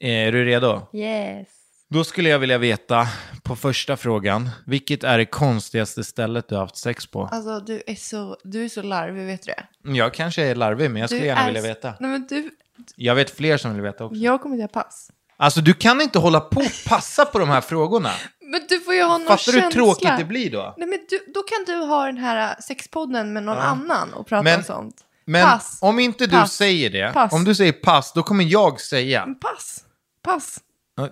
Är 0.00 0.32
du 0.32 0.44
redo? 0.44 0.86
Yes. 0.92 1.48
Då 1.88 2.04
skulle 2.04 2.28
jag 2.28 2.38
vilja 2.38 2.58
veta, 2.58 3.08
på 3.42 3.56
första 3.56 3.96
frågan, 3.96 4.50
vilket 4.66 5.04
är 5.04 5.18
det 5.18 5.24
konstigaste 5.24 6.04
stället 6.04 6.48
du 6.48 6.54
har 6.54 6.62
haft 6.62 6.76
sex 6.76 7.06
på? 7.06 7.28
Alltså 7.32 7.60
du 7.60 7.82
är 7.86 7.94
så, 7.94 8.36
du 8.44 8.64
är 8.64 8.68
så 8.68 8.82
larvig, 8.82 9.26
vet 9.26 9.42
du 9.42 9.52
det? 9.52 9.92
Jag 9.98 10.14
kanske 10.14 10.42
är 10.42 10.54
larvig, 10.54 10.90
men 10.90 11.00
jag 11.00 11.10
skulle 11.10 11.22
du 11.22 11.26
gärna 11.26 11.40
är 11.40 11.46
vilja 11.46 11.62
veta. 11.62 11.94
Nej 12.00 12.10
men 12.10 12.26
du, 12.26 12.50
Jag 12.96 13.14
vet 13.14 13.30
fler 13.36 13.56
som 13.56 13.72
vill 13.74 13.82
veta 13.82 14.04
också. 14.04 14.16
jag 14.16 14.40
kommer 14.42 14.56
säga 14.56 14.68
pass. 14.68 15.10
Alltså, 15.36 15.60
du 15.60 15.74
kan 15.74 16.00
inte 16.00 16.18
hålla 16.18 16.40
på 16.40 16.60
och 16.60 16.72
passa 16.88 17.24
på 17.24 17.38
de 17.38 17.48
här 17.48 17.60
frågorna. 17.60 18.10
Men 18.40 18.60
du 18.68 18.80
får 18.80 18.94
ju 18.94 19.02
ha 19.02 19.18
någon 19.18 19.26
Fattar 19.26 19.52
du 19.52 19.58
hur 19.58 19.62
känsla. 19.62 19.80
tråkigt 19.82 20.18
det 20.18 20.24
blir 20.24 20.50
då? 20.50 20.74
Nej 20.78 20.88
men 20.88 20.98
du, 21.10 21.32
då 21.34 21.42
kan 21.42 21.64
du 21.66 21.86
ha 21.86 22.06
den 22.06 22.16
här 22.16 22.50
äh, 22.50 22.56
sexpodden 22.60 23.32
med 23.32 23.42
någon 23.42 23.56
Ja. 23.56 23.62
annan 23.62 24.12
och 24.14 24.26
prata 24.26 24.42
Men- 24.42 24.58
om 24.58 24.64
sånt. 24.64 24.96
Men 25.26 25.44
pass. 25.46 25.78
om 25.82 25.98
inte 25.98 26.26
du 26.26 26.36
Pass. 26.36 26.52
säger 26.52 26.90
det, 26.90 27.12
Pass. 27.12 27.32
om 27.32 27.44
du 27.44 27.54
säger 27.54 27.72
pass, 27.72 28.12
då 28.12 28.22
kommer 28.22 28.44
jag 28.44 28.80
säga. 28.80 29.26
Men 29.26 29.38
Pass. 29.38 29.84
Pass. 30.22 30.60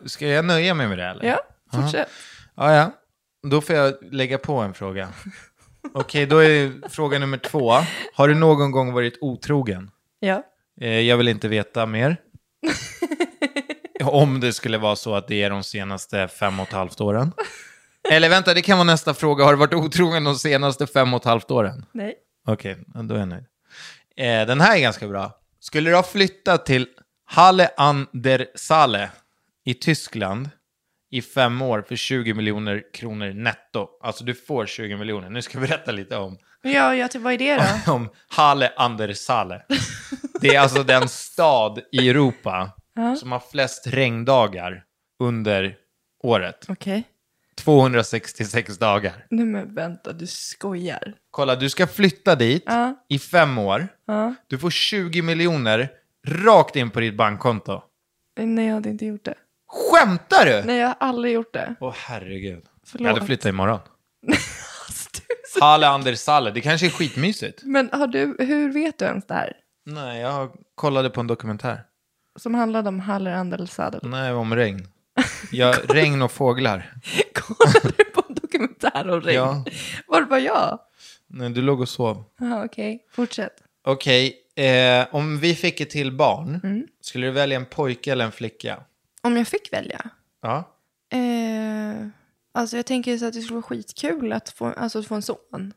Ska 0.07 0.27
jag 0.27 0.45
nöja 0.45 0.75
mig 0.75 0.89
med 0.89 0.99
det 0.99 1.05
eller? 1.05 1.25
Ja, 1.25 1.41
fortsätt. 1.73 2.09
Ja, 2.57 2.75
ja. 2.75 2.91
Då 3.51 3.61
får 3.61 3.77
jag 3.77 3.95
lägga 4.13 4.39
på 4.39 4.59
en 4.59 4.75
fråga. 4.75 5.09
Okej, 5.95 6.27
då 6.27 6.39
är 6.39 6.89
fråga 6.89 7.19
nummer 7.19 7.39
två. 7.39 7.73
Har 8.15 8.29
du 8.29 8.35
någon 8.35 8.71
gång 8.71 8.93
varit 8.93 9.19
otrogen? 9.21 9.91
Ja. 10.21 10.43
Eh, 10.81 11.01
jag 11.01 11.17
vill 11.17 11.29
inte 11.29 11.49
veta 11.49 11.87
mer. 11.87 12.17
Om 14.05 14.41
det 14.41 14.53
skulle 14.53 14.79
vara 14.79 14.97
så 14.97 15.15
att 15.15 15.29
det 15.29 15.43
är 15.43 15.51
de 15.51 15.63
senaste 15.65 16.29
fem 16.29 16.61
och 16.61 16.69
ett 16.69 16.73
halvt 16.75 17.01
åren. 17.01 17.33
Eller 18.11 18.29
vänta, 18.29 18.55
det 18.55 18.63
kan 18.63 18.79
vara 18.79 18.87
nästa 18.87 19.15
fråga. 19.15 19.45
Har 19.45 19.53
du 19.53 19.59
varit 19.59 19.75
otrogen 19.75 20.25
de 20.25 20.37
senaste 20.39 20.87
fem 20.87 21.15
och 21.15 21.21
ett 21.21 21.27
halvt 21.27 21.51
åren? 21.51 21.87
Nej. 21.93 22.15
Okej, 22.47 22.77
då 22.87 23.15
är 23.15 23.19
jag 23.19 23.29
nöjd. 23.29 23.45
Eh, 24.17 24.47
den 24.47 24.61
här 24.61 24.77
är 24.77 24.81
ganska 24.81 25.09
bra. 25.09 25.33
Skulle 25.61 25.91
du 25.91 25.97
ha 25.97 26.03
flyttat 26.03 26.67
till 26.67 26.87
Halle 27.25 27.71
an 27.77 28.07
der 28.13 28.47
Saale 28.55 29.11
i 29.65 29.75
Tyskland 29.75 30.51
i 31.11 31.23
fem 31.23 31.63
år 31.63 31.85
för 31.89 31.97
20 31.97 32.35
miljoner 32.35 32.83
kronor 32.95 33.33
netto? 33.33 33.89
Alltså 34.03 34.25
du 34.25 34.35
får 34.35 34.67
20 34.67 34.97
miljoner. 34.97 35.31
Nu 35.31 35.43
ska 35.43 35.59
jag 35.59 35.69
berätta 35.69 35.93
lite 35.93 36.17
om, 36.17 36.39
Ja, 36.63 36.95
ja, 36.95 37.09
till 37.09 37.21
vad 37.21 37.33
är 37.33 37.39
det 37.39 37.81
då? 37.87 37.93
om 37.93 38.09
Halle 38.29 38.73
an 38.77 38.97
der 38.97 39.13
Saale. 39.13 39.63
Det 40.43 40.55
är 40.55 40.61
alltså 40.61 40.83
den 40.83 41.09
stad 41.09 41.81
i 41.93 42.09
Europa 42.09 42.71
som 43.21 43.33
har 43.33 43.43
flest 43.51 43.87
regndagar 43.87 44.85
under 45.23 45.77
året. 46.23 46.67
Okej. 46.69 47.05
266 47.57 48.79
dagar. 48.79 49.27
Nej 49.31 49.45
men 49.45 49.75
vänta, 49.75 50.13
du 50.13 50.27
skojar. 50.27 51.15
Kolla, 51.31 51.57
du 51.57 51.71
ska 51.71 51.87
flytta 51.87 52.35
dit 52.35 52.63
Ja. 52.67 52.95
i 53.09 53.19
fem 53.19 53.59
år. 53.59 53.89
Ja. 54.07 54.35
Du 54.47 54.59
får 54.59 54.71
20 54.71 55.23
miljoner 55.23 55.91
rakt 56.27 56.77
in 56.77 56.91
på 56.91 57.01
ditt 57.01 57.17
bankkonto. 57.17 57.83
Nej, 58.39 58.67
jag 58.67 58.75
hade 58.75 58.89
inte 58.89 59.07
gjort 59.07 59.25
det. 59.25 59.35
Skämtar 59.69 60.47
du? 60.47 60.63
Nej, 60.67 60.77
jag 60.79 60.87
har 60.89 60.97
aldrig 61.01 61.35
gjort 61.35 61.53
det. 61.53 61.75
Åh 61.81 61.95
herregud. 61.97 62.65
Förlåt. 62.87 63.07
Jag 63.07 63.15
hade 63.15 63.27
flyttat 63.27 63.47
imorgon. 63.47 63.81
Alltså, 64.87 65.09
du 65.13 65.35
är 65.35 65.59
så- 65.59 65.65
Halle 65.65 65.87
Anders 65.89 66.19
Salle, 66.19 66.51
det 66.51 66.61
kanske 66.61 66.87
är 66.87 66.91
skitmysigt. 66.91 67.61
Men 67.63 67.89
har 67.93 68.07
du, 68.07 68.37
hur 68.39 68.73
vet 68.73 68.99
du 68.99 69.05
ens 69.05 69.27
det 69.27 69.35
här? 69.35 69.53
Nej, 69.85 70.21
jag 70.21 70.51
kollade 70.75 71.11
på 71.11 71.21
en 71.21 71.27
dokumentär. 71.27 71.83
Som 72.37 72.55
handlade 72.55 72.89
om 72.89 73.01
Haller 73.01 73.33
Andel 73.33 73.69
Sadel. 73.69 74.01
Nej, 74.05 74.33
om 74.33 74.55
regn. 74.57 74.87
Ja, 75.53 75.75
regn 75.89 76.23
och 76.23 76.33
fåglar. 76.33 76.95
Kollade 77.35 77.95
du 77.99 78.05
på 78.05 78.23
en 78.29 78.35
dokumentär 78.35 79.11
om 79.11 79.21
regn? 79.21 79.37
Ja. 79.39 79.65
Var 80.07 80.23
bara 80.23 80.41
jag? 80.41 80.79
Nej, 81.27 81.51
du 81.51 81.63
låg 81.63 81.81
och 81.81 81.89
sov. 81.89 82.25
Jaha, 82.41 82.65
okej. 82.65 83.07
Fortsätt. 83.13 83.63
Okej, 83.85 84.37
eh, 84.55 85.07
om 85.15 85.39
vi 85.39 85.55
fick 85.55 85.81
ett 85.81 85.91
till 85.91 86.13
barn, 86.13 86.61
Mm. 86.65 86.87
skulle 87.01 87.27
du 87.27 87.33
välja 87.33 87.57
en 87.57 87.65
pojke 87.67 88.13
eller 88.13 88.25
en 88.25 88.33
flicka? 88.33 88.81
Om 89.23 89.37
jag 89.37 89.49
fick 89.49 89.73
välja? 89.73 90.01
Ja. 90.43 90.57
Eh, 91.13 92.07
alltså 92.55 92.77
jag 92.77 92.87
tänker 92.87 93.19
så 93.19 93.27
att 93.27 93.33
det 93.33 93.41
skulle 93.41 93.55
vara 93.55 93.63
skitkul 93.63 94.33
att 94.33 94.49
få, 94.49 94.67
alltså 94.77 94.99
att 94.99 95.07
få 95.07 95.15
en 95.15 95.23
son. 95.23 95.73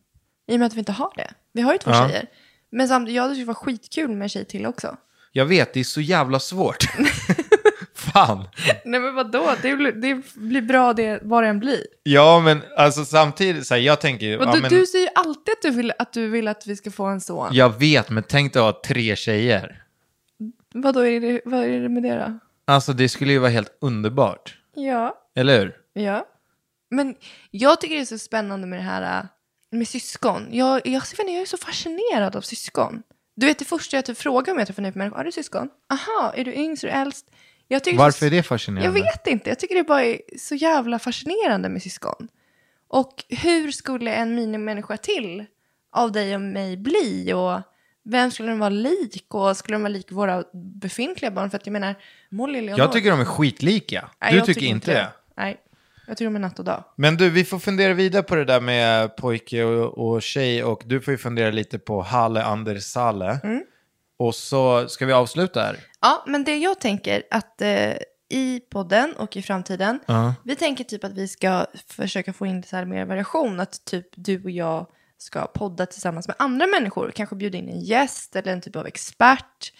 I 0.47 0.55
och 0.55 0.59
med 0.59 0.65
att 0.65 0.73
vi 0.73 0.79
inte 0.79 0.91
har 0.91 1.11
det. 1.15 1.33
Vi 1.51 1.61
har 1.61 1.73
ju 1.73 1.77
två 1.79 1.91
Ja. 1.91 2.07
tjejer. 2.09 2.25
Men 2.75 2.87
samtidigt, 2.87 3.15
ja 3.15 3.27
det 3.27 3.33
skulle 3.33 3.45
vara 3.45 3.55
skitkul 3.55 4.09
med 4.09 4.21
en 4.21 4.29
tjej 4.29 4.45
till 4.45 4.65
också. 4.65 4.97
Jag 5.31 5.45
vet, 5.45 5.73
det 5.73 5.79
är 5.79 5.83
så 5.83 6.01
jävla 6.01 6.39
svårt. 6.39 6.77
Fan. 7.93 8.47
Nej 8.85 8.99
men 8.99 9.15
vadå? 9.15 9.51
Det 9.61 9.75
blir, 9.75 9.91
det 9.91 10.21
blir 10.35 10.61
bra 10.61 10.93
det, 10.93 11.19
vad 11.23 11.43
det 11.43 11.47
än 11.49 11.59
blir. 11.59 11.85
Ja, 12.03 12.39
men 12.39 12.61
alltså 12.77 13.05
samtidigt, 13.05 13.67
så 13.67 13.73
här, 13.73 13.81
jag 13.81 14.01
tänker 14.01 14.25
ja, 14.25 14.51
du, 14.53 14.61
men, 14.61 14.69
du 14.69 14.85
säger 14.85 15.05
ju 15.05 15.11
alltid 15.15 15.51
att 15.51 15.61
du, 15.61 15.69
vill, 15.69 15.93
att 15.99 16.13
du 16.13 16.29
vill 16.29 16.47
att 16.47 16.67
vi 16.67 16.75
ska 16.75 16.91
få 16.91 17.05
en 17.05 17.21
son. 17.21 17.49
Jag 17.51 17.79
vet, 17.79 18.09
men 18.09 18.23
tänk 18.23 18.53
dig 18.53 18.59
att 18.59 18.75
ha 18.75 18.81
tre 18.85 19.15
tjejer. 19.15 19.83
Vadå, 20.73 21.05
är 21.05 21.19
det, 21.19 21.41
vad 21.45 21.63
är 21.63 21.81
det 21.81 21.89
med 21.89 22.03
det 22.03 22.15
då? 22.15 22.39
Alltså 22.73 22.93
det 22.93 23.09
skulle 23.09 23.31
ju 23.31 23.39
vara 23.39 23.51
helt 23.51 23.77
underbart. 23.81 24.57
Ja. 24.75 25.17
Eller 25.35 25.59
hur? 25.59 25.75
Ja. 25.93 26.27
Men 26.89 27.15
jag 27.51 27.81
tycker 27.81 27.95
det 27.95 28.01
är 28.01 28.05
så 28.05 28.17
spännande 28.17 28.67
med 28.67 28.79
det 28.79 28.83
här 28.83 29.19
äh, 29.19 29.25
med 29.77 29.87
syskon. 29.87 30.47
Jag, 30.51 30.81
jag, 30.87 31.03
jag, 31.17 31.29
jag 31.29 31.41
är 31.41 31.45
så 31.45 31.57
fascinerad 31.57 32.35
av 32.35 32.41
syskon. 32.41 33.03
Du 33.35 33.45
vet 33.45 33.59
det 33.59 33.65
första 33.65 33.97
jag 33.97 34.05
typ 34.05 34.17
frågar 34.17 34.53
om 34.53 34.59
jag 34.59 34.67
träffar 34.67 34.83
en 34.83 34.91
människa, 34.95 35.17
har 35.17 35.23
du 35.23 35.31
syskon? 35.31 35.69
Aha, 35.89 36.33
är 36.35 36.45
du 36.45 36.53
yngst, 36.53 36.83
är 36.83 36.87
du 36.87 36.93
äldst? 36.93 37.31
Tycker 37.69 37.97
Varför 37.97 38.19
så, 38.19 38.25
är 38.25 38.29
det 38.29 38.43
fascinerande? 38.43 38.99
Jag 38.99 39.05
vet 39.05 39.27
inte, 39.27 39.49
jag 39.49 39.59
tycker 39.59 39.75
det 39.75 39.83
bara 39.83 40.03
är 40.03 40.21
så 40.39 40.55
jävla 40.55 40.99
fascinerande 40.99 41.69
med 41.69 41.81
syskon. 41.81 42.27
Och 42.87 43.23
hur 43.29 43.71
skulle 43.71 44.13
en 44.13 44.35
minimänniska 44.35 44.97
till 44.97 45.45
av 45.91 46.11
dig 46.11 46.35
och 46.35 46.41
mig 46.41 46.77
bli? 46.77 47.33
Och 47.33 47.61
vem 48.03 48.31
skulle 48.31 48.49
den 48.49 48.59
vara 48.59 48.69
lik? 48.69 49.25
Och 49.27 49.57
skulle 49.57 49.75
den 49.75 49.81
vara 49.81 49.93
lik 49.93 50.11
våra 50.11 50.43
befintliga 50.53 51.31
barn? 51.31 51.49
För 51.49 51.57
att 51.57 51.65
jag 51.65 51.73
menar, 51.73 51.95
Molly 52.29 52.59
och 52.59 52.63
Leonor. 52.63 52.79
Jag 52.79 52.91
tycker 52.91 53.11
de 53.11 53.19
är 53.19 53.25
skitlika. 53.25 54.09
Nej, 54.21 54.31
du 54.31 54.37
jag 54.37 54.45
tycker 54.45 54.65
inte 54.65 54.93
det. 54.93 55.07
Nej, 55.37 55.57
jag 56.07 56.17
tycker 56.17 56.25
de 56.25 56.35
är 56.35 56.39
natt 56.39 56.59
och 56.59 56.65
dag. 56.65 56.83
Men 56.95 57.17
du, 57.17 57.29
vi 57.29 57.45
får 57.45 57.59
fundera 57.59 57.93
vidare 57.93 58.23
på 58.23 58.35
det 58.35 58.45
där 58.45 58.61
med 58.61 59.15
pojke 59.15 59.63
och, 59.63 59.97
och 60.13 60.21
tjej 60.21 60.63
och 60.63 60.81
du 60.85 61.01
får 61.01 61.11
ju 61.11 61.17
fundera 61.17 61.51
lite 61.51 61.79
på 61.79 62.01
Halle 62.01 62.43
Anders 62.43 62.83
Salle. 62.83 63.39
Mm. 63.43 63.63
Och 64.17 64.35
så 64.35 64.87
ska 64.87 65.05
vi 65.05 65.13
avsluta 65.13 65.61
här. 65.61 65.77
Ja, 66.01 66.23
men 66.27 66.43
det 66.43 66.57
jag 66.57 66.79
tänker 66.79 67.23
att 67.31 67.61
eh, 67.61 67.93
i 68.29 68.59
podden 68.71 69.13
och 69.17 69.37
i 69.37 69.41
framtiden, 69.41 69.99
Ja. 70.05 70.35
vi 70.43 70.55
tänker 70.55 70.83
typ 70.83 71.03
att 71.03 71.13
vi 71.13 71.27
ska 71.27 71.65
försöka 71.87 72.33
få 72.33 72.45
in 72.45 72.63
så 72.63 72.75
här 72.75 72.85
mer 72.85 73.05
variation, 73.05 73.59
att 73.59 73.85
typ 73.85 74.07
du 74.15 74.43
och 74.43 74.51
jag 74.51 74.87
ska 75.17 75.45
podda 75.47 75.85
tillsammans 75.85 76.27
med 76.27 76.35
andra 76.39 76.67
människor, 76.67 77.11
kanske 77.15 77.35
bjuda 77.35 77.57
in 77.57 77.69
en 77.69 77.79
gäst 77.79 78.35
eller 78.35 78.51
en 78.53 78.61
typ 78.61 78.75
av 78.75 78.87
expert. 78.87 79.73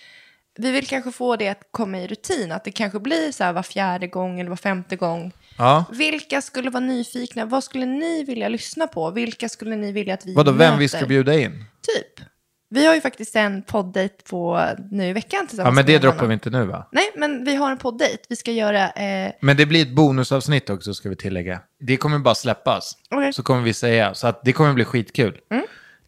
Vi 0.57 0.71
vill 0.71 0.88
kanske 0.88 1.11
få 1.11 1.36
det 1.36 1.47
att 1.47 1.67
komma 1.71 1.99
i 1.99 2.07
rutin, 2.07 2.51
att 2.51 2.63
det 2.63 2.71
kanske 2.71 2.99
blir 2.99 3.32
så 3.32 3.43
här 3.43 3.53
var 3.53 3.63
fjärde 3.63 4.07
gång 4.07 4.39
eller 4.39 4.49
var 4.49 4.57
femte 4.57 4.95
gång. 4.95 5.32
Ja. 5.57 5.85
Vilka 5.91 6.41
skulle 6.41 6.69
vara 6.69 6.83
nyfikna? 6.83 7.45
Vad 7.45 7.63
skulle 7.63 7.85
ni 7.85 8.23
vilja 8.23 8.49
lyssna 8.49 8.87
på? 8.87 9.11
Vilka 9.11 9.49
skulle 9.49 9.75
ni 9.75 9.91
vilja 9.91 10.13
att 10.13 10.25
vi 10.25 10.33
Vadå, 10.33 10.51
vem 10.51 10.77
vi 10.77 10.85
möter? 10.85 10.97
ska 10.97 11.05
bjuda 11.07 11.33
in? 11.39 11.51
Typ. 11.95 12.25
Vi 12.69 12.85
har 12.85 12.95
ju 12.95 13.01
faktiskt 13.01 13.35
en 13.35 13.61
poddejt 13.63 14.15
på 14.29 14.69
nu 14.91 15.07
i 15.07 15.13
veckan 15.13 15.47
tillsammans 15.47 15.71
Ja, 15.71 15.75
men 15.75 15.85
det 15.85 15.91
med 15.91 16.01
droppar 16.01 16.27
vi 16.27 16.33
inte 16.33 16.49
nu 16.49 16.65
va? 16.65 16.89
Nej, 16.91 17.11
men 17.15 17.45
vi 17.45 17.55
har 17.55 17.71
en 17.71 17.77
poddejt. 17.77 18.17
Vi 18.29 18.35
ska 18.35 18.51
göra... 18.51 18.89
Eh, 18.91 19.31
Men 19.41 19.57
det 19.57 19.65
blir 19.65 19.81
ett 19.81 19.95
bonusavsnitt 19.95 20.69
också 20.69 20.93
ska 20.93 21.09
vi 21.09 21.15
tillägga. 21.15 21.59
Det 21.79 21.97
kommer 21.97 22.19
bara 22.19 22.35
släppas. 22.35 22.97
Okej. 23.09 23.33
Så 23.33 23.43
kommer 23.43 23.61
vi 23.61 23.73
säga. 23.73 24.13
Så 24.13 24.27
att 24.27 24.41
det 24.43 24.53
kommer 24.53 24.73
bli 24.73 24.85
skitkul. 24.85 25.37
Mm. 25.51 25.65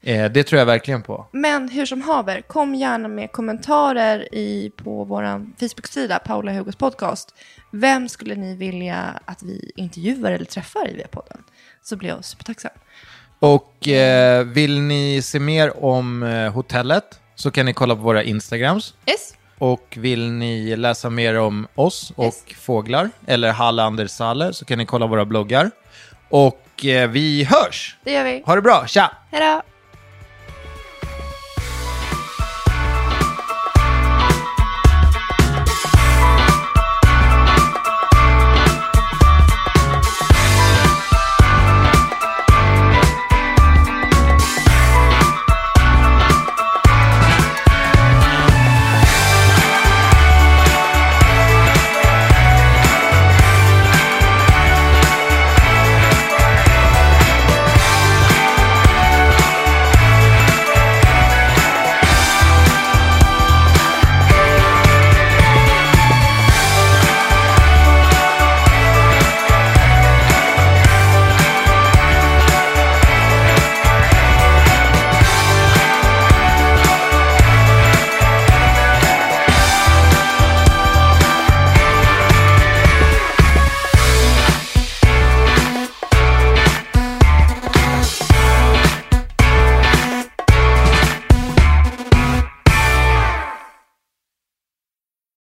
Eh, 0.07 0.31
det 0.31 0.43
tror 0.43 0.59
jag 0.59 0.65
verkligen 0.65 1.03
på. 1.03 1.25
men 1.31 1.69
hur 1.69 1.85
som 1.85 2.01
haver, 2.01 2.41
kom 2.41 2.75
gärna 2.75 3.07
med 3.07 3.31
kommentarer 3.31 4.33
i, 4.35 4.71
på 4.75 5.03
vår 5.03 5.45
Facebook-sida, 5.59 6.19
Paula 6.19 6.51
Hugos 6.53 6.75
podcast. 6.75 7.33
Vem 7.71 8.09
skulle 8.09 8.35
ni 8.35 8.55
vilja 8.55 9.19
att 9.25 9.43
vi 9.43 9.71
intervjuar 9.75 10.31
eller 10.31 10.45
träffar 10.45 10.89
i 10.89 10.93
via 10.93 11.07
podden? 11.07 11.43
Så 11.83 11.95
blir 11.95 12.09
jag 12.09 12.25
supertacksam. 12.25 12.71
Och 13.39 13.87
eh, 13.87 14.43
vill 14.45 14.81
ni 14.81 15.21
se 15.21 15.39
mer 15.39 15.83
om 15.85 16.23
eh, 16.23 16.51
hotellet 16.53 17.19
så 17.35 17.51
kan 17.51 17.65
ni 17.65 17.73
kolla 17.73 17.95
på 17.95 18.01
våra 18.01 18.23
Instagrams. 18.23 18.93
Yes, 19.07 19.33
Och 19.57 19.97
vill 19.97 20.31
ni 20.31 20.75
läsa 20.75 21.09
mer 21.09 21.39
om 21.39 21.67
oss 21.75 22.11
och 22.15 22.25
Yes. 22.25 22.43
fåglar, 22.59 23.09
eller 23.25 23.51
Halle 23.51 23.83
Anders 23.83 24.11
Salle, 24.11 24.53
så 24.53 24.65
kan 24.65 24.77
ni 24.77 24.85
kolla 24.85 25.07
våra 25.07 25.25
bloggar. 25.25 25.71
Och 26.29 26.85
eh, 26.85 27.09
vi 27.09 27.43
hörs! 27.43 27.97
det 28.03 28.11
gör 28.11 28.23
vi. 28.23 28.43
Ha 28.45 28.55
det 28.55 28.61
bra, 28.61 28.87
tja! 28.87 29.11
Hej 29.31 29.41
då! 29.41 29.61